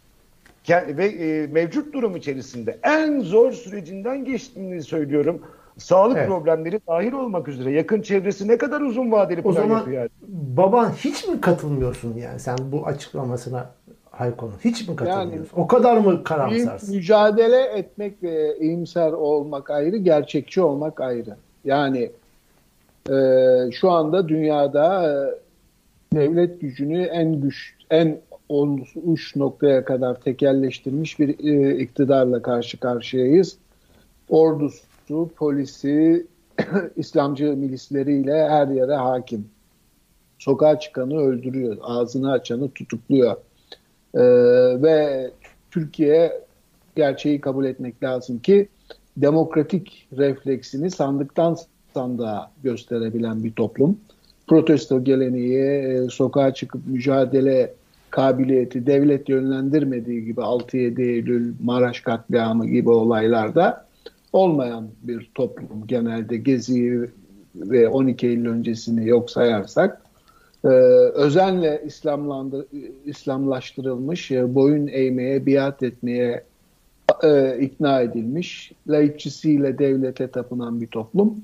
ve 0.70 1.06
e, 1.06 1.48
mevcut 1.48 1.94
durum 1.94 2.16
içerisinde 2.16 2.80
en 2.84 3.20
zor 3.20 3.52
sürecinden 3.52 4.26
geçtiğini 4.26 4.84
söylüyorum. 4.84 5.42
Sağlık 5.78 6.18
Evet. 6.18 6.28
problemleri 6.28 6.80
dahil 6.88 7.12
olmak 7.14 7.48
üzere 7.48 7.72
yakın 7.72 8.02
çevresi 8.02 8.48
ne 8.48 8.58
kadar 8.58 8.82
uzun 8.82 9.12
vadeli 9.12 9.40
O 9.40 9.44
plan 9.44 9.52
zaman 9.54 9.78
yapıyor. 9.78 9.98
yani? 10.02 10.10
baban 10.58 10.90
hiç 10.90 11.28
mi 11.28 11.42
katılmıyorsun 11.42 12.18
yani 12.18 12.40
sen 12.40 12.58
bu 12.72 12.86
açıklamasına 12.88 13.70
Hayko'nun? 14.12 14.54
Hiç 14.66 14.88
mi 14.88 14.96
katılmıyorsun? 14.96 15.32
Yani- 15.58 15.64
o 15.64 15.68
kadar 15.68 15.98
mı 15.98 16.24
karamsarsın? 16.24 16.96
mücadele 16.96 17.62
etmek 17.62 18.24
ve 18.24 18.58
iyimser 18.60 19.12
olmak 19.12 19.70
ayrı, 19.70 19.98
gerçekçi 19.98 20.62
olmak 20.62 21.02
ayrı. 21.02 21.36
Yani 21.66 22.12
e, 23.10 23.16
şu 23.72 23.92
anda 23.92 24.28
dünyada 24.30 25.04
e, 26.14 26.16
devlet 26.18 26.62
gücünü 26.62 27.02
en 27.04 27.42
güç, 27.42 27.76
en 27.90 28.18
uç 29.04 29.36
noktaya 29.36 29.86
kadar 29.86 30.16
tekelleştirmiş 30.16 31.20
bir 31.20 31.30
e, 31.54 31.78
iktidarla 31.78 32.42
karşı 32.42 32.80
karşıyayız. 32.80 33.58
Ordusu, 34.30 34.84
polisi, 35.36 36.28
İslamcı 36.96 37.46
milisleriyle 37.46 38.50
her 38.50 38.68
yere 38.68 38.96
hakim. 38.96 39.48
Sokağa 40.40 40.80
çıkanı 40.80 41.18
öldürüyor, 41.18 41.78
ağzını 41.82 42.32
açanı 42.32 42.70
tutukluyor. 42.70 43.36
Ee, 44.16 44.22
ve 44.82 45.32
Türkiye 45.72 46.42
gerçeği 46.96 47.42
kabul 47.42 47.66
etmek 47.66 48.04
lazım 48.04 48.40
ki 48.40 48.68
demokratik 49.18 50.08
refleksini 50.18 50.92
sandıktan 50.92 51.58
sandığa 51.94 52.52
gösterebilen 52.64 53.44
bir 53.44 53.52
toplum. 53.52 53.98
Protesto 54.48 55.04
geleneği, 55.04 55.60
e, 55.60 56.08
sokağa 56.10 56.54
çıkıp 56.54 56.82
mücadele 56.88 57.74
kabiliyeti 58.10 58.88
devlet 58.88 59.30
yönlendirmediği 59.30 60.26
gibi 60.26 60.42
6-7 60.42 61.02
Eylül, 61.02 61.54
Maraş 61.64 62.00
katliamı 62.00 62.68
gibi 62.68 62.90
olaylarda 62.90 63.86
olmayan 64.34 64.90
bir 65.04 65.32
toplum. 65.36 65.88
Genelde 65.88 66.38
Gezi'yi 66.38 67.02
ve 67.56 67.90
12 67.90 68.28
Eylül 68.28 68.50
öncesini 68.50 69.08
yok 69.08 69.32
sayarsak 69.32 70.02
e, 70.64 70.68
özenle 70.68 71.84
İslamlandı, 71.86 72.68
İslamlaştırılmış, 73.06 74.32
e, 74.32 74.56
boyun 74.56 74.88
eğmeye, 74.88 75.46
biat 75.46 75.84
etmeye 75.84 76.44
e, 77.24 77.60
ikna 77.60 78.02
edilmiş. 78.02 78.72
Laikçisiyle 78.88 79.78
devlete 79.78 80.28
tapınan 80.28 80.82
bir 80.82 80.88
toplum. 80.88 81.36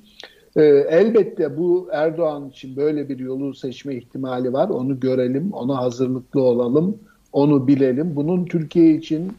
E, 0.56 0.64
elbette 0.90 1.58
bu 1.58 1.90
Erdoğan 1.92 2.50
için 2.50 2.76
böyle 2.76 3.10
bir 3.10 3.20
yolu 3.20 3.54
seçme 3.54 3.96
ihtimali 3.96 4.54
var. 4.54 4.70
Onu 4.70 5.00
görelim, 5.00 5.54
ona 5.54 5.78
hazırlıklı 5.78 6.42
olalım, 6.42 6.98
onu 7.34 7.68
bilelim. 7.68 8.16
Bunun 8.16 8.46
Türkiye 8.46 8.94
için 8.94 9.32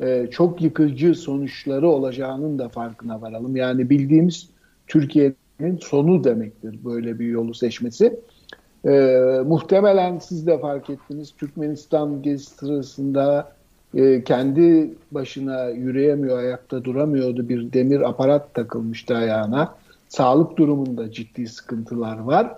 e, 0.00 0.28
çok 0.30 0.62
yıkıcı 0.62 1.14
sonuçları 1.14 1.88
olacağının 1.88 2.58
da 2.58 2.68
farkına 2.68 3.20
varalım. 3.20 3.56
Yani 3.56 3.90
bildiğimiz 3.90 4.48
Türkiye'nin 4.86 5.76
sonu 5.76 6.24
demektir 6.24 6.78
böyle 6.84 7.18
bir 7.18 7.26
yolu 7.26 7.54
seçmesi. 7.54 8.20
E, 8.86 8.90
muhtemelen 9.46 10.18
siz 10.18 10.46
de 10.46 10.58
fark 10.58 10.90
ettiniz. 10.90 11.32
Türkmenistan 11.38 12.22
gezisi 12.22 12.54
sırasında 12.56 13.52
e, 13.94 14.24
kendi 14.24 14.94
başına 15.12 15.68
yürüyemiyor, 15.68 16.38
ayakta 16.38 16.84
duramıyordu. 16.84 17.48
Bir 17.48 17.72
demir 17.72 18.08
aparat 18.08 18.54
takılmıştı 18.54 19.16
ayağına. 19.16 19.74
Sağlık 20.08 20.56
durumunda 20.56 21.12
ciddi 21.12 21.46
sıkıntılar 21.46 22.18
var. 22.18 22.54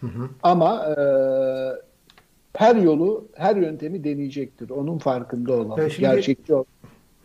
Hı 0.00 0.06
hı. 0.06 0.28
Ama 0.42 0.86
e, 0.86 0.94
her 2.56 2.76
yolu, 2.76 3.24
her 3.34 3.56
yöntemi 3.56 4.04
deneyecektir. 4.04 4.70
Onun 4.70 4.98
farkında 4.98 5.52
olalım. 5.52 5.90
Şimdi, 5.90 6.00
Gerçekçi 6.00 6.54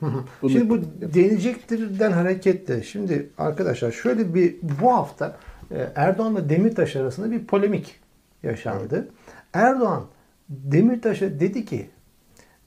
ol. 0.02 0.50
Şimdi 0.50 0.70
bu 0.70 0.80
deneyecektirden 1.14 2.12
hareketle. 2.12 2.84
Şimdi 2.84 3.30
arkadaşlar 3.38 3.92
şöyle 3.92 4.34
bir 4.34 4.56
bu 4.82 4.94
hafta 4.94 5.38
e, 5.72 5.88
Erdoğan'la 5.96 6.50
Demirtaş 6.50 6.96
arasında 6.96 7.32
bir 7.32 7.46
polemik 7.46 8.00
yaşandı. 8.44 8.96
Evet. 8.96 9.08
Erdoğan 9.54 10.06
Demirtaş'a 10.50 11.40
dedi 11.40 11.66
ki 11.66 11.90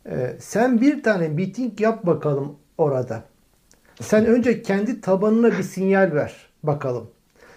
e, 0.07 0.37
sen 0.39 0.81
bir 0.81 1.03
tane 1.03 1.29
miting 1.29 1.81
yap 1.81 2.07
bakalım 2.07 2.57
orada. 2.79 3.25
Sen 4.01 4.27
önce 4.27 4.63
kendi 4.63 5.01
tabanına 5.01 5.59
bir 5.59 5.63
sinyal 5.63 6.13
ver 6.15 6.49
bakalım. 6.63 7.11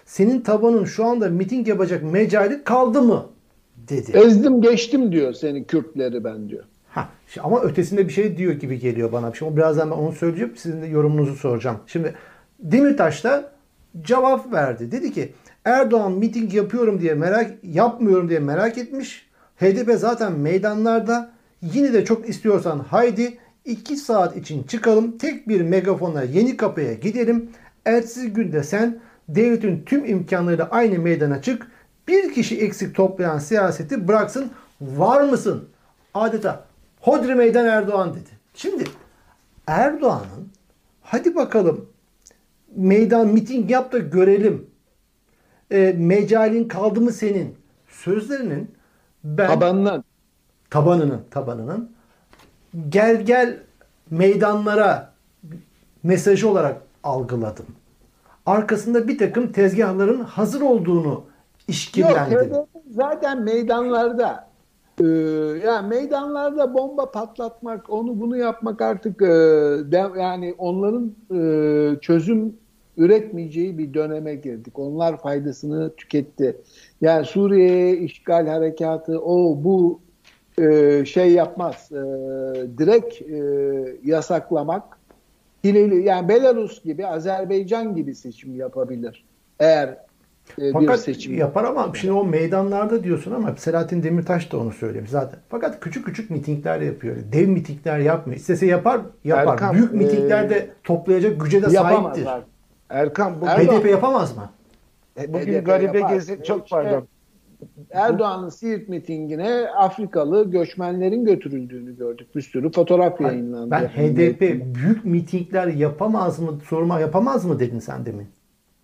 Senin 0.04 0.40
tabanın 0.40 0.84
şu 0.84 1.04
anda 1.04 1.28
miting 1.28 1.68
yapacak 1.68 2.02
mecali 2.02 2.64
kaldı 2.64 3.02
mı? 3.02 3.26
dedi. 3.88 4.18
Ezdim 4.18 4.62
geçtim 4.62 5.12
diyor 5.12 5.32
seni 5.32 5.64
Kürtleri 5.64 6.24
ben 6.24 6.48
diyor. 6.48 6.64
Ama 7.40 7.60
ötesinde 7.62 8.08
bir 8.08 8.12
şey 8.12 8.36
diyor 8.36 8.52
gibi 8.52 8.78
geliyor 8.78 9.12
bana. 9.12 9.34
Şimdi 9.34 9.56
birazdan 9.56 9.90
ben 9.90 9.96
onu 9.96 10.12
söyleyeceğim. 10.12 10.52
Sizin 10.56 10.82
de 10.82 10.86
yorumunuzu 10.86 11.36
soracağım. 11.36 11.78
Şimdi 11.86 12.14
Demirtaş 12.58 13.24
da 13.24 13.52
cevap 14.02 14.52
verdi. 14.52 14.92
Dedi 14.92 15.12
ki 15.12 15.32
Erdoğan 15.64 16.12
miting 16.12 16.54
yapıyorum 16.54 17.00
diye 17.00 17.14
merak 17.14 17.50
yapmıyorum 17.62 18.28
diye 18.28 18.38
merak 18.38 18.78
etmiş. 18.78 19.28
HDP 19.56 19.98
zaten 19.98 20.32
meydanlarda. 20.32 21.30
Yine 21.62 21.92
de 21.92 22.04
çok 22.04 22.28
istiyorsan 22.28 22.78
haydi 22.78 23.38
2 23.64 23.96
saat 23.96 24.36
için 24.36 24.62
çıkalım. 24.62 25.18
Tek 25.18 25.48
bir 25.48 25.60
megafona 25.60 26.22
yeni 26.22 26.56
kapıya 26.56 26.92
gidelim. 26.92 27.50
Ertesi 27.84 28.32
günde 28.32 28.62
sen 28.62 29.00
devletin 29.28 29.82
tüm 29.86 30.04
imkanlarıyla 30.04 30.68
aynı 30.70 30.98
meydana 30.98 31.42
çık. 31.42 31.66
Bir 32.08 32.34
kişi 32.34 32.60
eksik 32.60 32.94
toplayan 32.94 33.38
siyaseti 33.38 34.08
bıraksın. 34.08 34.50
Var 34.80 35.20
mısın? 35.20 35.68
Adeta 36.14 36.67
Hodri 37.00 37.34
Meydan 37.34 37.66
Erdoğan 37.66 38.14
dedi. 38.14 38.30
Şimdi 38.54 38.84
Erdoğan'ın 39.66 40.48
hadi 41.02 41.34
bakalım 41.34 41.88
meydan 42.76 43.26
miting 43.26 43.70
yap 43.70 43.92
da 43.92 43.98
görelim. 43.98 44.70
E, 45.70 45.94
mecalin 45.98 46.68
kaldı 46.68 47.00
mı 47.00 47.12
senin? 47.12 47.56
Sözlerinin 47.88 48.74
ben 49.24 49.46
tabanının 49.46 50.04
tabanının 50.70 51.22
tabanının 51.30 51.92
gel 52.88 53.26
gel 53.26 53.58
meydanlara 54.10 55.12
mesajı 56.02 56.48
olarak 56.48 56.82
algıladım. 57.04 57.66
Arkasında 58.46 59.08
bir 59.08 59.18
takım 59.18 59.52
tezgahların 59.52 60.20
hazır 60.20 60.60
olduğunu 60.60 61.24
işkillendim. 61.68 62.52
Yok, 62.54 62.68
zaten 62.90 63.42
meydanlarda 63.42 64.47
ee, 65.00 65.04
yani 65.66 65.88
meydanlarda 65.88 66.74
bomba 66.74 67.10
patlatmak, 67.10 67.90
onu 67.90 68.20
bunu 68.20 68.36
yapmak 68.36 68.82
artık 68.82 69.22
e, 69.22 69.26
de, 69.92 70.04
yani 70.18 70.54
onların 70.58 71.14
e, 71.34 72.00
çözüm 72.00 72.56
üretmeyeceği 72.96 73.78
bir 73.78 73.94
döneme 73.94 74.34
girdik. 74.34 74.78
Onlar 74.78 75.20
faydasını 75.20 75.94
tüketti. 75.96 76.56
Yani 77.00 77.24
Suriye 77.24 77.96
işgal 77.96 78.46
harekatı 78.46 79.20
o 79.20 79.64
bu 79.64 80.00
e, 80.58 81.04
şey 81.04 81.32
yapmaz. 81.32 81.92
E, 81.92 81.96
direkt 82.78 83.22
e, 83.22 83.38
yasaklamak 84.04 84.98
yani 85.64 86.28
Belarus 86.28 86.84
gibi 86.84 87.06
Azerbaycan 87.06 87.94
gibi 87.94 88.14
seçim 88.14 88.56
yapabilir. 88.56 89.24
Eğer 89.60 90.07
e, 90.58 90.72
Fakat 90.72 91.00
seçim 91.00 91.38
yapar 91.38 91.64
ama 91.64 91.90
şimdi 91.94 92.12
o 92.12 92.24
meydanlarda 92.24 93.04
diyorsun 93.04 93.32
ama 93.32 93.56
Selahattin 93.56 94.02
Demirtaş 94.02 94.52
da 94.52 94.58
onu 94.58 94.72
söylemiş 94.72 95.10
zaten. 95.10 95.40
Fakat 95.48 95.80
küçük 95.80 96.06
küçük 96.06 96.30
mitingler 96.30 96.80
yapıyor. 96.80 97.16
Dev 97.32 97.48
mitingler 97.48 97.98
yapmıyor. 97.98 98.40
İstese 98.40 98.66
yapar, 98.66 99.00
yapar. 99.24 99.52
Erkan, 99.52 99.74
Büyük 99.74 99.92
mitinglerde 99.92 100.54
e, 100.54 100.70
toplayacak 100.84 101.40
güce 101.40 101.62
de 101.62 101.70
sahiptir. 101.70 102.28
Erkan 102.88 103.40
bu 103.40 103.46
HDP 103.46 103.86
yapamaz 103.86 104.36
mı? 104.36 104.50
E, 105.20 105.32
bugün 105.32 105.54
HDP 105.54 105.66
garibe 105.66 105.98
yapar. 105.98 106.14
gezi 106.14 106.42
çok 106.44 106.64
işte, 106.64 106.76
pardon. 106.76 107.06
Erdoğan'ın 107.90 108.48
Siirt 108.48 108.88
mitingine 108.88 109.68
Afrikalı 109.76 110.50
göçmenlerin 110.50 111.24
götürüldüğünü 111.24 111.96
gördük. 111.96 112.36
Bir 112.36 112.42
sürü 112.42 112.72
fotoğraf 112.72 113.20
yayınlandı. 113.20 113.70
Ben 113.70 113.88
HDP 113.88 114.40
büyük 114.74 115.04
mitingler 115.04 115.66
yapamaz 115.66 116.38
mı 116.38 116.58
sorma 116.68 117.00
yapamaz 117.00 117.44
mı 117.44 117.60
dedin 117.60 117.78
sen 117.78 118.06
demin? 118.06 118.26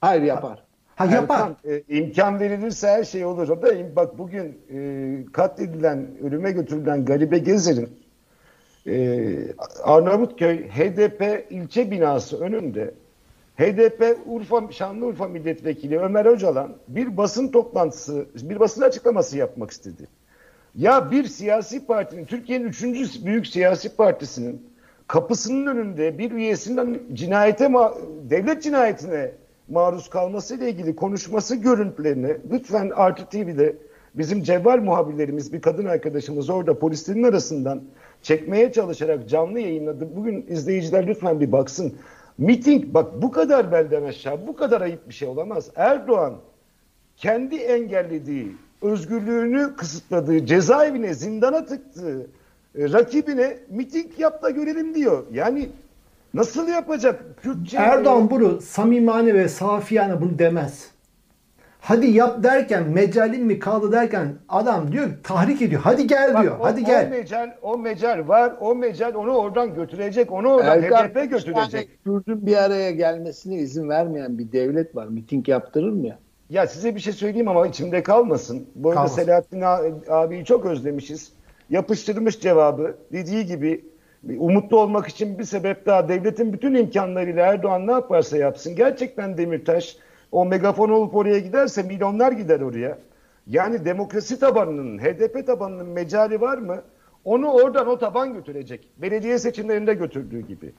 Hayır 0.01 0.23
yapar. 0.23 0.63
Ha 0.97 1.05
yapar. 1.05 1.37
Erkan, 1.37 1.57
e, 1.65 1.83
imkan 1.89 2.41
verilirse 2.41 2.89
her 2.89 3.05
şey 3.05 3.25
olur. 3.25 3.49
Da 3.49 3.97
bak 3.97 4.19
bugün 4.19 4.59
e, 4.73 5.33
katledilen, 5.33 6.07
ölüme 6.23 6.53
götürülen 6.53 7.05
Garibe 7.05 7.39
Gezer'in 7.39 7.89
e, 8.87 9.37
Arnavutköy 9.83 10.69
HDP 10.69 11.47
ilçe 11.51 11.91
binası 11.91 12.41
önünde 12.41 12.95
HDP 13.59 14.19
Urfa 14.27 14.73
Şanlıurfa 14.73 15.29
Milletvekili 15.29 15.99
Ömer 15.99 16.27
Öcalan 16.27 16.77
bir 16.89 17.17
basın 17.17 17.49
toplantısı, 17.49 18.27
bir 18.43 18.61
basın 18.61 18.83
açıklaması 18.83 19.39
yapmak 19.39 19.71
istedi. 19.71 20.09
Ya 20.75 21.11
bir 21.11 21.25
siyasi 21.25 21.87
partinin, 21.87 22.25
Türkiye'nin 22.25 22.65
üçüncü 22.65 23.27
büyük 23.27 23.47
siyasi 23.47 23.97
partisinin 23.97 24.67
kapısının 25.07 25.67
önünde 25.67 26.19
bir 26.19 26.31
üyesinden 26.31 27.01
cinayete, 27.13 27.73
devlet 28.31 28.63
cinayetine 28.63 29.31
maruz 29.69 30.09
kalması 30.11 30.55
ile 30.57 30.71
ilgili 30.71 30.97
konuşması 30.97 31.57
görüntülerini 31.57 32.37
lütfen 32.51 32.91
Artı 32.95 33.27
TV'de 33.27 33.77
bizim 34.15 34.43
cevval 34.43 34.79
muhabirlerimiz 34.79 35.53
bir 35.53 35.61
kadın 35.61 35.85
arkadaşımız 35.85 36.51
orada 36.51 36.79
polislerin 36.79 37.23
arasından 37.23 37.83
çekmeye 38.23 38.73
çalışarak 38.73 39.29
canlı 39.29 39.61
yayınladı. 39.61 40.17
Bugün 40.17 40.47
izleyiciler 40.49 41.07
lütfen 41.07 41.41
bir 41.41 41.53
baksın. 41.53 41.95
Miting 42.39 42.95
bak 42.95 43.23
bu 43.23 43.31
kadar 43.31 43.73
belden 43.73 44.03
aşağı 44.03 44.47
bu 44.47 44.57
kadar 44.57 44.81
ayıp 44.81 45.09
bir 45.09 45.15
şey 45.15 45.29
olamaz. 45.29 45.71
Erdoğan 45.77 46.35
kendi 47.17 47.57
engellediği, 47.57 48.53
özgürlüğünü 48.83 49.77
kısıtladığı, 49.77 50.47
cezaevine, 50.47 51.15
zindana 51.15 51.65
tıktığı 51.65 52.27
e, 52.79 52.93
rakibine 52.93 53.59
miting 53.71 54.19
yap 54.19 54.43
da 54.43 54.51
görelim 54.51 54.95
diyor. 54.95 55.25
Yani 55.33 55.69
Nasıl 56.35 56.69
yapacak? 56.69 57.25
Kürtçe 57.43 57.77
Erdoğan 57.77 58.31
bunu 58.31 58.61
samimane 58.61 59.35
ve 59.35 59.49
safiyane 59.49 60.21
bunu 60.21 60.39
demez. 60.39 60.91
Hadi 61.81 62.07
yap 62.07 62.43
derken 62.43 62.89
mecalin 62.89 63.47
mi 63.47 63.59
kaldı 63.59 63.93
derken 63.93 64.35
adam 64.49 64.93
diyor 64.93 65.09
tahrik 65.23 65.63
ediyor. 65.63 65.81
Hadi 65.85 66.07
gel 66.07 66.35
Bak, 66.35 66.43
diyor. 66.43 66.59
O, 66.59 66.65
hadi 66.65 66.85
gel. 66.85 67.07
O 67.07 67.11
mecal, 67.11 67.51
o 67.63 67.79
mecal 67.79 68.29
var. 68.29 68.53
O 68.61 68.75
mecal 68.75 69.15
onu 69.15 69.31
oradan 69.33 69.75
götürecek. 69.75 70.33
Onu 70.33 70.49
oradan 70.49 70.83
Erkan, 70.83 71.09
HDP 71.09 71.31
götürecek. 71.31 72.05
Kürdün 72.05 72.47
bir 72.47 72.57
araya 72.57 72.91
gelmesine 72.91 73.55
izin 73.55 73.89
vermeyen 73.89 74.39
bir 74.39 74.53
devlet 74.53 74.97
var. 74.97 75.07
Miting 75.07 75.49
yaptırır 75.49 75.91
mı 75.91 76.07
ya? 76.07 76.19
Ya 76.51 76.67
size 76.67 76.95
bir 76.95 77.01
şey 77.01 77.13
söyleyeyim 77.13 77.49
ama 77.49 77.67
içimde 77.67 78.03
kalmasın. 78.03 78.67
Bu 78.75 78.89
arada 78.89 78.97
Kalmasın. 78.97 79.23
Selahattin 79.23 79.63
abiyi 80.09 80.45
çok 80.45 80.67
özlemişiz. 80.67 81.33
Yapıştırmış 81.71 82.41
cevabı. 82.41 82.95
Dediği 83.13 83.47
gibi 83.47 83.85
umutlu 84.29 84.81
olmak 84.81 85.09
için 85.09 85.39
bir 85.39 85.45
sebep 85.45 85.87
daha 85.87 86.09
devletin 86.09 86.53
bütün 86.53 86.75
imkanlarıyla 86.75 87.47
Erdoğan 87.47 87.87
ne 87.87 87.93
yaparsa 87.93 88.37
yapsın. 88.37 88.77
Gerçekten 88.77 89.39
Demirtaş 89.39 89.97
o 90.33 90.45
megafon 90.45 90.89
olup 90.89 91.15
oraya 91.17 91.39
giderse 91.39 91.83
milyonlar 91.83 92.33
gider 92.33 92.61
oraya. 92.61 92.99
Yani 93.47 93.85
demokrasi 93.85 94.39
tabanının, 94.39 94.99
HDP 94.99 95.47
tabanının 95.47 95.89
mecali 95.89 96.41
var 96.41 96.59
mı? 96.59 96.83
Onu 97.25 97.51
oradan 97.51 97.89
o 97.89 97.99
taban 97.99 98.35
götürecek. 98.35 98.89
Belediye 98.97 99.39
seçimlerinde 99.39 99.95
götürdüğü 99.95 100.41
gibi. 100.41 100.73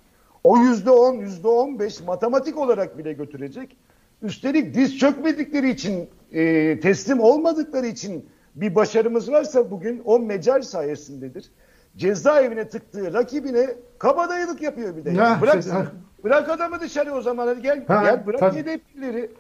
O 0.44 0.58
yüzde 0.58 0.92
on, 0.92 1.14
yüzde 1.14 1.48
on 1.48 1.80
beş 1.80 2.02
matematik 2.02 2.58
olarak 2.58 2.98
bile 2.98 3.14
götürecek. 3.14 3.78
Üstelik 4.22 4.74
diz 4.74 4.98
çökmedikleri 4.98 5.70
için, 5.70 6.10
e, 6.32 6.80
teslim 6.80 7.20
olmadıkları 7.20 7.88
için 7.88 8.26
bir 8.56 8.76
başarımız 8.76 9.32
varsa 9.32 9.72
bugün 9.72 10.02
o 10.06 10.20
mecal 10.20 10.62
sayesindedir. 10.62 11.46
Cezaevine 11.98 12.70
tıktığı 12.70 13.14
rakibine 13.14 13.68
kabadayılık 14.00 14.62
yapıyor 14.62 14.98
bir 14.98 15.06
de. 15.06 15.12
Ya, 15.12 15.38
bırak, 15.42 15.64
şey, 15.64 15.72
ha. 15.72 15.86
bırak 16.24 16.50
adamı 16.50 16.80
dışarı 16.80 17.14
o 17.14 17.22
zaman 17.22 17.48
hadi 17.48 17.62
gel, 17.62 17.86
Ha, 17.88 18.04
gel 18.04 18.26
bırak 18.26 18.40
tabii. 18.40 18.60
HDP'lileri. 18.60 19.32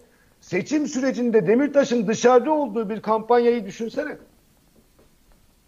Seçim 0.41 0.87
sürecinde 0.87 1.47
Demirtaş'ın 1.47 2.07
dışarıda 2.07 2.51
olduğu 2.51 2.89
bir 2.89 3.01
kampanyayı 3.01 3.65
düşünsene. 3.65 4.17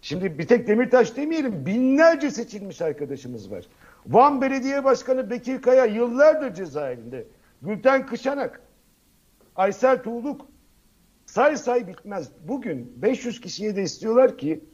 Şimdi 0.02 0.38
bir 0.38 0.46
tek 0.46 0.68
Demirtaş 0.68 1.16
demeyelim 1.16 1.66
binlerce 1.66 2.30
seçilmiş 2.30 2.82
arkadaşımız 2.82 3.50
var. 3.50 3.64
Van 4.06 4.42
Belediye 4.42 4.84
Başkanı 4.84 5.30
Bekir 5.30 5.62
Kaya 5.62 5.84
yıllardır 5.84 6.54
cezaevinde. 6.54 7.26
Gülten 7.62 8.06
Kışanak, 8.06 8.60
Aysel 9.56 10.02
Tuğluk 10.02 10.46
say 11.26 11.56
say 11.56 11.86
bitmez. 11.86 12.28
Bugün 12.48 12.92
500 12.96 13.40
kişiye 13.40 13.76
de 13.76 13.82
istiyorlar 13.82 14.38
ki 14.38 14.64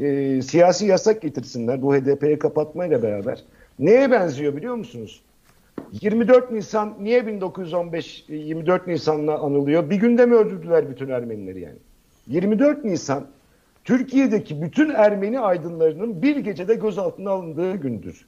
e, 0.00 0.42
siyasi 0.42 0.86
yasak 0.86 1.22
getirsinler 1.22 1.82
bu 1.82 1.94
HDP'yi 1.94 2.38
kapatmayla 2.38 3.02
beraber. 3.02 3.44
Neye 3.78 4.10
benziyor 4.10 4.56
biliyor 4.56 4.74
musunuz? 4.74 5.22
24 5.92 6.50
Nisan 6.50 6.94
niye 7.00 7.26
1915 7.26 8.24
e, 8.28 8.36
24 8.36 8.86
Nisan'la 8.86 9.38
anılıyor? 9.38 9.90
Bir 9.90 9.96
günde 9.96 10.26
mi 10.26 10.34
öldürdüler 10.34 10.90
bütün 10.90 11.08
Ermenileri 11.08 11.60
yani? 11.60 11.78
24 12.26 12.84
Nisan 12.84 13.26
Türkiye'deki 13.84 14.62
bütün 14.62 14.90
Ermeni 14.90 15.40
aydınlarının 15.40 16.22
bir 16.22 16.36
gecede 16.36 16.74
gözaltına 16.74 17.30
alındığı 17.30 17.76
gündür. 17.76 18.26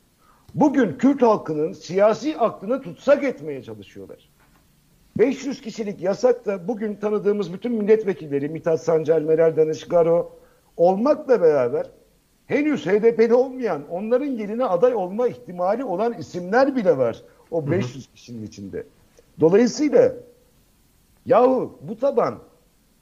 Bugün 0.54 0.98
Kürt 0.98 1.22
halkının 1.22 1.72
siyasi 1.72 2.38
aklını 2.38 2.82
tutsak 2.82 3.24
etmeye 3.24 3.62
çalışıyorlar. 3.62 4.28
500 5.18 5.60
kişilik 5.60 6.02
yasak 6.02 6.46
da 6.46 6.68
bugün 6.68 6.94
tanıdığımız 6.94 7.52
bütün 7.52 7.72
milletvekilleri 7.72 8.48
Mithat 8.48 8.82
Sancar, 8.82 9.22
Meral 9.22 9.56
Danışgaro 9.56 10.38
olmakla 10.76 11.40
beraber 11.40 11.86
henüz 12.46 12.86
HDP'li 12.86 13.34
olmayan, 13.34 13.82
onların 13.90 14.26
yerine 14.26 14.64
aday 14.64 14.94
olma 14.94 15.28
ihtimali 15.28 15.84
olan 15.84 16.12
isimler 16.12 16.76
bile 16.76 16.98
var 16.98 17.22
o 17.50 17.70
500 17.70 18.08
kişinin 18.14 18.46
içinde. 18.46 18.86
Dolayısıyla 19.40 20.12
yahu 21.26 21.78
bu 21.82 21.98
taban 21.98 22.38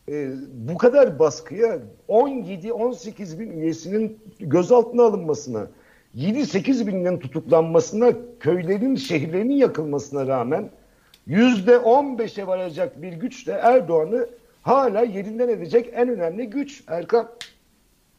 e, 0.08 0.30
bu 0.52 0.78
kadar 0.78 1.18
baskıya 1.18 1.78
17-18 2.08 3.38
bin 3.38 3.50
üyesinin 3.50 4.18
gözaltına 4.40 5.02
alınmasına, 5.02 5.66
7-8 6.16 6.86
binin 6.86 7.18
tutuklanmasına, 7.18 8.12
köylerin, 8.40 8.94
şehirlerinin 8.94 9.54
yakılmasına 9.54 10.26
rağmen 10.26 10.70
yüzde 11.26 11.74
15'e 11.74 12.46
varacak 12.46 13.02
bir 13.02 13.12
güçle 13.12 13.52
Erdoğan'ı 13.52 14.28
hala 14.62 15.00
yerinden 15.00 15.48
edecek 15.48 15.90
en 15.92 16.08
önemli 16.08 16.50
güç 16.50 16.84
Erkan. 16.86 17.28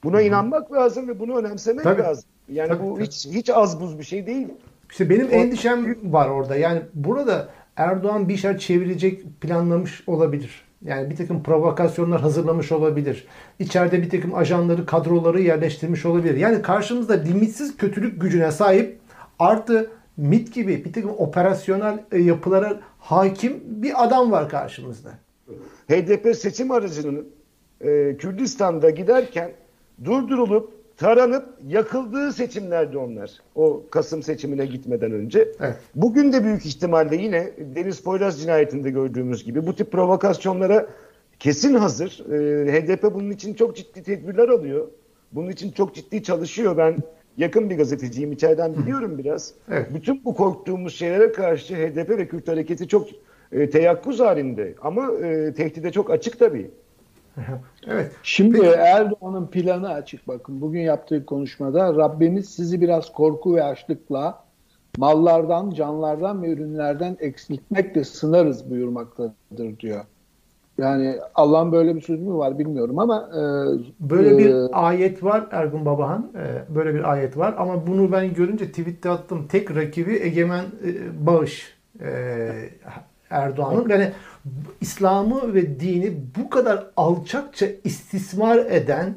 Buna 0.03 0.21
inanmak 0.21 0.71
lazım 0.73 1.07
ve 1.07 1.19
bunu 1.19 1.37
önemsemek 1.37 1.83
Tabii. 1.83 2.01
lazım. 2.01 2.23
Yani 2.49 2.67
Tabii, 2.67 2.83
bu 2.83 2.93
tabii. 2.95 3.05
hiç 3.05 3.25
hiç 3.25 3.49
az 3.49 3.81
buz 3.81 3.99
bir 3.99 4.03
şey 4.03 4.27
değil. 4.27 4.47
İşte 4.91 5.09
benim 5.09 5.27
O- 5.27 5.31
endişem 5.31 5.97
var 6.13 6.29
orada. 6.29 6.55
Yani 6.55 6.81
burada 6.93 7.49
Erdoğan 7.75 8.29
bir 8.29 8.37
şeyler 8.37 8.57
çevirecek 8.59 9.41
planlamış 9.41 10.03
olabilir. 10.07 10.61
Yani 10.85 11.09
bir 11.09 11.15
takım 11.15 11.43
provokasyonlar 11.43 12.21
hazırlamış 12.21 12.71
olabilir. 12.71 13.27
İçeride 13.59 14.01
bir 14.01 14.09
takım 14.09 14.35
ajanları, 14.35 14.85
kadroları 14.85 15.41
yerleştirmiş 15.41 16.05
olabilir. 16.05 16.37
Yani 16.37 16.61
karşımızda 16.61 17.13
limitsiz 17.13 17.77
kötülük 17.77 18.21
gücüne 18.21 18.51
sahip 18.51 18.99
artı 19.39 19.89
MIT 20.17 20.53
gibi 20.53 20.85
bir 20.85 20.93
takım 20.93 21.11
operasyonel 21.17 21.99
e, 22.11 22.19
yapılara 22.19 22.79
hakim 22.99 23.63
bir 23.65 24.03
adam 24.03 24.31
var 24.31 24.49
karşımızda. 24.49 25.09
HDP 25.89 26.35
seçim 26.35 26.71
aracının 26.71 27.27
e, 27.81 28.17
Kürdistan'da 28.17 28.89
giderken 28.89 29.51
durdurulup 30.05 30.71
taranıp 30.97 31.45
yakıldığı 31.67 32.33
seçimlerdi 32.33 32.97
onlar. 32.97 33.31
O 33.55 33.83
Kasım 33.91 34.23
seçimine 34.23 34.65
gitmeden 34.65 35.11
önce. 35.11 35.47
Evet. 35.59 35.75
Bugün 35.95 36.33
de 36.33 36.43
büyük 36.43 36.65
ihtimalle 36.65 37.15
yine 37.15 37.51
Deniz 37.75 37.99
Poyraz 37.99 38.41
cinayetinde 38.41 38.89
gördüğümüz 38.89 39.43
gibi 39.43 39.67
bu 39.67 39.75
tip 39.75 39.91
provokasyonlara 39.91 40.87
kesin 41.39 41.73
hazır. 41.73 42.25
E, 42.31 42.71
HDP 42.71 43.03
bunun 43.13 43.29
için 43.31 43.53
çok 43.53 43.75
ciddi 43.75 44.03
tedbirler 44.03 44.49
alıyor. 44.49 44.87
Bunun 45.31 45.49
için 45.49 45.71
çok 45.71 45.95
ciddi 45.95 46.23
çalışıyor. 46.23 46.77
Ben 46.77 46.97
yakın 47.37 47.69
bir 47.69 47.77
gazeteciyim. 47.77 48.31
içeriden 48.31 48.77
biliyorum 48.77 49.17
biraz. 49.17 49.53
Evet. 49.71 49.87
Bütün 49.93 50.25
bu 50.25 50.35
korktuğumuz 50.35 50.95
şeylere 50.95 51.31
karşı 51.31 51.75
HDP 51.75 52.09
ve 52.09 52.27
Kürt 52.27 52.47
hareketi 52.47 52.87
çok 52.87 53.07
e, 53.51 53.69
teyakkuz 53.69 54.19
halinde. 54.19 54.75
Ama 54.81 55.11
e, 55.11 55.53
tehdide 55.53 55.91
çok 55.91 56.09
açık 56.11 56.39
tabii. 56.39 56.71
Evet. 57.87 58.11
Şimdi 58.23 58.59
Peki. 58.59 58.67
Erdoğan'ın 58.67 59.47
planı 59.47 59.89
açık 59.89 60.27
bakın. 60.27 60.61
Bugün 60.61 60.81
yaptığı 60.81 61.25
konuşmada 61.25 61.95
Rabbimiz 61.95 62.49
sizi 62.49 62.81
biraz 62.81 63.13
korku 63.13 63.55
ve 63.55 63.63
açlıkla 63.63 64.43
mallardan, 64.97 65.69
canlardan 65.69 66.43
ve 66.43 66.49
ürünlerden 66.49 67.17
eksiltmekle 67.19 68.03
sınarız 68.03 68.69
buyurmaktadır 68.69 69.79
diyor. 69.79 70.05
Yani 70.77 71.17
Allah'ın 71.35 71.71
böyle 71.71 71.95
bir 71.95 72.01
sözü 72.01 72.23
mü 72.23 72.33
var 72.33 72.59
bilmiyorum 72.59 72.99
ama 72.99 73.29
e, 73.31 73.41
Böyle 73.99 74.37
bir 74.37 74.49
e, 74.49 74.67
ayet 74.71 75.23
var 75.23 75.47
Ergun 75.51 75.85
Babahan. 75.85 76.31
Ee, 76.35 76.75
Böyle 76.75 76.93
bir 76.93 77.11
ayet 77.11 77.37
var 77.37 77.55
ama 77.57 77.87
bunu 77.87 78.11
ben 78.11 78.33
görünce 78.33 78.67
tweette 78.67 79.09
attım. 79.09 79.47
Tek 79.47 79.75
rakibi 79.75 80.15
Egemen 80.15 80.63
e, 80.63 81.25
Bağış 81.27 81.77
e, 82.01 82.09
Erdoğan'ın. 83.29 83.89
Yani 83.89 84.11
İslam'ı 84.81 85.53
ve 85.53 85.79
dini 85.79 86.13
bu 86.37 86.49
kadar 86.49 86.87
alçakça 86.97 87.65
istismar 87.83 88.57
eden 88.57 89.15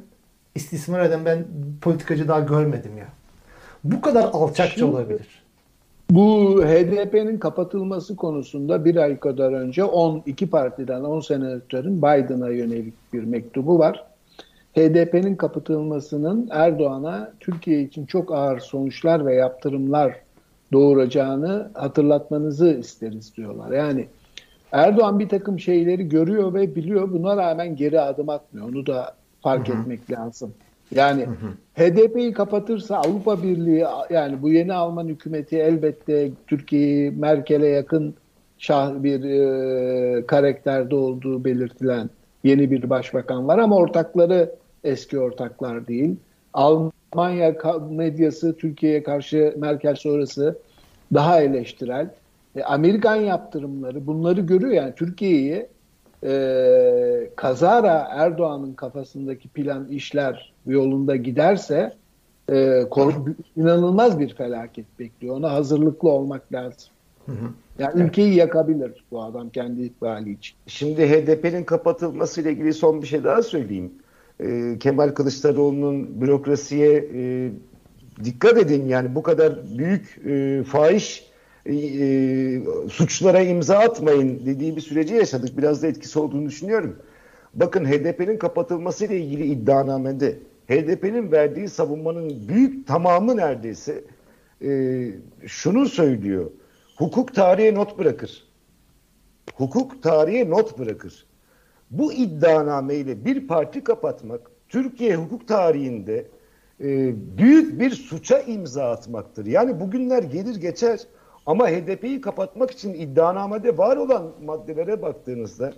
istismar 0.54 1.00
eden 1.00 1.24
ben 1.24 1.44
politikacı 1.80 2.28
daha 2.28 2.40
görmedim 2.40 2.98
ya. 2.98 3.08
Bu 3.84 4.00
kadar 4.00 4.24
alçakça 4.24 4.76
Şimdi- 4.76 4.84
olabilir. 4.96 5.42
Bu 6.10 6.62
HDP'nin 6.64 7.38
kapatılması 7.38 8.16
konusunda 8.16 8.84
bir 8.84 8.96
ay 8.96 9.20
kadar 9.20 9.52
önce 9.52 9.84
10 9.84 10.22
iki 10.26 10.50
partiden 10.50 11.00
10 11.04 11.20
senatörün 11.20 11.98
Biden'a 11.98 12.48
yönelik 12.48 12.94
bir 13.12 13.24
mektubu 13.24 13.78
var. 13.78 14.04
HDP'nin 14.76 15.36
kapatılmasının 15.36 16.48
Erdoğan'a 16.50 17.32
Türkiye 17.40 17.82
için 17.82 18.06
çok 18.06 18.32
ağır 18.32 18.60
sonuçlar 18.60 19.26
ve 19.26 19.34
yaptırımlar 19.34 20.16
doğuracağını 20.72 21.70
hatırlatmanızı 21.74 22.68
isteriz 22.68 23.36
diyorlar. 23.36 23.72
Yani 23.72 24.06
Erdoğan 24.72 25.18
bir 25.18 25.28
takım 25.28 25.60
şeyleri 25.60 26.08
görüyor 26.08 26.54
ve 26.54 26.74
biliyor. 26.74 27.12
Buna 27.12 27.36
rağmen 27.36 27.76
geri 27.76 28.00
adım 28.00 28.28
atmıyor. 28.28 28.68
Onu 28.68 28.86
da 28.86 29.14
fark 29.42 29.68
etmek 29.68 30.10
lazım. 30.10 30.54
Yani 30.94 31.26
HDP'yi 31.74 32.32
kapatırsa 32.32 32.96
Avrupa 32.96 33.42
Birliği 33.42 33.84
yani 34.10 34.42
bu 34.42 34.50
yeni 34.50 34.72
Alman 34.72 35.08
hükümeti 35.08 35.56
elbette 35.56 36.30
Türkiye'yi 36.46 37.10
Merkel'e 37.10 37.68
yakın 37.68 38.14
şah 38.58 39.02
bir 39.02 39.24
e, 39.24 40.26
karakterde 40.26 40.94
olduğu 40.94 41.44
belirtilen 41.44 42.10
yeni 42.44 42.70
bir 42.70 42.90
başbakan 42.90 43.48
var 43.48 43.58
ama 43.58 43.76
ortakları 43.76 44.54
eski 44.84 45.18
ortaklar 45.18 45.86
değil. 45.86 46.16
Almanya 46.54 47.54
medyası 47.90 48.56
Türkiye'ye 48.56 49.02
karşı 49.02 49.54
Merkel 49.56 49.94
sonrası 49.94 50.58
daha 51.14 51.42
eleştirel. 51.42 52.10
E, 52.56 52.62
Amerikan 52.62 53.16
yaptırımları 53.16 54.06
bunları 54.06 54.40
görüyor 54.40 54.72
yani 54.72 54.94
Türkiye'yi 54.94 55.66
e, 56.24 57.30
kazara 57.36 58.08
Erdoğan'ın 58.10 58.74
kafasındaki 58.74 59.48
plan 59.48 59.88
işler 59.88 60.52
yolunda 60.66 61.16
giderse 61.16 61.92
e, 62.52 62.82
inanılmaz 63.56 64.20
bir 64.20 64.34
felaket 64.34 64.86
bekliyor. 64.98 65.36
Ona 65.36 65.52
hazırlıklı 65.52 66.08
olmak 66.08 66.52
lazım. 66.52 66.90
Yani 67.78 68.02
ülkeyi 68.02 68.34
yakabilir 68.34 69.04
bu 69.10 69.22
adam 69.22 69.50
kendi 69.50 69.82
ikbali 69.82 70.32
için. 70.32 70.56
Şimdi 70.66 71.10
HDP'nin 71.10 71.64
kapatılması 71.64 72.40
ile 72.40 72.52
ilgili 72.52 72.74
son 72.74 73.02
bir 73.02 73.06
şey 73.06 73.24
daha 73.24 73.42
söyleyeyim. 73.42 73.92
Ee, 74.40 74.76
Kemal 74.80 75.08
Kılıçdaroğlu'nun 75.08 76.20
bürokrasiye 76.20 77.08
e, 77.14 77.50
dikkat 78.24 78.58
edin 78.58 78.88
yani 78.88 79.14
bu 79.14 79.22
kadar 79.22 79.58
büyük 79.78 80.20
e, 80.26 80.62
fahiş 80.62 81.26
e, 81.68 82.88
suçlara 82.88 83.40
imza 83.40 83.78
atmayın 83.78 84.46
dediği 84.46 84.76
bir 84.76 84.80
süreci 84.80 85.14
yaşadık. 85.14 85.58
Biraz 85.58 85.82
da 85.82 85.86
etkisi 85.86 86.18
olduğunu 86.18 86.46
düşünüyorum. 86.46 86.96
Bakın 87.54 87.84
HDP'nin 87.84 88.38
kapatılması 88.38 89.04
ile 89.04 89.20
ilgili 89.20 89.46
iddianamede 89.46 90.38
HDP'nin 90.68 91.32
verdiği 91.32 91.68
savunmanın 91.68 92.48
büyük 92.48 92.86
tamamı 92.86 93.36
neredeyse 93.36 94.04
e, 94.64 95.10
şunu 95.46 95.86
söylüyor. 95.86 96.50
Hukuk 96.96 97.34
tarihe 97.34 97.74
not 97.74 97.98
bırakır. 97.98 98.46
Hukuk 99.54 100.02
tarihe 100.02 100.50
not 100.50 100.78
bırakır. 100.78 101.26
Bu 101.90 102.12
iddianameyle 102.12 103.24
bir 103.24 103.46
parti 103.46 103.84
kapatmak 103.84 104.50
Türkiye 104.68 105.16
hukuk 105.16 105.48
tarihinde 105.48 106.26
e, 106.80 107.14
büyük 107.38 107.80
bir 107.80 107.90
suça 107.90 108.38
imza 108.38 108.90
atmaktır. 108.90 109.46
Yani 109.46 109.80
bugünler 109.80 110.22
gelir 110.22 110.56
geçer 110.56 111.00
ama 111.46 111.68
HDP'yi 111.68 112.20
kapatmak 112.20 112.70
için 112.70 112.94
iddianamede 112.94 113.78
var 113.78 113.96
olan 113.96 114.32
maddelere 114.44 115.02
baktığınızda 115.02 115.72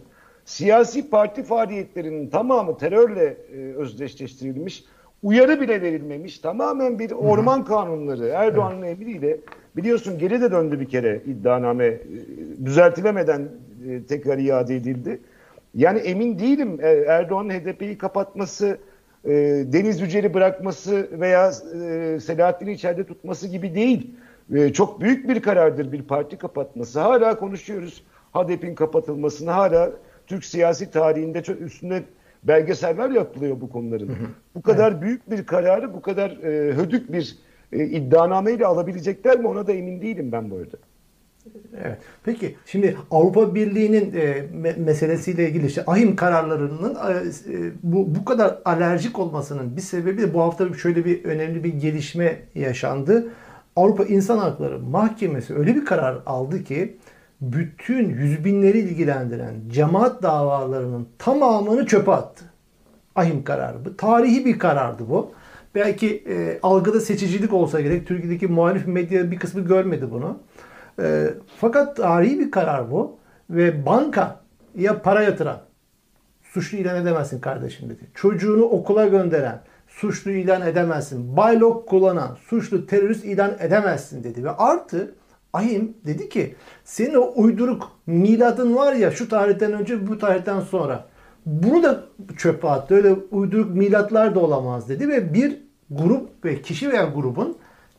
siyasi 0.44 1.10
parti 1.10 1.42
faaliyetlerinin 1.42 2.30
tamamı 2.30 2.78
terörle 2.78 3.36
e, 3.52 3.74
özdeşleştirilmiş. 3.74 4.84
uyarı 5.22 5.60
bile 5.60 5.82
verilmemiş. 5.82 6.38
Tamamen 6.38 6.98
bir 6.98 7.10
orman 7.10 7.64
kanunları 7.64 8.26
Erdoğan'ın 8.26 8.82
emriyle 8.82 9.36
biliyorsun 9.76 10.18
geri 10.18 10.40
de 10.40 10.52
döndü 10.52 10.80
bir 10.80 10.88
kere 10.88 11.22
iddianame 11.26 11.86
e, 11.86 12.00
düzeltilemeden 12.64 13.48
e, 13.88 14.02
tekrar 14.02 14.38
iade 14.38 14.76
edildi. 14.76 15.20
Yani 15.74 15.98
emin 15.98 16.38
değilim 16.38 16.78
e, 16.82 16.88
Erdoğan'ın 16.88 17.50
HDP'yi 17.50 17.98
kapatması, 17.98 18.78
e, 19.24 19.30
Deniz 19.72 20.00
Yücel'i 20.00 20.34
bırakması 20.34 21.08
veya 21.20 21.48
e, 21.48 22.20
Selahattin'i 22.20 22.72
içeride 22.72 23.04
tutması 23.04 23.48
gibi 23.48 23.74
değil. 23.74 24.10
E, 24.54 24.72
çok 24.72 25.00
büyük 25.00 25.28
bir 25.28 25.42
karardır 25.42 25.92
bir 25.92 26.02
parti 26.02 26.36
kapatması. 26.36 27.00
Hala 27.00 27.38
konuşuyoruz 27.38 28.04
HDP'nin 28.34 28.74
kapatılmasını 28.74 29.50
hala 29.50 29.90
Türk 30.26 30.44
siyasi 30.44 30.90
tarihinde 30.90 31.42
çok 31.42 31.60
üstünde 31.60 32.02
belgeseller 32.42 33.10
yapılıyor 33.10 33.60
bu 33.60 33.70
konuların. 33.70 34.08
Hı 34.08 34.12
hı. 34.12 34.26
Bu 34.54 34.62
kadar 34.62 34.92
evet. 34.92 35.02
büyük 35.02 35.30
bir 35.30 35.46
kararı 35.46 35.94
bu 35.94 36.02
kadar 36.02 36.30
e, 36.30 36.72
hödük 36.72 37.12
bir 37.12 37.38
e, 37.72 37.84
iddianameyle 37.84 38.66
alabilecekler 38.66 39.40
mi 39.40 39.48
ona 39.48 39.66
da 39.66 39.72
emin 39.72 40.02
değilim 40.02 40.32
ben 40.32 40.50
bu 40.50 40.56
arada. 40.56 40.76
Evet. 41.84 41.98
Peki 42.24 42.56
şimdi 42.66 42.96
Avrupa 43.10 43.54
Birliği'nin 43.54 44.14
e, 44.14 44.22
me- 44.62 44.80
meselesiyle 44.80 45.48
ilgili 45.48 45.66
işte 45.66 45.82
ahim 45.86 46.16
kararlarının 46.16 46.94
e, 46.94 47.12
e, 47.12 47.70
bu 47.82 48.14
bu 48.14 48.24
kadar 48.24 48.58
alerjik 48.64 49.18
olmasının 49.18 49.76
bir 49.76 49.80
sebebi 49.80 50.22
de 50.22 50.34
bu 50.34 50.40
hafta 50.40 50.74
şöyle 50.74 51.04
bir 51.04 51.24
önemli 51.24 51.64
bir 51.64 51.74
gelişme 51.74 52.38
yaşandı. 52.54 53.28
Avrupa 53.78 54.04
İnsan 54.04 54.38
Hakları 54.38 54.78
Mahkemesi 54.78 55.54
öyle 55.54 55.74
bir 55.74 55.84
karar 55.84 56.18
aldı 56.26 56.64
ki 56.64 56.96
bütün 57.40 58.08
yüz 58.08 58.44
binleri 58.44 58.78
ilgilendiren 58.78 59.54
cemaat 59.68 60.22
davalarının 60.22 61.08
tamamını 61.18 61.86
çöpe 61.86 62.12
attı. 62.12 62.44
Ahim 63.14 63.44
kararı. 63.44 63.84
Bu, 63.84 63.96
tarihi 63.96 64.44
bir 64.44 64.58
karardı 64.58 65.02
bu. 65.10 65.32
Belki 65.74 66.24
e, 66.28 66.58
algıda 66.62 67.00
seçicilik 67.00 67.52
olsa 67.52 67.80
gerek. 67.80 68.06
Türkiye'deki 68.06 68.46
muhalif 68.46 68.86
medya 68.86 69.30
bir 69.30 69.38
kısmı 69.38 69.60
görmedi 69.60 70.10
bunu. 70.10 70.38
E, 71.00 71.26
fakat 71.60 71.96
tarihi 71.96 72.38
bir 72.38 72.50
karar 72.50 72.90
bu. 72.90 73.16
Ve 73.50 73.86
banka 73.86 74.40
ya 74.76 75.02
para 75.02 75.22
yatıran 75.22 75.60
suçlu 76.42 76.78
ilan 76.78 77.02
edemezsin 77.02 77.40
kardeşim 77.40 77.90
dedi. 77.90 78.02
Çocuğunu 78.14 78.62
okula 78.62 79.06
gönderen 79.06 79.60
suçlu 80.00 80.30
ilan 80.30 80.66
edemezsin. 80.66 81.36
Baylok 81.36 81.88
kullanan 81.88 82.36
suçlu 82.48 82.86
terörist 82.86 83.24
ilan 83.24 83.52
edemezsin 83.60 84.24
dedi. 84.24 84.44
Ve 84.44 84.50
artı 84.50 85.14
Ahim 85.52 85.94
dedi 86.06 86.28
ki 86.28 86.54
senin 86.84 87.14
o 87.14 87.32
uyduruk 87.36 87.92
miladın 88.06 88.76
var 88.76 88.92
ya 88.92 89.10
şu 89.10 89.28
tarihten 89.28 89.72
önce 89.72 90.06
bu 90.06 90.18
tarihten 90.18 90.60
sonra 90.60 91.06
bunu 91.46 91.82
da 91.82 92.04
çöpe 92.36 92.68
attı. 92.68 92.94
Öyle 92.94 93.12
uyduruk 93.30 93.74
milatlar 93.74 94.34
da 94.34 94.40
olamaz 94.40 94.88
dedi 94.88 95.08
ve 95.08 95.34
bir 95.34 95.56
grup 95.90 96.44
ve 96.44 96.62
kişi 96.62 96.90
veya 96.90 97.04
grubun 97.04 97.56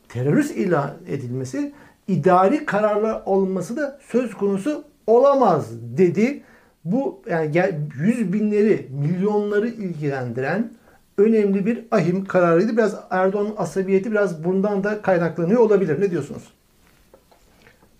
terörist 0.08 0.56
ilan 0.56 0.90
edilmesi 1.08 1.72
idari 2.08 2.66
kararlar 2.66 3.22
alınması 3.26 3.76
da 3.76 3.98
söz 4.02 4.34
konusu 4.34 4.84
olamaz 5.06 5.66
dedi. 5.98 6.42
Bu 6.84 7.22
yani 7.30 7.80
yüz 7.98 8.32
binleri, 8.32 8.88
milyonları 8.90 9.68
ilgilendiren 9.68 10.70
önemli 11.18 11.66
bir 11.66 11.84
ahim 11.90 12.24
kararıydı. 12.24 12.72
Biraz 12.72 13.00
Erdoğan'ın 13.10 13.54
asabiyeti 13.56 14.10
biraz 14.10 14.44
bundan 14.44 14.84
da 14.84 15.02
kaynaklanıyor 15.02 15.60
olabilir. 15.60 16.00
Ne 16.00 16.10
diyorsunuz? 16.10 16.52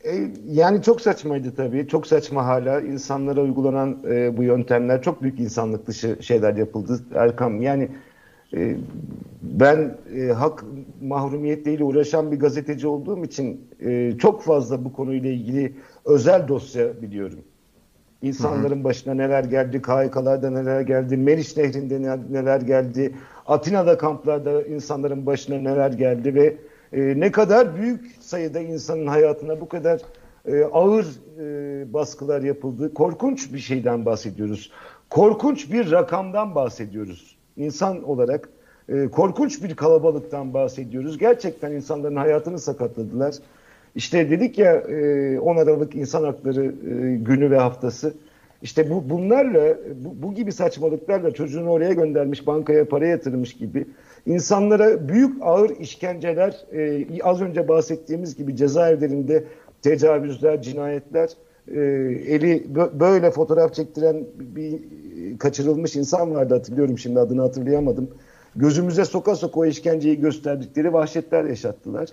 E, 0.05 0.31
yani 0.47 0.83
çok 0.83 1.01
saçmaydı 1.01 1.55
tabii. 1.57 1.89
Çok 1.89 2.07
saçma 2.07 2.47
hala. 2.47 2.81
insanlara 2.81 3.41
uygulanan 3.41 3.99
e, 4.09 4.37
bu 4.37 4.43
yöntemler 4.43 5.03
çok 5.03 5.23
büyük 5.23 5.41
insanlık 5.41 5.87
dışı 5.87 6.17
şeyler 6.21 6.57
yapıldı. 6.57 7.01
Erkam 7.15 7.63
yani 7.63 7.89
e, 8.55 8.77
ben 9.43 9.97
e, 10.17 10.27
hak 10.27 10.65
mahrumiyetleriyle 11.03 11.85
uğraşan 11.85 12.33
bir 12.33 12.39
gazeteci 12.39 12.87
olduğum 12.87 13.25
için 13.25 13.61
e, 13.81 14.13
çok 14.19 14.43
fazla 14.43 14.85
bu 14.85 14.93
konuyla 14.93 15.31
ilgili 15.31 15.75
özel 16.05 16.49
dosya 16.49 17.03
biliyorum. 17.03 17.39
İnsanların 18.23 18.85
başına 18.85 19.15
neler 19.15 19.45
geldi, 19.45 19.83
KHK'larda 19.83 20.51
neler 20.51 20.81
geldi, 20.81 21.17
Meriç 21.17 21.57
Nehri'nde 21.57 22.19
neler 22.31 22.61
geldi, 22.61 23.15
Atina'da 23.47 23.99
kamplarda 23.99 24.63
insanların 24.63 25.27
başına 25.27 25.57
neler 25.57 25.91
geldi 25.93 26.35
ve 26.35 26.57
e, 26.93 27.21
ne 27.21 27.33
kadar 27.33 27.77
büyük 27.77 28.17
sayıda 28.21 28.61
insanın 28.61 29.07
hayatına 29.07 29.61
bu 29.61 29.69
kadar 29.69 30.01
e, 30.47 30.65
ağır 30.65 31.07
e, 31.41 31.93
baskılar 31.93 32.43
yapıldı. 32.43 32.95
Korkunç 32.95 33.53
bir 33.53 33.59
şeyden 33.59 34.07
bahsediyoruz. 34.07 34.73
Korkunç 35.11 35.73
bir 35.73 35.91
rakamdan 35.91 36.55
bahsediyoruz. 36.55 37.37
İnsan 37.57 38.03
olarak 38.03 38.49
e, 38.89 39.09
korkunç 39.09 39.63
bir 39.63 39.77
kalabalıktan 39.77 40.55
bahsediyoruz. 40.55 41.19
Gerçekten 41.19 41.73
insanların 41.73 42.17
hayatını 42.17 42.59
sakatladılar. 42.59 43.35
İşte 43.95 44.31
dedik 44.31 44.59
ya 44.59 44.75
e, 44.75 45.39
10 45.41 45.57
Aralık 45.57 45.95
İnsan 45.95 46.25
Hakları 46.25 46.65
e, 46.65 47.17
günü 47.17 47.51
ve 47.51 47.59
haftası. 47.59 48.15
İşte 48.63 48.91
bu 48.91 49.11
bunlarla 49.11 49.77
bu, 50.05 50.23
bu 50.23 50.35
gibi 50.35 50.53
saçmalıklarla 50.53 51.31
çocuğunu 51.31 51.71
oraya 51.71 51.93
göndermiş, 51.93 52.47
bankaya 52.47 52.89
para 52.89 53.07
yatırmış 53.07 53.57
gibi 53.57 53.87
insanlara 54.27 55.09
büyük 55.09 55.43
ağır 55.43 55.71
işkenceler, 55.71 56.57
e, 56.73 57.07
az 57.23 57.41
önce 57.41 57.69
bahsettiğimiz 57.69 58.37
gibi 58.37 58.57
cezaevlerinde 58.57 59.45
tecavüzler, 59.83 60.63
cinayetler, 60.63 61.31
e, 61.69 61.81
eli 62.35 62.67
böyle 63.01 63.31
fotoğraf 63.31 63.75
çektiren 63.75 64.25
bir 64.39 64.79
kaçırılmış 65.39 65.97
insan 65.97 66.35
vardı 66.35 66.55
hatırlıyorum 66.55 66.99
şimdi 66.99 67.21
adını 67.21 67.41
hatırlayamadım. 67.41 68.11
Gözümüze 68.57 69.05
soka 69.05 69.35
soka 69.35 69.61
o 69.61 69.65
işkenceyi 69.65 70.21
gösterdikleri 70.21 70.93
vahşetler 70.93 71.45
yaşattılar. 71.45 72.09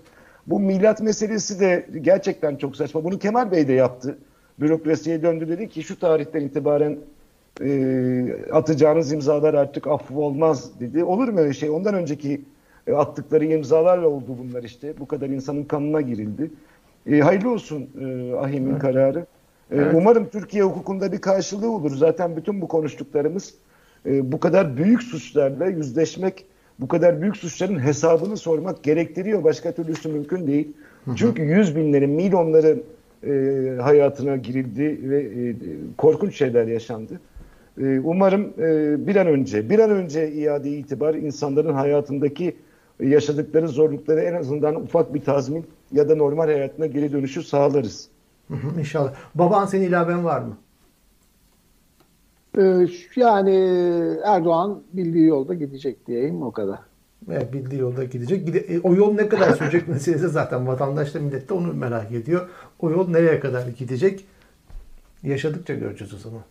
Bu 0.48 0.60
milat 0.60 1.02
meselesi 1.02 1.60
de 1.60 1.88
gerçekten 2.02 2.56
çok 2.56 2.76
saçma. 2.76 3.04
Bunu 3.04 3.20
Kemal 3.20 3.52
Bey 3.52 3.68
de 3.68 3.74
yaptı. 3.74 4.18
Bürokrasiye 4.60 5.22
döndü 5.22 5.48
dedi 5.48 5.70
ki 5.70 5.84
şu 5.84 6.00
tarihten 6.00 6.42
itibaren 6.42 6.98
e, 7.62 8.52
atacağınız 8.52 9.12
imzalar 9.12 9.54
artık 9.54 9.88
affı 9.88 10.20
olmaz 10.20 10.80
dedi. 10.80 11.04
Olur 11.04 11.28
mu 11.28 11.40
öyle 11.40 11.54
şey? 11.54 11.70
Ondan 11.70 11.94
önceki 11.94 12.42
e, 12.88 12.94
attıkları 12.94 13.46
imzalarla 13.46 14.08
oldu 14.08 14.38
bunlar 14.44 14.64
işte. 14.64 14.94
Bu 15.00 15.08
kadar 15.08 15.30
insanın 15.30 15.64
kanına 15.64 16.02
girildi. 16.02 16.52
E, 17.12 17.20
hayırlı 17.20 17.52
olsun 17.52 17.90
e, 18.02 18.36
Ahim'in 18.36 18.72
evet. 18.72 18.82
kararı. 18.82 19.20
E, 19.20 19.76
evet. 19.76 19.94
Umarım 19.96 20.30
Türkiye 20.30 20.64
hukukunda 20.64 21.12
bir 21.12 21.22
karşılığı 21.22 21.72
olur. 21.72 21.96
Zaten 21.96 22.36
bütün 22.38 22.62
bu 22.62 22.68
konuştuklarımız 22.68 23.54
e, 24.06 24.32
bu 24.32 24.40
kadar 24.40 24.78
büyük 24.78 25.04
suçlarla 25.04 25.66
yüzleşmek, 25.66 26.46
bu 26.80 26.88
kadar 26.88 27.22
büyük 27.22 27.38
suçların 27.38 27.80
hesabını 27.80 28.38
sormak 28.38 28.84
gerektiriyor. 28.84 29.44
Başka 29.44 29.72
türlüsü 29.72 30.10
mümkün 30.10 30.48
değil. 30.48 30.68
Hı 31.06 31.12
hı. 31.12 31.16
Çünkü 31.16 31.42
yüz 31.44 31.76
binlerin, 31.76 32.10
milyonların 32.10 32.84
e, 33.24 33.82
hayatına 33.82 34.36
girildi 34.36 35.10
ve 35.10 35.22
e, 35.22 35.56
korkunç 35.98 36.38
şeyler 36.38 36.68
yaşandı. 36.68 37.20
Ee, 37.82 38.00
umarım 38.04 38.54
e, 38.60 39.08
bir 39.08 39.16
an 39.16 39.28
önce, 39.28 39.70
bir 39.70 39.80
an 39.80 39.90
önce 39.90 40.32
iade 40.32 40.70
itibar 40.70 41.16
insanların 41.16 41.74
hayatındaki 41.74 42.56
yaşadıkları 43.00 43.68
zorlukları 43.68 44.22
en 44.22 44.34
azından 44.34 44.76
ufak 44.76 45.14
bir 45.14 45.22
tazmin 45.22 45.66
ya 45.92 46.10
da 46.10 46.16
normal 46.16 46.46
hayatına 46.46 46.86
geri 46.86 47.12
dönüşü 47.12 47.44
sağlarız. 47.44 48.10
İnşallah. 48.80 49.14
Baban 49.36 49.66
senin 49.66 49.86
ilaven 49.88 50.26
var 50.26 50.42
mı? 50.42 50.58
Ee, 52.58 52.88
yani 53.16 53.56
Erdoğan 54.24 54.84
bildiği 54.94 55.26
yolda 55.26 55.54
gidecek 55.54 56.08
diyeyim 56.08 56.42
o 56.42 56.52
kadar. 56.52 56.80
Evet, 57.32 57.54
bildiği 57.54 57.82
yolda 57.82 58.04
gidecek. 58.04 58.70
E, 58.70 58.80
o 58.80 58.96
yol 58.96 59.14
ne 59.14 59.30
kadar 59.30 59.54
sürecek 59.54 59.88
meselesi 59.88 60.28
zaten 60.28 60.68
vatandaş 60.68 61.14
da 61.14 61.20
millet 61.20 61.50
de 61.50 61.54
onu 61.54 61.74
merak 61.74 62.12
ediyor. 62.12 62.50
O 62.80 62.92
yol 62.92 63.10
nereye 63.10 63.40
kadar 63.40 63.68
gidecek? 63.68 64.26
Yaşadıkça 65.24 65.74
göreceğiz 65.74 66.14
o 66.14 66.18
zaman. 66.18 66.42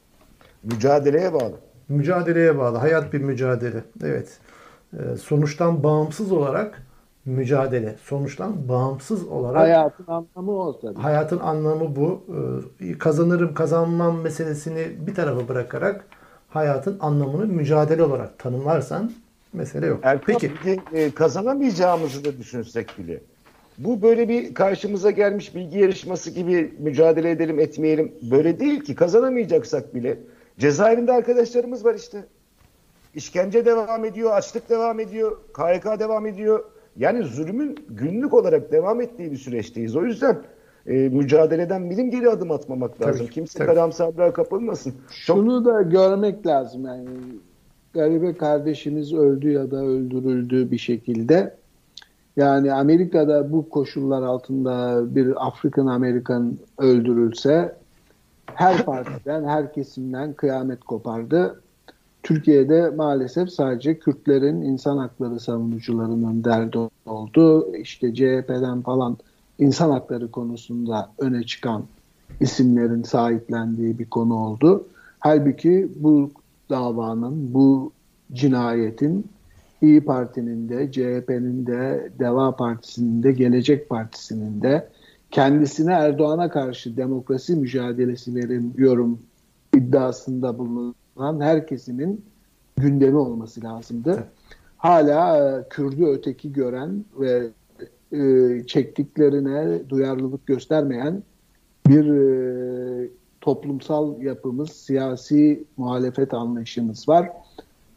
Mücadeleye 0.62 1.32
bağlı. 1.32 1.54
Mücadeleye 1.88 2.58
bağlı. 2.58 2.78
Hayat 2.78 3.12
bir 3.12 3.20
mücadele. 3.20 3.84
Evet. 4.04 4.38
Ee, 4.94 5.16
sonuçtan 5.16 5.82
bağımsız 5.82 6.32
olarak 6.32 6.85
mücadele. 7.26 7.96
Sonuçtan 8.02 8.68
bağımsız 8.68 9.28
olarak 9.28 9.60
hayatın 9.60 10.06
anlamı 10.06 10.52
o 10.52 10.80
tabii. 10.80 10.98
Hayatın 10.98 11.38
anlamı 11.38 11.96
bu. 11.96 12.24
Ee, 12.80 12.98
kazanırım 12.98 13.54
kazanmam 13.54 14.20
meselesini 14.20 15.06
bir 15.06 15.14
tarafa 15.14 15.48
bırakarak 15.48 16.04
hayatın 16.48 16.96
anlamını 17.00 17.46
mücadele 17.46 18.02
olarak 18.02 18.38
tanımlarsan 18.38 19.12
mesele 19.52 19.86
yok. 19.86 20.00
Erkan, 20.02 20.24
Peki 20.26 20.52
e, 20.92 21.10
kazanamayacağımızı 21.10 22.24
da 22.24 22.38
düşünsek 22.38 22.98
bile 22.98 23.20
bu 23.78 24.02
böyle 24.02 24.28
bir 24.28 24.54
karşımıza 24.54 25.10
gelmiş 25.10 25.54
bilgi 25.54 25.78
yarışması 25.78 26.30
gibi 26.30 26.74
mücadele 26.78 27.30
edelim 27.30 27.60
etmeyelim 27.60 28.12
böyle 28.30 28.60
değil 28.60 28.80
ki 28.80 28.94
kazanamayacaksak 28.94 29.94
bile 29.94 30.18
Cezaevinde 30.58 31.12
arkadaşlarımız 31.12 31.84
var 31.84 31.94
işte. 31.94 32.24
İşkence 33.14 33.64
devam 33.64 34.04
ediyor, 34.04 34.32
açlık 34.32 34.70
devam 34.70 35.00
ediyor, 35.00 35.36
KYK 35.56 35.84
devam 35.84 36.26
ediyor. 36.26 36.64
Yani 36.98 37.24
zulümün 37.24 37.76
günlük 37.88 38.34
olarak 38.34 38.72
devam 38.72 39.00
ettiği 39.00 39.32
bir 39.32 39.36
süreçteyiz. 39.36 39.96
O 39.96 40.04
yüzden 40.04 40.38
e, 40.86 40.92
mücadeleden 41.08 41.90
bilim 41.90 42.10
geri 42.10 42.30
adım 42.30 42.50
atmamak 42.50 43.02
lazım. 43.02 43.26
Tabii, 43.26 43.34
Kimse 43.34 43.58
tabii. 43.58 43.66
karamsarlığa 43.68 44.32
kapılmasın. 44.32 44.94
Şunu 45.10 45.64
Çok... 45.64 45.74
da 45.74 45.82
görmek 45.82 46.46
lazım 46.46 46.86
yani. 46.86 47.08
garibe 47.94 48.36
kardeşimiz 48.36 49.14
öldü 49.14 49.50
ya 49.50 49.70
da 49.70 49.76
öldürüldü 49.76 50.70
bir 50.70 50.78
şekilde. 50.78 51.56
Yani 52.36 52.72
Amerika'da 52.72 53.52
bu 53.52 53.68
koşullar 53.68 54.22
altında 54.22 55.04
bir 55.14 55.46
Afrikan 55.46 55.86
Amerikan 55.86 56.58
öldürülse 56.78 57.76
her 58.54 58.84
partiden, 58.84 59.44
her 59.44 59.72
kesimden 59.72 60.32
kıyamet 60.32 60.80
kopardı. 60.84 61.60
Türkiye'de 62.26 62.90
maalesef 62.90 63.50
sadece 63.50 63.98
Kürtlerin 63.98 64.62
insan 64.62 64.98
hakları 64.98 65.40
savunucularının 65.40 66.44
derdi 66.44 66.78
oldu. 67.06 67.76
İşte 67.76 68.14
CHP'den 68.14 68.82
falan 68.82 69.16
insan 69.58 69.90
hakları 69.90 70.30
konusunda 70.30 71.10
öne 71.18 71.42
çıkan 71.42 71.84
isimlerin 72.40 73.02
sahiplendiği 73.02 73.98
bir 73.98 74.04
konu 74.04 74.34
oldu. 74.34 74.86
Halbuki 75.18 75.88
bu 75.96 76.30
davanın, 76.70 77.54
bu 77.54 77.92
cinayetin 78.32 79.26
İyi 79.82 80.00
Parti'nin 80.00 80.68
de, 80.68 80.92
CHP'nin 80.92 81.66
de, 81.66 82.10
Deva 82.18 82.56
Partisi'nin 82.56 83.22
de, 83.22 83.32
Gelecek 83.32 83.88
Partisi'nin 83.88 84.62
de 84.62 84.88
kendisine 85.30 85.92
Erdoğan'a 85.92 86.50
karşı 86.50 86.96
demokrasi 86.96 87.54
mücadelesi 87.56 88.34
veriyorum 88.34 89.18
iddiasında 89.74 90.58
bulunan 90.58 90.94
herkesinin 91.16 92.24
gündemi 92.76 93.16
olması 93.16 93.64
lazımdı. 93.64 94.24
Hala 94.76 95.38
e, 95.38 95.68
Kürdü 95.68 96.04
öteki 96.04 96.52
gören 96.52 97.04
ve 97.18 97.50
e, 98.12 98.62
çektiklerine 98.66 99.88
duyarlılık 99.88 100.46
göstermeyen 100.46 101.22
bir 101.88 102.06
e, 102.06 103.08
toplumsal 103.40 104.22
yapımız, 104.22 104.70
siyasi 104.70 105.64
muhalefet 105.76 106.34
anlayışımız 106.34 107.08
var. 107.08 107.30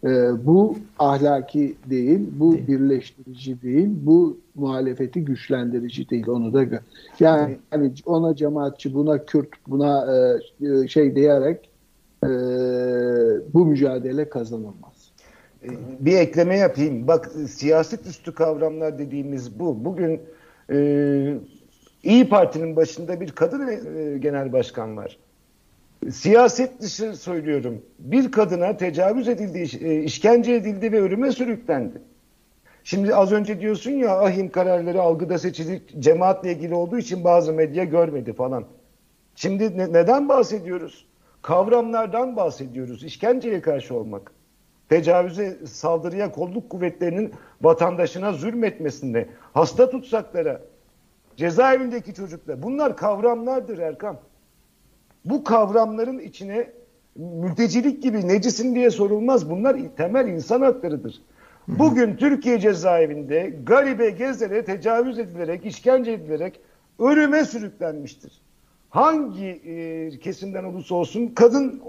E, 0.03 0.09
bu 0.45 0.75
ahlaki 0.99 1.75
değil, 1.89 2.19
bu 2.31 2.53
değil. 2.53 2.67
birleştirici 2.67 3.61
değil, 3.61 3.89
bu 4.01 4.37
muhalefeti 4.55 5.25
güçlendirici 5.25 6.09
değil. 6.09 6.27
Onu 6.27 6.53
da 6.53 6.63
gör. 6.63 6.79
Yani, 7.19 7.57
yani 7.73 7.93
ona 8.05 8.35
cemaatçi, 8.35 8.93
buna 8.93 9.25
Kürt, 9.25 9.49
buna 9.67 10.15
e, 10.61 10.67
e 10.67 10.87
şey 10.87 11.15
diyerek 11.15 11.68
e, 12.23 12.29
bu 13.53 13.65
mücadele 13.65 14.29
kazanılmaz. 14.29 15.11
E, 15.63 15.69
bir 15.99 16.17
ekleme 16.17 16.57
yapayım. 16.57 17.07
Bak 17.07 17.31
siyaset 17.49 18.05
üstü 18.05 18.33
kavramlar 18.33 18.99
dediğimiz 18.99 19.59
bu. 19.59 19.85
Bugün 19.85 20.21
e, 20.71 21.37
İyi 22.03 22.29
Parti'nin 22.29 22.75
başında 22.75 23.21
bir 23.21 23.31
kadın 23.31 23.67
e, 23.67 24.17
genel 24.17 24.53
başkan 24.53 24.97
var. 24.97 25.17
Siyaset 26.11 26.81
dışı 26.81 27.15
söylüyorum. 27.15 27.81
Bir 27.99 28.31
kadına 28.31 28.77
tecavüz 28.77 29.27
edildi, 29.27 29.85
e, 29.85 30.03
işkence 30.03 30.53
edildi 30.53 30.91
ve 30.91 31.01
ölüme 31.01 31.31
sürüklendi. 31.31 32.01
Şimdi 32.83 33.15
az 33.15 33.31
önce 33.31 33.59
diyorsun 33.59 33.91
ya 33.91 34.19
ahim 34.19 34.49
kararları 34.49 35.01
algıda 35.01 35.37
seçilik 35.37 35.99
cemaatle 35.99 36.51
ilgili 36.51 36.73
olduğu 36.73 36.97
için 36.97 37.23
bazı 37.23 37.53
medya 37.53 37.83
görmedi 37.83 38.33
falan. 38.33 38.65
Şimdi 39.35 39.77
ne, 39.77 39.93
neden 39.93 40.29
bahsediyoruz? 40.29 41.05
Kavramlardan 41.41 42.35
bahsediyoruz. 42.35 43.03
İşkenceye 43.03 43.61
karşı 43.61 43.95
olmak. 43.95 44.31
Tecavüze, 44.89 45.57
saldırıya, 45.65 46.31
kolluk 46.31 46.69
kuvvetlerinin 46.69 47.33
vatandaşına 47.61 48.33
zulmetmesinde, 48.33 49.29
hasta 49.53 49.89
tutsaklara, 49.89 50.61
cezaevindeki 51.35 52.13
çocuklar. 52.13 52.63
Bunlar 52.63 52.97
kavramlardır 52.97 53.77
Erkam. 53.77 54.17
Bu 55.25 55.43
kavramların 55.43 56.19
içine 56.19 56.71
mültecilik 57.15 58.03
gibi 58.03 58.27
necisin 58.27 58.75
diye 58.75 58.89
sorulmaz. 58.89 59.49
Bunlar 59.49 59.77
temel 59.97 60.27
insan 60.27 60.61
haklarıdır. 60.61 61.21
Bugün 61.67 62.15
Türkiye 62.15 62.59
cezaevinde 62.59 63.53
garibe 63.63 64.09
gezere 64.09 64.65
tecavüz 64.65 65.19
edilerek, 65.19 65.65
işkence 65.65 66.11
edilerek 66.11 66.61
ölüme 66.99 67.45
sürüklenmiştir. 67.45 68.41
Hangi 68.89 69.45
e, 69.45 70.09
kesimden 70.19 70.63
olursa 70.63 70.95
olsun 70.95 71.27
kadın 71.27 71.81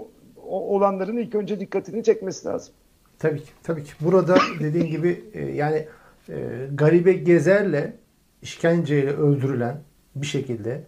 olanların 0.47 1.17
ilk 1.17 1.35
önce 1.35 1.59
dikkatini 1.59 2.03
çekmesi 2.03 2.47
lazım. 2.47 2.73
Tabii 3.19 3.39
ki. 3.39 3.51
Tabii 3.63 3.83
ki. 3.83 3.91
Burada 4.01 4.37
dediğin 4.59 4.85
gibi 4.85 5.23
e, 5.33 5.45
yani 5.45 5.85
e, 6.29 6.35
garibe 6.73 7.13
gezerle 7.13 7.93
işkenceyle 8.41 9.11
öldürülen 9.11 9.77
bir 10.15 10.27
şekilde 10.27 10.81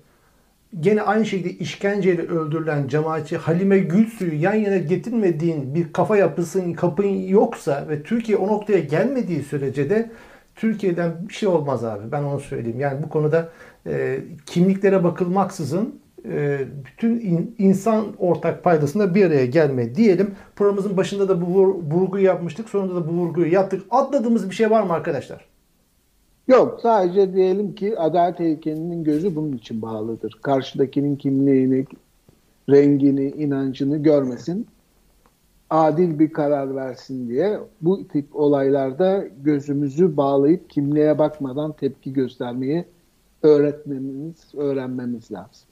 gene 0.79 1.01
aynı 1.01 1.25
şekilde 1.25 1.53
işkenceyle 1.53 2.21
öldürülen 2.21 2.87
cemaatçi 2.87 3.37
Halime 3.37 3.79
Gülsu'yu 3.79 4.41
yan 4.41 4.53
yana 4.53 4.77
getirmediğin 4.77 5.75
bir 5.75 5.93
kafa 5.93 6.17
yapısın, 6.17 6.73
kapın 6.73 7.07
yoksa 7.07 7.85
ve 7.89 8.03
Türkiye 8.03 8.37
o 8.37 8.47
noktaya 8.47 8.79
gelmediği 8.79 9.43
sürece 9.43 9.89
de 9.89 10.11
Türkiye'den 10.55 11.29
bir 11.29 11.33
şey 11.33 11.49
olmaz 11.49 11.83
abi. 11.83 12.11
Ben 12.11 12.23
onu 12.23 12.39
söyleyeyim. 12.39 12.79
Yani 12.79 13.03
bu 13.03 13.09
konuda 13.09 13.49
e, 13.87 14.19
kimliklere 14.45 15.03
bakılmaksızın 15.03 16.02
bütün 16.85 17.19
in, 17.19 17.55
insan 17.57 18.05
ortak 18.17 18.63
paydasında 18.63 19.15
bir 19.15 19.25
araya 19.25 19.45
gelme 19.45 19.95
diyelim. 19.95 20.35
Programımızın 20.55 20.97
başında 20.97 21.29
da 21.29 21.41
bu 21.41 21.45
vurguyu 21.91 22.25
yapmıştık. 22.25 22.69
Sonunda 22.69 22.95
da 22.95 23.07
bu 23.07 23.11
vurguyu 23.11 23.53
yaptık. 23.53 23.83
Atladığımız 23.89 24.49
bir 24.49 24.55
şey 24.55 24.71
var 24.71 24.83
mı 24.83 24.93
arkadaşlar? 24.93 25.45
Yok 26.47 26.79
sadece 26.81 27.33
diyelim 27.33 27.75
ki 27.75 27.99
adalet 27.99 28.39
heykelinin 28.39 29.03
gözü 29.03 29.35
bunun 29.35 29.53
için 29.53 29.81
bağlıdır. 29.81 30.39
Karşıdakinin 30.41 31.15
kimliğini, 31.15 31.85
rengini, 32.69 33.29
inancını 33.29 33.97
görmesin. 33.97 34.67
Adil 35.69 36.19
bir 36.19 36.33
karar 36.33 36.75
versin 36.75 37.29
diye 37.29 37.59
bu 37.81 38.07
tip 38.07 38.35
olaylarda 38.35 39.25
gözümüzü 39.43 40.17
bağlayıp 40.17 40.69
kimliğe 40.69 41.19
bakmadan 41.19 41.73
tepki 41.73 42.13
göstermeyi 42.13 42.85
öğretmemiz, 43.43 44.35
öğrenmemiz 44.55 45.31
lazım. 45.31 45.67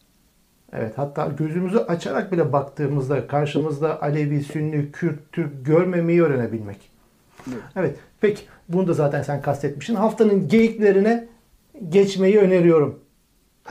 Evet 0.74 0.98
hatta 0.98 1.28
gözümüzü 1.38 1.78
açarak 1.78 2.32
bile 2.32 2.54
baktığımızda 2.54 3.28
karşımızda 3.28 4.02
Alevi, 4.02 4.44
Sünni, 4.44 4.92
Kürt, 4.92 5.32
Türk 5.32 5.66
görmemeyi 5.66 6.24
öğrenebilmek. 6.24 6.92
Evet. 7.48 7.64
evet. 7.76 8.00
Peki 8.22 8.42
bunu 8.70 8.88
da 8.88 8.94
zaten 8.94 9.22
sen 9.22 9.42
kastetmişsin. 9.42 9.96
Haftanın 9.96 10.48
geyiklerine 10.48 11.28
geçmeyi 11.90 12.40
öneriyorum. 12.40 13.00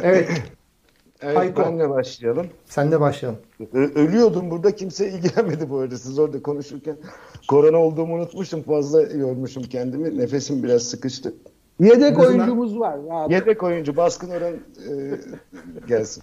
Evet. 0.02 0.28
evet 1.22 1.36
Hayko. 1.36 1.62
benle 1.62 1.90
başlayalım. 1.90 2.46
Sen 2.64 2.92
de 2.92 3.00
başlayalım. 3.00 3.40
Ö- 3.72 3.94
ölüyordum 3.94 4.50
burada 4.50 4.76
kimse 4.76 5.08
ilgilenmedi 5.08 5.70
bu 5.70 5.78
arada. 5.78 5.98
Siz 5.98 6.18
orada 6.18 6.42
konuşurken 6.42 6.96
korona 7.48 7.76
olduğumu 7.76 8.14
unutmuşum. 8.14 8.62
Fazla 8.62 9.02
yormuşum 9.02 9.62
kendimi. 9.62 10.18
Nefesim 10.18 10.62
biraz 10.62 10.82
sıkıştı. 10.82 11.34
Yedek 11.80 12.18
oyuncumuz 12.18 12.78
var. 12.78 12.98
Abi. 13.10 13.34
Yedek 13.34 13.62
oyuncu 13.62 13.96
Baskın 13.96 14.30
Orhan 14.30 14.54
e, 14.54 15.20
gelsin. 15.88 16.22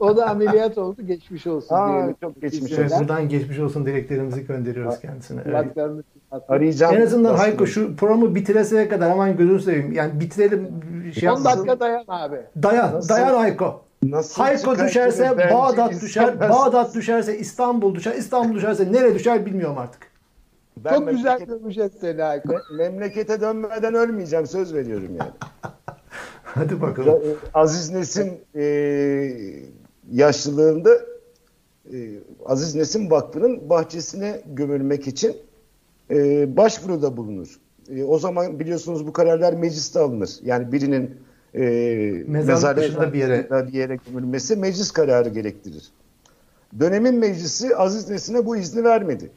O 0.00 0.16
da 0.16 0.26
ameliyat 0.30 0.78
oldu. 0.78 1.02
Geçmiş 1.06 1.46
olsun. 1.46 1.74
Aa, 1.74 2.14
çok 2.20 2.42
geçmiş 2.42 2.72
olsun. 2.72 3.00
Buradan 3.00 3.28
geçmiş 3.28 3.58
olsun 3.58 3.86
dileklerimizi 3.86 4.46
gönderiyoruz 4.46 5.00
kendisine. 5.00 5.40
Evet. 5.46 5.66
Arayacağım. 6.48 6.94
En 6.96 7.00
azından 7.00 7.34
Hayko 7.34 7.66
şu 7.66 7.96
programı 7.96 8.34
bitireseye 8.34 8.88
kadar 8.88 9.10
hemen 9.12 9.36
gözünü 9.36 9.60
seveyim. 9.60 9.92
Yani 9.92 10.20
bitirelim. 10.20 10.68
Şey 11.20 11.30
10 11.30 11.44
dakika 11.44 11.80
dayan 11.80 12.04
abi. 12.08 12.40
Dayan. 12.62 12.94
Nasıl? 12.94 13.08
Dayan 13.08 13.34
Hayko. 13.34 13.84
Nasıl 14.02 14.42
Hayko 14.42 14.78
düşerse 14.78 15.38
Bağdat 15.52 16.02
düşer. 16.02 16.40
Bağdat 16.40 16.94
düşerse 16.94 17.38
İstanbul 17.38 17.94
düşer. 17.94 18.14
İstanbul 18.14 18.54
düşerse 18.54 18.92
nereye 18.92 19.14
düşer 19.14 19.46
bilmiyorum 19.46 19.78
artık. 19.78 20.14
Ben 20.76 20.94
Çok 20.94 21.10
güzel 21.10 21.44
görmüşsün 21.44 21.90
seni 22.00 22.22
Hayko. 22.22 22.54
Memlekete 22.76 23.40
dönmeden 23.40 23.94
ölmeyeceğim 23.94 24.46
söz 24.46 24.74
veriyorum 24.74 25.16
yani. 25.18 25.30
Hadi 26.44 26.80
bakalım. 26.80 27.22
Aziz 27.54 27.90
Nesin 27.90 28.40
e, 28.54 28.62
yaşlılığında 30.12 30.90
e, 31.92 32.18
Aziz 32.46 32.74
Nesin 32.74 33.10
Vakfı'nın 33.10 33.70
bahçesine 33.70 34.42
gömülmek 34.46 35.06
için 35.06 35.36
e, 36.10 36.56
başvuruda 36.56 37.16
bulunur. 37.16 37.60
E, 37.90 38.04
o 38.04 38.18
zaman 38.18 38.60
biliyorsunuz 38.60 39.06
bu 39.06 39.12
kararlar 39.12 39.52
mecliste 39.52 40.00
alınır. 40.00 40.30
Yani 40.44 40.72
birinin 40.72 41.16
e, 41.54 41.64
mezar 42.26 42.76
dışında 42.76 43.12
bir 43.12 43.18
yere. 43.18 43.66
bir 43.68 43.72
yere 43.72 43.98
gömülmesi 44.06 44.56
meclis 44.56 44.90
kararı 44.90 45.28
gerektirir. 45.28 45.92
Dönemin 46.80 47.14
meclisi 47.14 47.76
Aziz 47.76 48.10
Nesin'e 48.10 48.46
bu 48.46 48.56
izni 48.56 48.84
vermedi. 48.84 49.30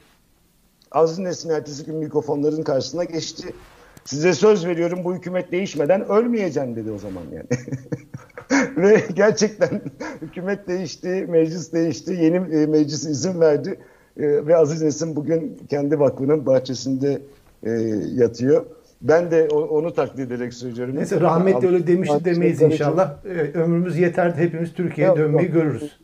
Aziz 0.91 1.19
Nesin 1.19 1.49
ertesi 1.49 1.85
gün 1.85 1.95
mikrofonların 1.95 2.63
karşısına 2.63 3.03
geçti. 3.03 3.53
Size 4.05 4.33
söz 4.33 4.65
veriyorum 4.65 5.03
bu 5.03 5.15
hükümet 5.15 5.51
değişmeden 5.51 6.09
ölmeyeceğim 6.09 6.75
dedi 6.75 6.91
o 6.91 6.97
zaman 6.97 7.23
yani. 7.31 7.47
Ve 8.77 9.03
gerçekten 9.13 9.81
hükümet 10.21 10.67
değişti, 10.67 11.25
meclis 11.29 11.73
değişti, 11.73 12.13
yeni 12.13 12.35
e, 12.35 12.65
meclis 12.65 13.05
izin 13.05 13.41
verdi. 13.41 13.79
E, 14.17 14.47
ve 14.47 14.57
Aziz 14.57 14.81
Nesin 14.81 15.15
bugün 15.15 15.59
kendi 15.69 15.99
vakfının 15.99 16.45
bahçesinde 16.45 17.21
e, 17.63 17.71
yatıyor. 18.15 18.65
Ben 19.01 19.31
de 19.31 19.47
onu 19.49 19.93
takdir 19.93 20.23
ederek 20.23 20.53
söylüyorum. 20.53 20.95
Neyse 20.95 21.21
rahmetli 21.21 21.67
öyle 21.67 21.87
demişti 21.87 22.25
demeyiz 22.25 22.61
inşallah. 22.61 23.15
Evet, 23.25 23.55
ömrümüz 23.55 23.97
yeter 23.97 24.31
hepimiz 24.31 24.73
Türkiye'ye 24.73 25.15
dönmeyi 25.15 25.51
görürüz. 25.51 25.99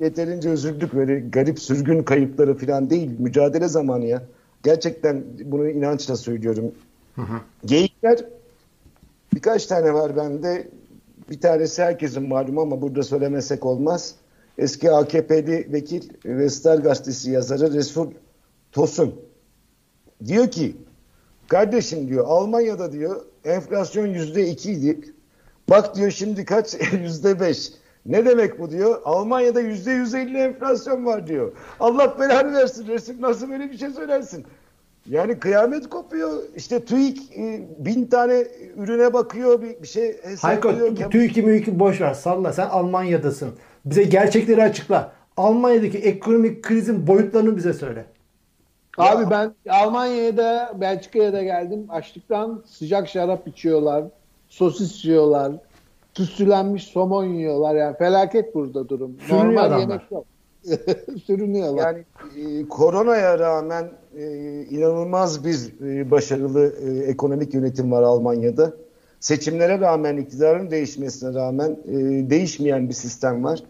Yeterince 0.00 0.50
üzüldük 0.50 0.94
böyle 0.94 1.20
garip 1.20 1.58
sürgün 1.58 2.02
kayıpları 2.02 2.54
falan 2.54 2.90
değil. 2.90 3.10
Mücadele 3.18 3.68
zamanı 3.68 4.04
ya. 4.06 4.22
Gerçekten 4.62 5.22
bunu 5.44 5.68
inançla 5.68 6.16
söylüyorum. 6.16 6.72
Hı 7.14 7.22
hı. 7.22 7.40
Geyikler 7.64 8.18
birkaç 9.34 9.66
tane 9.66 9.94
var 9.94 10.16
bende. 10.16 10.68
Bir 11.30 11.40
tanesi 11.40 11.82
herkesin 11.82 12.28
malum 12.28 12.58
ama 12.58 12.82
burada 12.82 13.02
söylemesek 13.02 13.66
olmaz. 13.66 14.14
Eski 14.58 14.90
AKP'li 14.90 15.72
vekil 15.72 16.10
ve 16.24 16.48
Star 16.48 16.78
Gazetesi 16.78 17.30
yazarı 17.30 17.72
Resul 17.72 18.10
Tosun. 18.72 19.14
Diyor 20.24 20.50
ki 20.50 20.76
kardeşim 21.48 22.08
diyor 22.08 22.24
Almanya'da 22.28 22.92
diyor 22.92 23.24
enflasyon 23.44 24.06
yüzde 24.06 24.48
ikiydi. 24.48 25.00
Bak 25.70 25.96
diyor 25.96 26.10
şimdi 26.10 26.44
kaç? 26.44 26.76
Yüzde 27.02 27.40
beş. 27.40 27.72
Ne 28.06 28.26
demek 28.26 28.60
bu 28.60 28.70
diyor? 28.70 29.00
Almanya'da 29.04 29.60
yüzde 29.60 29.90
yüz 29.90 30.14
elli 30.14 30.38
enflasyon 30.38 31.06
var 31.06 31.26
diyor. 31.26 31.52
Allah 31.80 32.16
belanı 32.20 32.52
versin 32.52 32.86
resim 32.88 33.22
nasıl 33.22 33.50
böyle 33.50 33.70
bir 33.70 33.78
şey 33.78 33.90
söylersin? 33.90 34.46
Yani 35.08 35.38
kıyamet 35.38 35.88
kopuyor. 35.88 36.42
İşte 36.56 36.84
TÜİK 36.84 37.38
e, 37.38 37.68
bin 37.78 38.06
tane 38.06 38.46
ürüne 38.76 39.12
bakıyor 39.12 39.62
bir, 39.62 39.82
bir 39.82 39.88
şey 39.88 40.22
hesaplıyor. 40.22 40.88
Hayko 40.88 41.10
TÜİK'i 41.10 41.42
müyük'i 41.42 41.78
boş 41.78 42.00
ver 42.00 42.14
salla 42.14 42.52
sen 42.52 42.66
Almanya'dasın. 42.66 43.50
Bize 43.84 44.02
gerçekleri 44.02 44.62
açıkla. 44.62 45.12
Almanya'daki 45.36 45.98
ekonomik 45.98 46.62
krizin 46.62 47.06
boyutlarını 47.06 47.56
bize 47.56 47.72
söyle. 47.72 48.06
Abi 48.98 49.22
ya. 49.22 49.30
ben 49.30 49.54
Almanya'ya 49.72 50.36
da 50.36 50.72
Belçika'ya 50.80 51.32
da 51.32 51.42
geldim. 51.42 51.86
Açlıktan 51.88 52.62
sıcak 52.66 53.08
şarap 53.08 53.48
içiyorlar. 53.48 54.04
Sosis 54.48 55.04
yiyorlar. 55.04 55.52
Tütsülenmiş 56.14 56.84
somon 56.84 57.24
yiyorlar. 57.24 57.74
Yani 57.74 57.96
felaket 57.96 58.54
burada 58.54 58.88
durum. 58.88 59.16
Sürünüyor 59.20 59.46
Normal 59.46 59.64
adamlar. 59.64 59.80
yemek 59.80 60.10
yok. 60.10 60.24
Sürünüyorlar. 61.26 61.96
Yani 62.36 62.60
e, 62.60 62.68
koronaya 62.68 63.38
rağmen 63.38 63.90
e, 64.18 64.64
inanılmaz 64.70 65.44
bir 65.44 65.86
e, 65.86 66.10
başarılı 66.10 66.72
e, 66.86 66.98
ekonomik 66.98 67.54
yönetim 67.54 67.92
var 67.92 68.02
Almanya'da. 68.02 68.72
Seçimlere 69.20 69.80
rağmen, 69.80 70.16
iktidarın 70.16 70.70
değişmesine 70.70 71.34
rağmen 71.34 71.70
e, 71.70 71.94
değişmeyen 72.30 72.88
bir 72.88 72.94
sistem 72.94 73.44
var. 73.44 73.62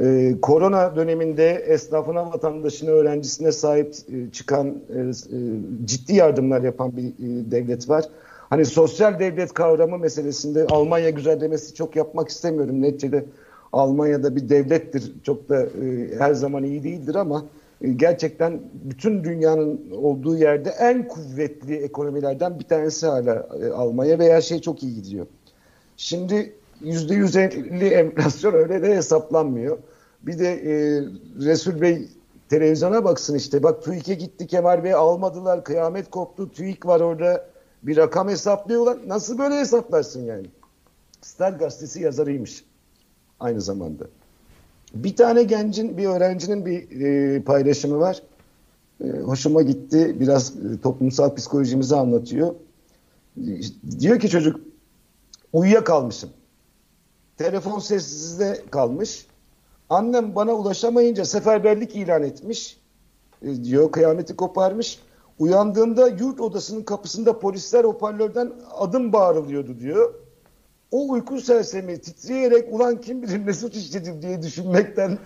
E, 0.00 0.34
korona 0.42 0.96
döneminde 0.96 1.50
esnafına, 1.50 2.26
vatandaşına, 2.26 2.90
öğrencisine 2.90 3.52
sahip 3.52 3.94
e, 4.12 4.32
çıkan, 4.32 4.68
e, 4.68 5.00
e, 5.00 5.38
ciddi 5.84 6.14
yardımlar 6.14 6.62
yapan 6.62 6.96
bir 6.96 7.04
e, 7.04 7.50
devlet 7.50 7.88
var. 7.88 8.04
Hani 8.50 8.64
sosyal 8.64 9.18
devlet 9.18 9.52
kavramı 9.54 9.98
meselesinde 9.98 10.66
Almanya 10.66 11.10
güzellemesi 11.10 11.74
çok 11.74 11.96
yapmak 11.96 12.28
istemiyorum. 12.28 12.82
Neticede 12.82 13.24
Almanya'da 13.72 14.36
bir 14.36 14.48
devlettir. 14.48 15.12
Çok 15.22 15.48
da 15.48 15.62
e, 15.62 16.08
her 16.18 16.34
zaman 16.34 16.64
iyi 16.64 16.84
değildir 16.84 17.14
ama 17.14 17.44
gerçekten 17.96 18.60
bütün 18.72 19.24
dünyanın 19.24 19.90
olduğu 19.90 20.36
yerde 20.36 20.70
en 20.70 21.08
kuvvetli 21.08 21.76
ekonomilerden 21.76 22.58
bir 22.58 22.64
tanesi 22.64 23.06
hala 23.06 23.48
e, 23.62 23.68
Almanya 23.68 24.18
ve 24.18 24.32
her 24.32 24.40
şey 24.40 24.60
çok 24.60 24.82
iyi 24.82 24.94
gidiyor. 24.94 25.26
Şimdi 25.96 26.54
yüzde 26.80 27.14
yüz 27.14 27.36
elli 27.36 27.88
enflasyon 27.88 28.54
öyle 28.54 28.82
de 28.82 28.96
hesaplanmıyor. 28.96 29.78
Bir 30.22 30.38
de 30.38 30.52
e, 30.52 30.72
Resul 31.44 31.80
Bey 31.80 32.08
televizyona 32.48 33.04
baksın 33.04 33.34
işte. 33.34 33.62
Bak 33.62 33.82
TÜİK'e 33.82 34.14
gitti 34.14 34.46
Kemal 34.46 34.84
Bey 34.84 34.94
almadılar. 34.94 35.64
Kıyamet 35.64 36.10
koptu. 36.10 36.52
TÜİK 36.52 36.86
var 36.86 37.00
orada. 37.00 37.46
Bir 37.82 37.96
rakam 37.96 38.28
hesaplıyorlar. 38.28 38.98
Nasıl 39.06 39.38
böyle 39.38 39.54
hesaplarsın 39.54 40.24
yani? 40.24 40.46
Star 41.20 41.52
gazetesi 41.52 42.02
yazarıymış 42.02 42.64
aynı 43.40 43.60
zamanda. 43.60 44.04
Bir 44.94 45.16
tane 45.16 45.42
gencin, 45.42 45.98
bir 45.98 46.06
öğrencinin 46.06 46.66
bir 46.66 47.00
e, 47.00 47.42
paylaşımı 47.42 47.98
var. 47.98 48.22
E, 49.04 49.08
hoşuma 49.08 49.62
gitti. 49.62 50.16
Biraz 50.20 50.56
e, 50.56 50.80
toplumsal 50.82 51.34
psikolojimizi 51.34 51.96
anlatıyor. 51.96 52.54
E, 53.36 53.60
diyor 54.00 54.20
ki 54.20 54.28
çocuk, 54.28 54.60
uyuyakalmışım. 55.52 56.30
Telefon 57.36 57.78
sessizde 57.78 58.62
kalmış. 58.70 59.26
Annem 59.90 60.34
bana 60.34 60.52
ulaşamayınca 60.52 61.24
seferberlik 61.24 61.96
ilan 61.96 62.22
etmiş. 62.22 62.80
E, 63.42 63.64
diyor, 63.64 63.92
kıyameti 63.92 64.36
koparmış. 64.36 64.98
Uyandığında 65.38 66.08
yurt 66.08 66.40
odasının 66.40 66.82
kapısında 66.82 67.38
polisler 67.38 67.84
hoparlörden 67.84 68.52
adım 68.78 69.12
bağırılıyordu 69.12 69.80
diyor 69.80 70.14
o 70.90 71.10
uyku 71.10 71.40
sersemi 71.40 72.00
titreyerek 72.00 72.74
ulan 72.74 73.00
kim 73.00 73.22
bilir 73.22 73.46
ne 73.46 73.52
suç 73.52 73.76
işledim 73.76 74.22
diye 74.22 74.42
düşünmekten 74.42 75.18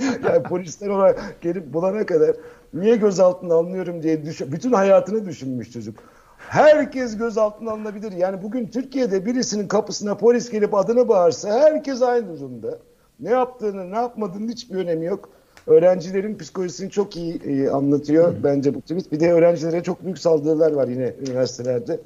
yani 0.24 0.42
polisler 0.42 0.88
ona 0.88 1.14
gelip 1.40 1.72
bulana 1.72 2.06
kadar 2.06 2.36
niye 2.74 2.96
gözaltına 2.96 3.54
alınıyorum 3.54 4.02
diye 4.02 4.24
düşün, 4.24 4.52
bütün 4.52 4.72
hayatını 4.72 5.26
düşünmüş 5.26 5.72
çocuk. 5.72 5.98
Herkes 6.38 7.16
gözaltına 7.16 7.70
alınabilir. 7.70 8.12
Yani 8.12 8.42
bugün 8.42 8.66
Türkiye'de 8.66 9.26
birisinin 9.26 9.68
kapısına 9.68 10.16
polis 10.16 10.50
gelip 10.50 10.74
adını 10.74 11.08
bağırsa 11.08 11.50
herkes 11.60 12.02
aynı 12.02 12.38
durumda. 12.38 12.78
Ne 13.20 13.30
yaptığını, 13.30 13.90
ne 13.90 13.96
yapmadığının 13.96 14.48
hiçbir 14.48 14.76
önemi 14.76 15.06
yok. 15.06 15.28
Öğrencilerin 15.66 16.38
psikolojisini 16.38 16.90
çok 16.90 17.16
iyi 17.16 17.34
e, 17.34 17.68
anlatıyor 17.70 18.32
Hı. 18.32 18.44
bence 18.44 18.74
bu 18.74 18.80
tweet. 18.80 19.12
Bir 19.12 19.20
de 19.20 19.32
öğrencilere 19.32 19.82
çok 19.82 20.04
büyük 20.04 20.18
saldırılar 20.18 20.72
var 20.72 20.88
yine 20.88 21.14
üniversitelerde. 21.20 22.00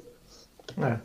Evet. 0.77 0.97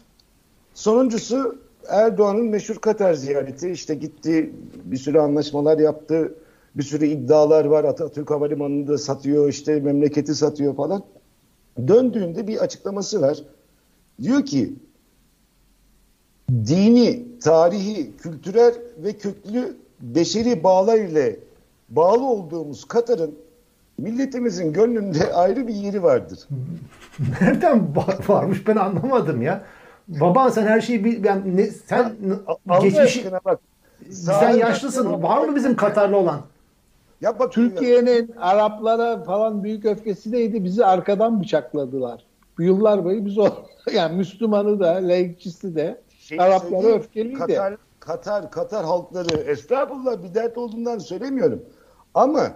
Sonuncusu 0.80 1.58
Erdoğan'ın 1.88 2.46
meşhur 2.46 2.76
Katar 2.76 3.14
ziyareti. 3.14 3.70
İşte 3.70 3.94
gitti 3.94 4.52
bir 4.84 4.96
sürü 4.96 5.18
anlaşmalar 5.18 5.78
yaptı. 5.78 6.34
Bir 6.76 6.82
sürü 6.82 7.06
iddialar 7.06 7.64
var. 7.64 7.84
Atatürk 7.84 8.30
Havalimanı'nda 8.30 8.98
satıyor 8.98 9.48
işte 9.48 9.80
memleketi 9.80 10.34
satıyor 10.34 10.76
falan. 10.76 11.02
Döndüğünde 11.88 12.46
bir 12.46 12.56
açıklaması 12.56 13.20
var. 13.20 13.38
Diyor 14.22 14.46
ki 14.46 14.74
dini, 16.50 17.22
tarihi, 17.40 18.16
kültürel 18.16 18.74
ve 18.98 19.12
köklü 19.12 19.76
beşeri 20.00 20.64
bağlar 20.64 20.98
ile 20.98 21.36
bağlı 21.88 22.24
olduğumuz 22.24 22.84
Katar'ın 22.84 23.34
milletimizin 23.98 24.72
gönlünde 24.72 25.32
ayrı 25.32 25.68
bir 25.68 25.74
yeri 25.74 26.02
vardır. 26.02 26.38
Nereden 27.40 27.96
varmış 28.28 28.66
ben 28.66 28.76
anlamadım 28.76 29.42
ya. 29.42 29.64
Baban 30.10 30.48
sen 30.48 30.66
her 30.66 30.80
şeyi 30.80 31.04
bil, 31.04 31.24
yani 31.24 31.56
ne, 31.56 31.66
sen 31.66 32.16
ya, 32.68 32.78
geçmiş 32.78 33.24
bak. 33.44 33.60
Sen 34.10 34.50
yaşlısın. 34.50 35.22
Var 35.22 35.48
mı 35.48 35.56
bizim 35.56 35.76
Katarlı 35.76 36.16
olan? 36.16 36.40
Ya 37.20 37.38
bak 37.38 37.52
Türkiye'nin 37.52 38.32
Araplara 38.40 39.24
falan 39.24 39.64
büyük 39.64 39.84
öfkesi 39.84 40.32
neydi? 40.32 40.64
Bizi 40.64 40.84
arkadan 40.84 41.40
bıçakladılar. 41.40 42.24
Bu 42.58 42.62
yıllar 42.62 43.04
boyu 43.04 43.26
biz 43.26 43.38
o 43.38 43.48
yani 43.94 44.16
Müslümanı 44.16 44.80
da, 44.80 44.92
laikçisi 45.02 45.74
de 45.74 46.00
şey, 46.18 46.40
Araplara 46.40 46.86
öfkeliydi. 46.86 47.38
Katar, 47.38 47.76
Katar, 48.00 48.50
Katar 48.50 48.84
halkları 48.84 49.36
estağfurullah 49.40 50.22
bir 50.22 50.34
dert 50.34 50.58
olduğundan 50.58 50.98
söylemiyorum. 50.98 51.62
Ama 52.14 52.50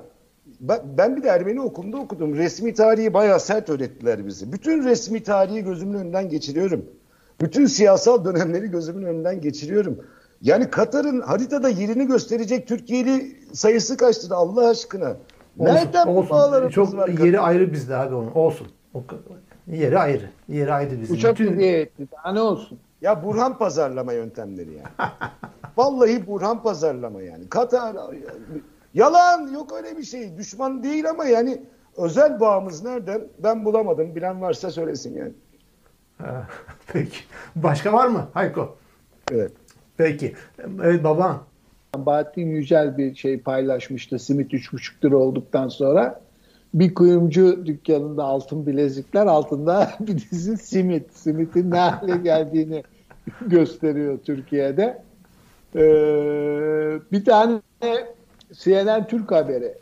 ben, 0.60 0.80
ben 0.98 1.16
bir 1.16 1.22
de 1.22 1.28
Ermeni 1.28 1.60
okulunda 1.60 1.96
okudum. 1.96 2.36
Resmi 2.36 2.74
tarihi 2.74 3.14
bayağı 3.14 3.40
sert 3.40 3.70
öğrettiler 3.70 4.26
bizi. 4.26 4.52
Bütün 4.52 4.84
resmi 4.84 5.22
tarihi 5.22 5.64
gözümün 5.64 5.98
önünden 5.98 6.28
geçiriyorum. 6.28 6.84
Bütün 7.40 7.66
siyasal 7.66 8.24
dönemleri 8.24 8.70
gözümün 8.70 9.06
önünden 9.06 9.40
geçiriyorum. 9.40 9.98
Yani 10.42 10.70
Katar'ın 10.70 11.20
haritada 11.20 11.68
yerini 11.68 12.06
gösterecek 12.06 12.68
Türkiye'li 12.68 13.36
sayısı 13.52 13.96
kaçtır 13.96 14.30
Allah 14.30 14.68
aşkına? 14.68 15.16
Olsun, 15.58 15.74
Nereden 15.74 16.06
olsun. 16.06 16.26
bu 16.26 16.30
bağlarımız 16.30 16.72
Çok 16.72 16.96
var? 16.96 17.08
Yeri 17.08 17.32
Katar? 17.32 17.48
ayrı 17.48 17.72
bizde 17.72 17.96
abi 17.96 18.14
onun. 18.14 18.30
Olsun. 18.30 18.66
O, 18.94 19.02
yeri 19.66 19.98
ayrı. 19.98 20.30
Yeri 20.48 20.72
ayrı 20.72 21.00
bizde. 21.00 21.12
Uçak 21.12 21.38
Bütün... 21.38 21.58
etti. 21.58 22.08
Daha 22.12 22.32
ne 22.32 22.40
olsun? 22.40 22.78
Ya 23.02 23.24
Burhan 23.24 23.58
pazarlama 23.58 24.12
yöntemleri 24.12 24.70
yani. 24.72 25.10
Vallahi 25.76 26.26
Burhan 26.26 26.62
pazarlama 26.62 27.22
yani. 27.22 27.48
Katar 27.48 27.96
yalan 28.94 29.52
yok 29.52 29.72
öyle 29.72 29.98
bir 29.98 30.02
şey. 30.02 30.36
Düşman 30.36 30.82
değil 30.82 31.10
ama 31.10 31.24
yani 31.24 31.62
özel 31.96 32.40
bağımız 32.40 32.84
nereden? 32.84 33.22
Ben 33.38 33.64
bulamadım. 33.64 34.14
Bilen 34.14 34.40
varsa 34.40 34.70
söylesin 34.70 35.16
yani. 35.16 35.32
Peki. 36.92 37.18
Başka 37.56 37.92
var 37.92 38.06
mı 38.06 38.28
Hayko? 38.34 38.76
Evet. 39.32 39.52
Peki. 39.96 40.34
Evet 40.82 41.04
baba. 41.04 41.44
Bahattin 41.96 42.46
Yücel 42.46 42.98
bir 42.98 43.14
şey 43.14 43.40
paylaşmıştı 43.40 44.18
simit 44.18 44.52
3,5 44.52 45.04
lira 45.04 45.16
olduktan 45.16 45.68
sonra. 45.68 46.20
Bir 46.74 46.94
kuyumcu 46.94 47.66
dükkanında 47.66 48.24
altın 48.24 48.66
bilezikler 48.66 49.26
altında 49.26 49.90
bir 50.00 50.30
dizi 50.30 50.56
simit. 50.56 51.12
Simitin 51.12 51.70
ne 51.70 51.78
hale 51.78 52.16
geldiğini 52.16 52.82
gösteriyor 53.46 54.18
Türkiye'de. 54.18 55.02
Ee, 55.76 56.98
bir 57.12 57.24
tane 57.24 57.60
CNN 58.52 59.06
Türk 59.06 59.32
haberi. 59.32 59.74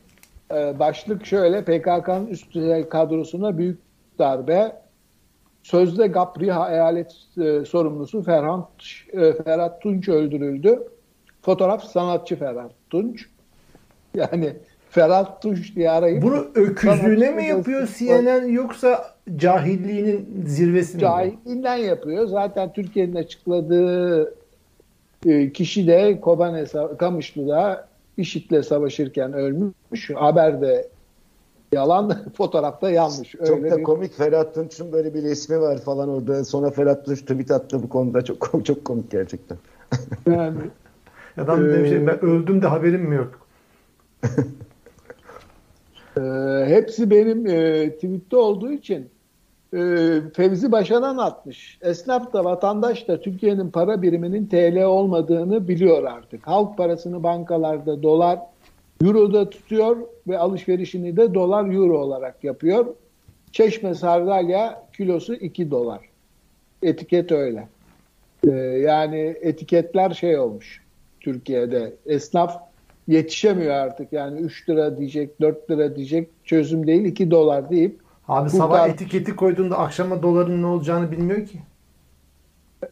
Ee, 0.55 0.79
başlık 0.79 1.27
şöyle 1.27 1.65
PKK'nın 1.65 2.27
üst 2.27 2.55
düzey 2.55 2.89
kadrosuna 2.89 3.59
büyük 3.59 3.79
darbe 4.19 4.82
Sözde 5.63 6.07
Gapriha 6.07 6.71
eyalet 6.73 7.15
e, 7.39 7.65
sorumlusu 7.65 8.23
Ferhat, 8.23 8.69
e, 9.13 9.33
Ferhat 9.45 9.83
Tunç 9.83 10.09
öldürüldü. 10.09 10.83
Fotoğraf 11.43 11.85
sanatçı 11.85 12.37
Ferhat 12.37 12.73
Tunç. 12.91 13.27
Yani 14.15 14.53
Ferhat 14.91 15.43
Tunç 15.43 15.77
diye 15.77 15.91
arayıp 15.91 16.23
Bunu 16.23 16.47
öküzlüğüne 16.55 17.31
mi 17.31 17.47
yapıyor 17.47 17.89
CNN 17.99 18.47
yoksa 18.49 19.05
cahilliğinin 19.37 20.45
zirvesi 20.47 20.95
mi? 20.97 21.01
cahilliğinden 21.01 21.77
yapıyor. 21.77 22.27
Zaten 22.27 22.73
Türkiye'nin 22.73 23.15
açıkladığı 23.15 24.35
e, 25.27 25.53
kişi 25.53 25.87
de 25.87 26.21
Kobane 26.21 26.61
Sa- 26.61 26.97
Kamışlı'da 26.97 27.89
IŞİD'le 28.17 28.63
savaşırken 28.63 29.33
ölmüş. 29.33 30.11
Haberde 30.15 30.89
yalan, 31.73 32.13
fotoğrafta 32.37 32.91
yanlış. 32.91 33.31
Çok 33.33 33.51
Öyle 33.51 33.71
da 33.71 33.79
bir- 33.79 33.83
komik 33.83 34.13
Ferhat 34.15 34.55
Tunç'un 34.55 34.93
böyle 34.93 35.15
bir 35.15 35.23
resmi 35.23 35.61
var 35.61 35.79
falan 35.79 36.09
orada. 36.09 36.45
Sonra 36.45 36.71
Ferhat 36.71 37.05
Tunç 37.05 37.21
tweet 37.21 37.51
attı 37.51 37.83
bu 37.83 37.89
konuda. 37.89 38.23
Çok 38.25 38.65
çok 38.65 38.85
komik 38.85 39.11
gerçekten. 39.11 39.59
yani, 40.27 40.59
Adam 41.39 41.69
demiş 41.69 41.91
Ee, 41.93 42.07
ben 42.07 42.25
öldüm 42.25 42.63
de 42.63 42.67
haberim 42.67 43.01
mi 43.03 43.15
yok? 43.15 43.47
e, 46.17 46.21
hepsi 46.67 47.11
benim 47.11 47.47
e, 47.47 47.91
tweette 47.95 48.37
olduğu 48.37 48.73
için 48.73 49.09
e, 49.75 49.79
Fevzi 50.37 50.73
Başaran 50.73 51.17
atmış. 51.19 51.79
Esnaf 51.83 52.33
da 52.33 52.45
vatandaş 52.45 53.09
da 53.09 53.21
Türkiye'nin 53.21 53.71
para 53.71 54.03
biriminin 54.03 54.47
TL 54.47 54.85
olmadığını 54.85 55.69
biliyor 55.69 56.05
artık. 56.05 56.47
Halk 56.47 56.77
parasını 56.79 57.23
bankalarda 57.23 58.03
dolar, 58.03 58.39
euroda 59.03 59.51
tutuyor 59.51 59.97
ve 60.29 60.39
alışverişini 60.39 61.17
de 61.17 61.35
dolar 61.35 61.75
euro 61.75 61.99
olarak 61.99 62.45
yapıyor. 62.45 62.87
Çeşme 63.53 63.95
sardalya 63.95 64.87
kilosu 64.97 65.35
2 65.35 65.71
dolar. 65.71 66.01
Etiket 66.83 67.33
öyle. 67.33 67.69
E, 68.49 68.51
yani 68.61 69.37
etiketler 69.41 70.11
şey 70.11 70.39
olmuş 70.39 70.83
Türkiye'de. 71.21 71.93
Esnaf 72.07 72.63
yetişemiyor 73.09 73.75
artık. 73.75 74.13
Yani 74.13 74.41
3 74.41 74.69
lira 74.69 74.99
diyecek, 74.99 75.41
4 75.41 75.71
lira 75.71 75.97
diyecek 75.97 76.29
çözüm 76.45 76.87
değil 76.87 77.05
2 77.05 77.31
dolar 77.31 77.71
deyip 77.71 78.01
Abi 78.29 78.49
Kurtar- 78.51 78.59
sabah 78.59 78.89
etiketi 78.89 79.37
koyduğunda 79.37 79.79
akşama 79.79 80.23
doların 80.23 80.63
ne 80.63 80.67
olacağını 80.67 81.13
bilmiyor 81.13 81.47
ki. 81.47 81.59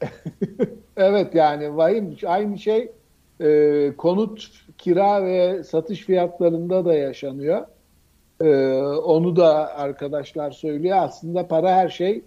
Evet 0.96 1.34
yani 1.34 1.76
vahim 1.76 2.16
aynı 2.26 2.58
şey 2.58 2.90
e, 3.40 3.92
konut 3.96 4.50
kira 4.78 5.24
ve 5.24 5.64
satış 5.64 6.00
fiyatlarında 6.00 6.84
da 6.84 6.94
yaşanıyor. 6.94 7.66
E, 8.40 8.76
onu 8.82 9.36
da 9.36 9.76
arkadaşlar 9.76 10.50
söylüyor. 10.50 10.98
Aslında 11.00 11.48
para 11.48 11.74
her 11.74 11.88
şey. 11.88 12.22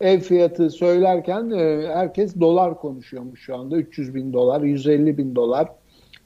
Ev 0.00 0.20
fiyatı 0.20 0.70
söylerken 0.70 1.50
e, 1.50 1.86
herkes 1.86 2.40
dolar 2.40 2.80
konuşuyormuş 2.80 3.40
şu 3.40 3.56
anda. 3.56 3.76
300 3.76 4.14
bin 4.14 4.32
dolar, 4.32 4.60
150 4.60 5.18
bin 5.18 5.34
dolar, 5.34 5.68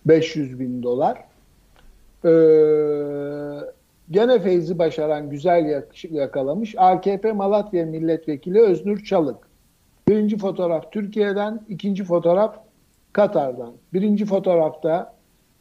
500 0.06 0.60
bin 0.60 0.82
dolar. 0.82 1.24
E, 2.24 2.32
gene 4.10 4.38
Feyzi 4.38 4.78
Başaran 4.78 5.30
güzel 5.30 5.66
yak- 5.66 6.10
yakalamış. 6.10 6.74
AKP 6.78 7.32
Malatya 7.32 7.86
Milletvekili 7.86 8.60
Öznur 8.60 9.04
Çalık. 9.04 9.36
Birinci 10.08 10.38
fotoğraf 10.38 10.92
Türkiye'den, 10.92 11.60
ikinci 11.68 12.04
fotoğraf 12.04 12.56
Katar'dan. 13.12 13.72
Birinci 13.92 14.24
fotoğrafta 14.24 15.14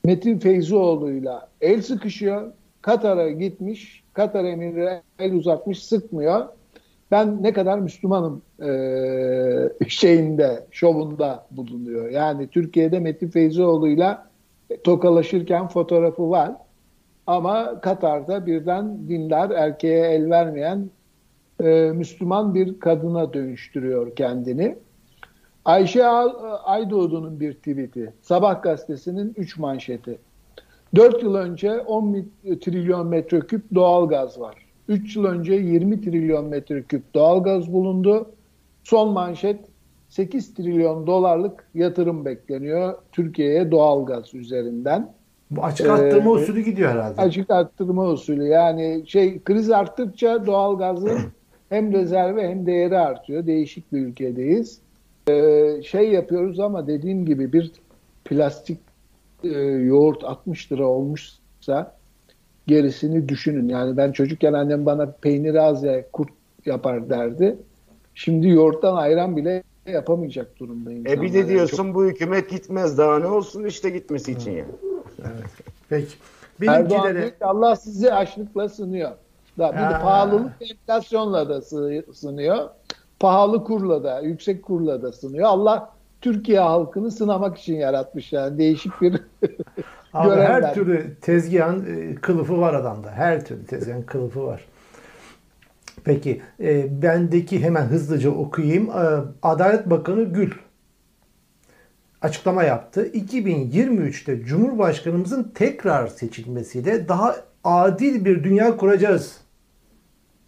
Metin 0.06 0.40
Feyzioğlu'yla 0.40 1.50
el 1.62 1.82
sıkışıyor. 1.82 2.52
Katar'a 2.82 3.30
gitmiş. 3.30 4.04
Katar 4.14 4.44
emiri 4.44 5.02
el 5.20 5.34
uzatmış, 5.34 5.84
sıkmıyor. 5.84 6.46
Ben 7.12 7.44
ne 7.44 7.54
kadar 7.54 7.80
Müslümanım 7.80 8.42
eee, 8.62 9.72
şeyinde, 9.88 10.66
şovunda 10.72 11.46
bulunuyor. 11.52 12.10
Yani 12.10 12.48
Türkiye'de 12.48 13.00
Metin 13.00 13.28
Feyzioğlu'yla 13.28 14.28
tokalaşırken 14.84 15.68
fotoğrafı 15.68 16.30
var. 16.30 16.52
Ama 17.28 17.82
Katar'da 17.82 18.46
birden 18.46 19.10
dindar, 19.10 19.50
erkeğe 19.50 20.08
el 20.08 20.30
vermeyen 20.30 20.90
e, 21.64 21.92
Müslüman 21.94 22.56
bir 22.56 22.80
kadına 22.80 23.34
dönüştürüyor 23.34 24.16
kendini. 24.16 24.76
Ayşe 25.66 26.06
Al- 26.06 26.58
Aydoğdu'nun 26.64 27.40
bir 27.40 27.54
tweet'i. 27.54 28.14
Sabah 28.22 28.64
gazetesinin 28.64 29.34
3 29.38 29.58
manşeti. 29.58 30.18
4 30.96 31.24
yıl 31.24 31.36
önce 31.36 31.80
10 31.80 32.08
mi- 32.08 32.60
trilyon 32.60 33.08
metreküp 33.08 33.64
doğal 33.76 34.10
gaz 34.10 34.40
var. 34.40 34.56
3 34.88 35.16
yıl 35.16 35.26
önce 35.26 35.54
20 35.54 36.02
trilyon 36.02 36.46
metreküp 36.46 37.14
doğal 37.14 37.44
gaz 37.44 37.74
bulundu. 37.74 38.30
Son 38.84 39.10
manşet 39.14 39.60
8 40.10 40.54
trilyon 40.54 41.08
dolarlık 41.08 41.66
yatırım 41.76 42.26
bekleniyor 42.26 42.94
Türkiye'ye 43.12 43.72
doğal 43.72 44.06
gaz 44.06 44.34
üzerinden. 44.34 45.14
Bu 45.52 45.64
açık 45.64 45.90
arttırma 45.90 46.30
Ee, 46.30 46.34
usulü 46.34 46.62
gidiyor 46.62 46.92
herhalde. 46.92 47.22
Açık 47.22 47.50
arttırma 47.52 48.06
usulü 48.08 48.44
yani 48.48 49.04
şey 49.08 49.40
kriz 49.44 49.72
arttıkça 49.72 50.46
doğal 50.46 50.78
gazın 50.78 51.20
hem 51.70 51.92
rezervi 51.94 52.42
hem 52.42 52.66
değeri 52.66 52.98
artıyor. 52.98 53.48
Değişik 53.48 53.92
bir 53.94 54.00
ülkedeyiz. 54.00 54.80
Ee, 55.30 55.82
şey 55.86 56.12
yapıyoruz 56.12 56.60
ama 56.60 56.88
dediğim 56.88 57.26
gibi 57.26 57.54
bir 57.54 57.72
plastik 58.26 58.80
e, 59.44 59.50
yoğurt 59.60 60.24
60 60.24 60.72
lira 60.72 60.86
olmuşsa 60.86 61.96
gerisini 62.68 63.30
düşünün. 63.30 63.70
Yani 63.70 63.98
ben 63.98 64.12
çocukken 64.12 64.54
annem 64.54 64.86
bana 64.86 65.12
peynir 65.12 65.56
az 65.56 65.84
ya 65.84 66.12
kurt 66.12 66.30
yapar 66.66 67.10
derdi. 67.10 67.56
Şimdi 68.16 68.48
yoğurttan 68.50 68.96
ayran 68.96 69.38
bile 69.38 69.64
yapamayacak 69.88 70.60
durumdayım. 70.60 71.08
E 71.08 71.22
bir 71.22 71.34
de 71.34 71.48
diyorsun 71.48 71.94
bu 71.94 72.06
hükümet 72.06 72.50
gitmez 72.50 72.98
daha 72.98 73.20
ne 73.20 73.28
olsun 73.28 73.64
işte 73.64 73.90
gitmesi 73.90 74.32
için 74.32 74.52
yani. 74.52 74.66
Peki. 75.90 76.14
Erdoğan 76.68 77.04
Benimkilere 77.04 77.30
ki 77.30 77.46
Allah 77.46 77.76
sizi 77.76 78.14
açlıkla 78.14 78.70
sınıyor. 78.70 79.12
Da 79.58 79.72
bir 79.74 79.78
de 79.78 79.84
Ha. 79.84 80.02
pahalılık 80.02 80.52
enflasyonla 80.62 81.50
da 81.50 81.62
sı- 81.62 82.06
sınıyor. 82.14 82.70
Pahalı 83.22 83.64
kurla 83.64 84.04
da, 84.04 84.20
yüksek 84.20 84.64
kurla 84.64 85.02
da 85.02 85.12
sınıyor. 85.12 85.48
Allah 85.48 85.94
Türkiye 86.22 86.60
halkını 86.60 87.12
sınamak 87.12 87.58
için 87.58 87.76
yaratmış 87.76 88.34
yani 88.34 88.58
değişik 88.58 89.02
bir 89.02 89.14
Abi 90.14 90.30
görev 90.30 90.44
her 90.44 90.74
türlü 90.74 91.16
tezgahın 91.22 91.86
e, 91.86 92.16
kılıfı 92.16 92.58
var 92.58 92.74
adamda. 92.74 93.12
Her 93.12 93.46
türlü 93.46 93.66
tezgahın 93.66 94.02
kılıfı 94.02 94.46
var. 94.46 94.66
Peki 96.04 96.42
e, 96.60 97.02
bendeki 97.02 97.64
hemen 97.64 97.84
hızlıca 97.84 98.30
okuyayım. 98.30 98.90
E, 98.90 99.04
Adalet 99.44 99.90
Bakanı 99.90 100.24
Gül 100.24 100.52
açıklama 102.22 102.64
yaptı. 102.64 103.08
2023'te 103.08 104.44
Cumhurbaşkanımızın 104.44 105.52
tekrar 105.56 106.08
seçilmesiyle 106.08 107.08
daha 107.08 107.36
adil 107.64 108.26
bir 108.26 108.44
dünya 108.44 108.78
kuracağız 108.78 109.38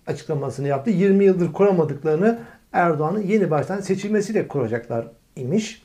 açıklamasını 0.07 0.67
yaptı. 0.67 0.89
20 0.89 1.25
yıldır 1.25 1.53
kuramadıklarını 1.53 2.39
Erdoğan'ın 2.73 3.21
yeni 3.21 3.51
baştan 3.51 3.81
seçilmesiyle 3.81 4.47
kuracaklar 4.47 5.07
imiş. 5.35 5.83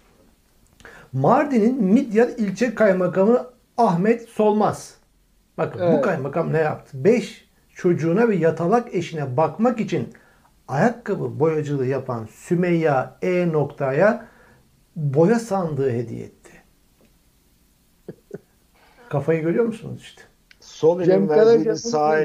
Mardin'in 1.13 1.85
Midyat 1.85 2.39
ilçe 2.41 2.75
kaymakamı 2.75 3.47
Ahmet 3.77 4.29
Solmaz. 4.29 4.95
Bakın 5.59 5.81
bu 5.81 5.85
Evet. 5.85 6.05
kaymakam 6.05 6.53
ne 6.53 6.59
yaptı? 6.59 7.05
5 7.05 7.49
çocuğuna 7.75 8.29
ve 8.29 8.37
yatalak 8.37 8.95
eşine 8.95 9.37
bakmak 9.37 9.81
için 9.81 10.09
ayakkabı 10.69 11.41
boyacılığı 11.41 11.87
yapan 11.87 12.29
Sümeyya 12.33 13.17
E 13.23 13.49
noktaya 13.53 14.27
boya 14.97 15.39
sandığı 15.39 15.91
hediye 15.91 16.25
etti. 16.25 16.53
Kafayı 19.09 19.43
görüyor 19.43 19.65
musunuz 19.65 20.01
işte? 20.03 20.23
Sol 20.79 21.03
Cem 21.03 21.29
Karaca'nın 21.29 21.75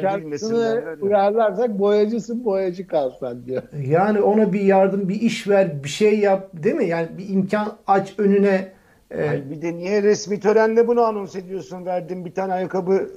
şarkısını 0.01 0.83
uyarlarsak 1.01 1.79
boyacısın 1.79 2.45
boyacı 2.45 2.87
kalsan 2.87 3.45
diyor. 3.45 3.63
Yani 3.87 4.21
ona 4.21 4.53
bir 4.53 4.61
yardım, 4.61 5.09
bir 5.09 5.21
iş 5.21 5.47
ver, 5.47 5.83
bir 5.83 5.89
şey 5.89 6.19
yap 6.19 6.49
değil 6.53 6.75
mi? 6.75 6.85
Yani 6.87 7.07
bir 7.17 7.29
imkan 7.29 7.77
aç 7.87 8.13
önüne. 8.17 8.71
e, 9.11 9.29
Ay 9.29 9.49
bir 9.51 9.61
de 9.61 9.73
niye 9.77 10.03
resmi 10.03 10.39
törenle 10.39 10.87
bunu 10.87 11.01
anons 11.01 11.35
ediyorsun? 11.35 11.85
Verdin 11.85 12.25
bir 12.25 12.33
tane 12.33 12.53
ayakkabı 12.53 13.09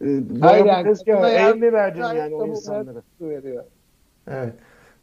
e, 0.00 0.08
Hayır 0.40 0.64
yani. 0.66 0.88
el 1.26 1.56
mi 1.56 1.72
verdin 1.72 2.00
yani 2.02 2.34
o 2.34 2.46
insanlara? 2.46 3.02
veriyor. 3.20 3.64
evet. 4.30 4.52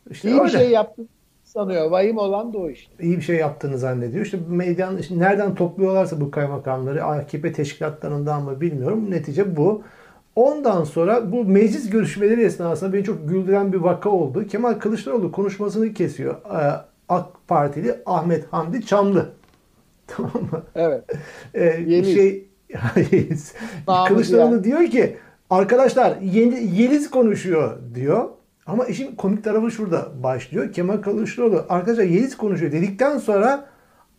İşte 0.10 0.30
İyi 0.30 0.36
bir 0.36 0.42
öyle. 0.42 0.52
şey 0.52 0.70
yaptın 0.70 1.10
sanıyor. 1.54 1.92
Vahim 1.92 2.18
olan 2.18 2.54
da 2.54 2.58
o 2.58 2.70
işte. 2.70 3.04
iyi 3.04 3.18
bir 3.18 3.22
şey 3.22 3.36
yaptığını 3.36 3.78
zannediyor. 3.78 4.26
İşte 4.26 4.40
medyan 4.50 4.98
işte 4.98 5.20
nereden 5.20 5.56
topluyorlarsa 5.56 6.22
bu 6.22 6.32
kaymakamları 6.32 7.04
AKP 7.04 7.54
teşkilatlarından 7.54 8.44
mı 8.44 8.62
bilmiyorum. 8.62 9.12
Netice 9.12 9.56
bu. 9.58 9.84
Ondan 10.36 10.84
sonra 10.84 11.32
bu 11.32 11.46
meclis 11.46 11.90
görüşmeleri 11.90 12.44
esnasında 12.44 12.94
beni 12.94 13.04
çok 13.04 13.30
güldüren 13.30 13.74
bir 13.74 13.78
vaka 13.78 14.10
oldu. 14.10 14.48
Kemal 14.48 14.74
Kılıçdaroğlu 14.74 15.32
konuşmasını 15.32 15.94
kesiyor. 15.94 16.34
Ee, 16.34 16.86
AK 17.10 17.26
Partili 17.48 17.96
Ahmet 18.06 18.54
Hamdi 18.54 18.86
Çamlı. 18.86 19.30
Tamam 20.08 20.34
mı? 20.52 20.64
Evet. 20.76 21.04
Ee, 21.54 21.64
Yeliz. 21.88 22.14
şey 22.16 22.46
Kılıçdaroğlu 24.08 24.64
diyen. 24.64 24.64
diyor 24.64 24.92
ki 24.92 25.18
arkadaşlar 25.50 26.18
Yeliz 26.74 27.10
konuşuyor 27.10 27.78
diyor. 27.96 28.30
Ama 28.72 28.86
işin 28.86 29.16
komik 29.16 29.44
tarafı 29.44 29.72
şurada 29.72 30.24
başlıyor. 30.24 30.74
Kemal 30.74 30.98
Kılıçdaroğlu 30.98 31.66
arkadaşlar 31.70 32.04
Yeliz 32.04 32.38
konuşuyor 32.38 32.72
dedikten 32.72 33.18
sonra 33.18 33.66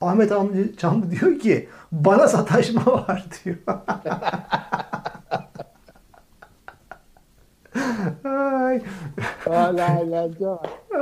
Ahmet 0.00 0.30
Hamdi 0.30 0.76
Çamlı 0.76 1.10
diyor 1.20 1.38
ki 1.38 1.68
bana 1.92 2.28
sataşma 2.28 2.86
var 2.86 3.24
diyor. 3.44 3.56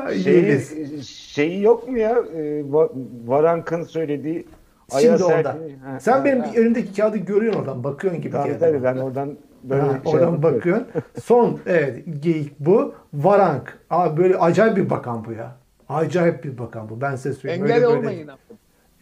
Ay. 0.06 0.18
Şeyi, 0.18 0.60
şeyi 1.04 1.62
yok 1.62 1.88
mu 1.88 1.98
ya? 1.98 2.10
E, 2.10 2.40
Va- 2.60 2.90
Varank'ın 3.26 3.82
söylediği 3.82 4.46
Aya 4.90 5.00
Şimdi 5.18 5.24
orada. 5.24 5.56
Ha, 5.84 6.00
Sen 6.00 6.12
ha, 6.12 6.24
benim 6.24 6.40
ha. 6.40 6.50
önümdeki 6.56 6.94
kağıdı 6.94 7.16
görüyorsun 7.18 7.60
oradan. 7.60 7.84
Bakıyorsun 7.84 8.22
gibi. 8.22 8.32
Tabii 8.32 8.58
tabii 8.58 8.82
ben 8.82 8.96
oradan 8.96 9.36
böyle 9.64 9.82
Ha, 9.82 10.00
şey 10.04 10.12
oradan 10.12 10.42
bakıyorsun. 10.42 10.86
Son 11.24 11.58
evet 11.66 12.04
geyik 12.20 12.60
bu. 12.60 12.94
Varank. 13.14 13.78
Abi 13.90 14.22
böyle 14.22 14.36
acayip 14.36 14.76
bir 14.76 14.90
bakan 14.90 15.24
bu 15.24 15.32
ya. 15.32 15.56
Acayip 15.88 16.44
bir 16.44 16.58
bakan 16.58 16.88
bu. 16.88 17.00
Ben 17.00 17.16
size 17.16 17.32
söyleyeyim. 17.32 17.64
Engel 17.64 17.76
Öyle 17.76 17.86
böyle- 17.86 17.98
olmayın 17.98 18.28
ama. 18.28 18.38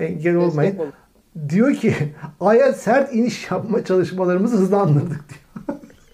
Engel 0.01 0.37
olmayın. 0.37 0.71
Destek 0.73 0.81
olun. 0.81 0.93
Diyor 1.49 1.75
ki 1.75 1.95
aya 2.41 2.73
sert 2.73 3.15
iniş 3.15 3.51
yapma 3.51 3.85
çalışmalarımızı 3.85 4.57
hızlandırdık 4.57 5.11
diyor. 5.29 5.41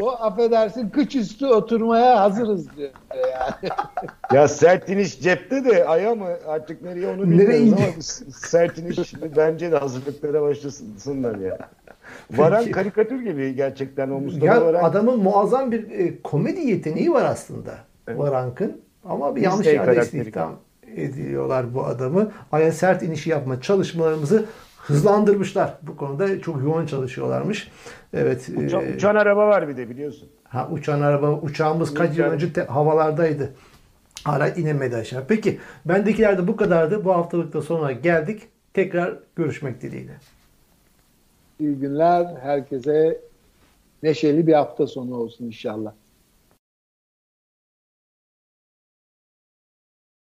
O 0.00 0.10
affedersin 0.10 0.88
kıç 0.90 1.16
üstü 1.16 1.46
oturmaya 1.46 2.20
hazırız 2.20 2.76
diyor 2.76 2.90
yani. 3.12 3.72
Ya 4.32 4.48
sert 4.48 4.88
iniş 4.88 5.20
cepte 5.20 5.64
de 5.64 5.84
aya 5.88 6.14
mı 6.14 6.26
artık 6.48 6.82
nereye 6.82 7.08
onu 7.08 7.22
bilmiyoruz 7.22 7.48
Nereye 7.48 7.72
ama 7.72 7.80
indi? 7.86 7.94
bu 7.98 8.02
sert 8.32 8.78
iniş 8.78 9.14
bence 9.36 9.72
de 9.72 9.76
hazırlıklara 9.76 10.42
başlasınlar 10.42 11.38
ya. 11.38 11.58
Varan 12.30 12.70
karikatür 12.70 13.20
gibi 13.20 13.54
gerçekten 13.54 14.10
o 14.10 14.20
Mustafa 14.20 14.46
Ya 14.46 14.64
Varan. 14.64 14.84
adamın 14.84 15.18
muazzam 15.22 15.72
bir 15.72 15.90
e, 15.90 16.22
komedi 16.22 16.60
yeteneği 16.60 17.12
var 17.12 17.24
aslında. 17.24 17.74
Varank'ın. 18.08 18.80
Ama 19.04 19.30
bir 19.30 19.36
Biz 19.36 19.44
yanlış 19.44 19.66
de 19.66 19.70
yerde 19.70 20.00
istihdam 20.00 20.52
ediyorlar 20.96 21.74
bu 21.74 21.84
adamı. 21.84 22.32
Aya 22.52 22.72
sert 22.72 23.02
inişi 23.02 23.30
yapma 23.30 23.60
çalışmalarımızı 23.60 24.44
hızlandırmışlar. 24.78 25.74
Bu 25.82 25.96
konuda 25.96 26.40
çok 26.40 26.62
yoğun 26.62 26.86
çalışıyorlarmış. 26.86 27.70
Evet. 28.14 28.48
Uça- 28.56 28.82
e, 28.82 28.94
uçan 28.96 29.14
araba 29.16 29.46
var 29.46 29.68
bir 29.68 29.76
de 29.76 29.90
biliyorsun. 29.90 30.28
Ha, 30.44 30.68
uçan 30.72 31.00
araba, 31.00 31.30
uçağımız 31.32 31.94
kaç 31.94 32.18
yıl 32.18 32.24
önce 32.24 32.52
te- 32.52 32.64
havalardaydı. 32.64 33.50
Hala 34.24 34.48
inemedi 34.48 34.96
aşağı. 34.96 35.24
Peki 35.28 35.58
bendekiler 35.84 36.38
de 36.38 36.48
bu 36.48 36.56
kadardı. 36.56 37.04
Bu 37.04 37.14
haftalıkta 37.14 37.62
sonuna 37.62 37.92
geldik. 37.92 38.42
Tekrar 38.74 39.18
görüşmek 39.36 39.80
dileğiyle. 39.82 40.12
İyi 41.60 41.74
günler. 41.74 42.26
Herkese 42.42 43.20
neşeli 44.02 44.46
bir 44.46 44.52
hafta 44.52 44.86
sonu 44.86 45.14
olsun 45.16 45.44
inşallah. 45.46 45.92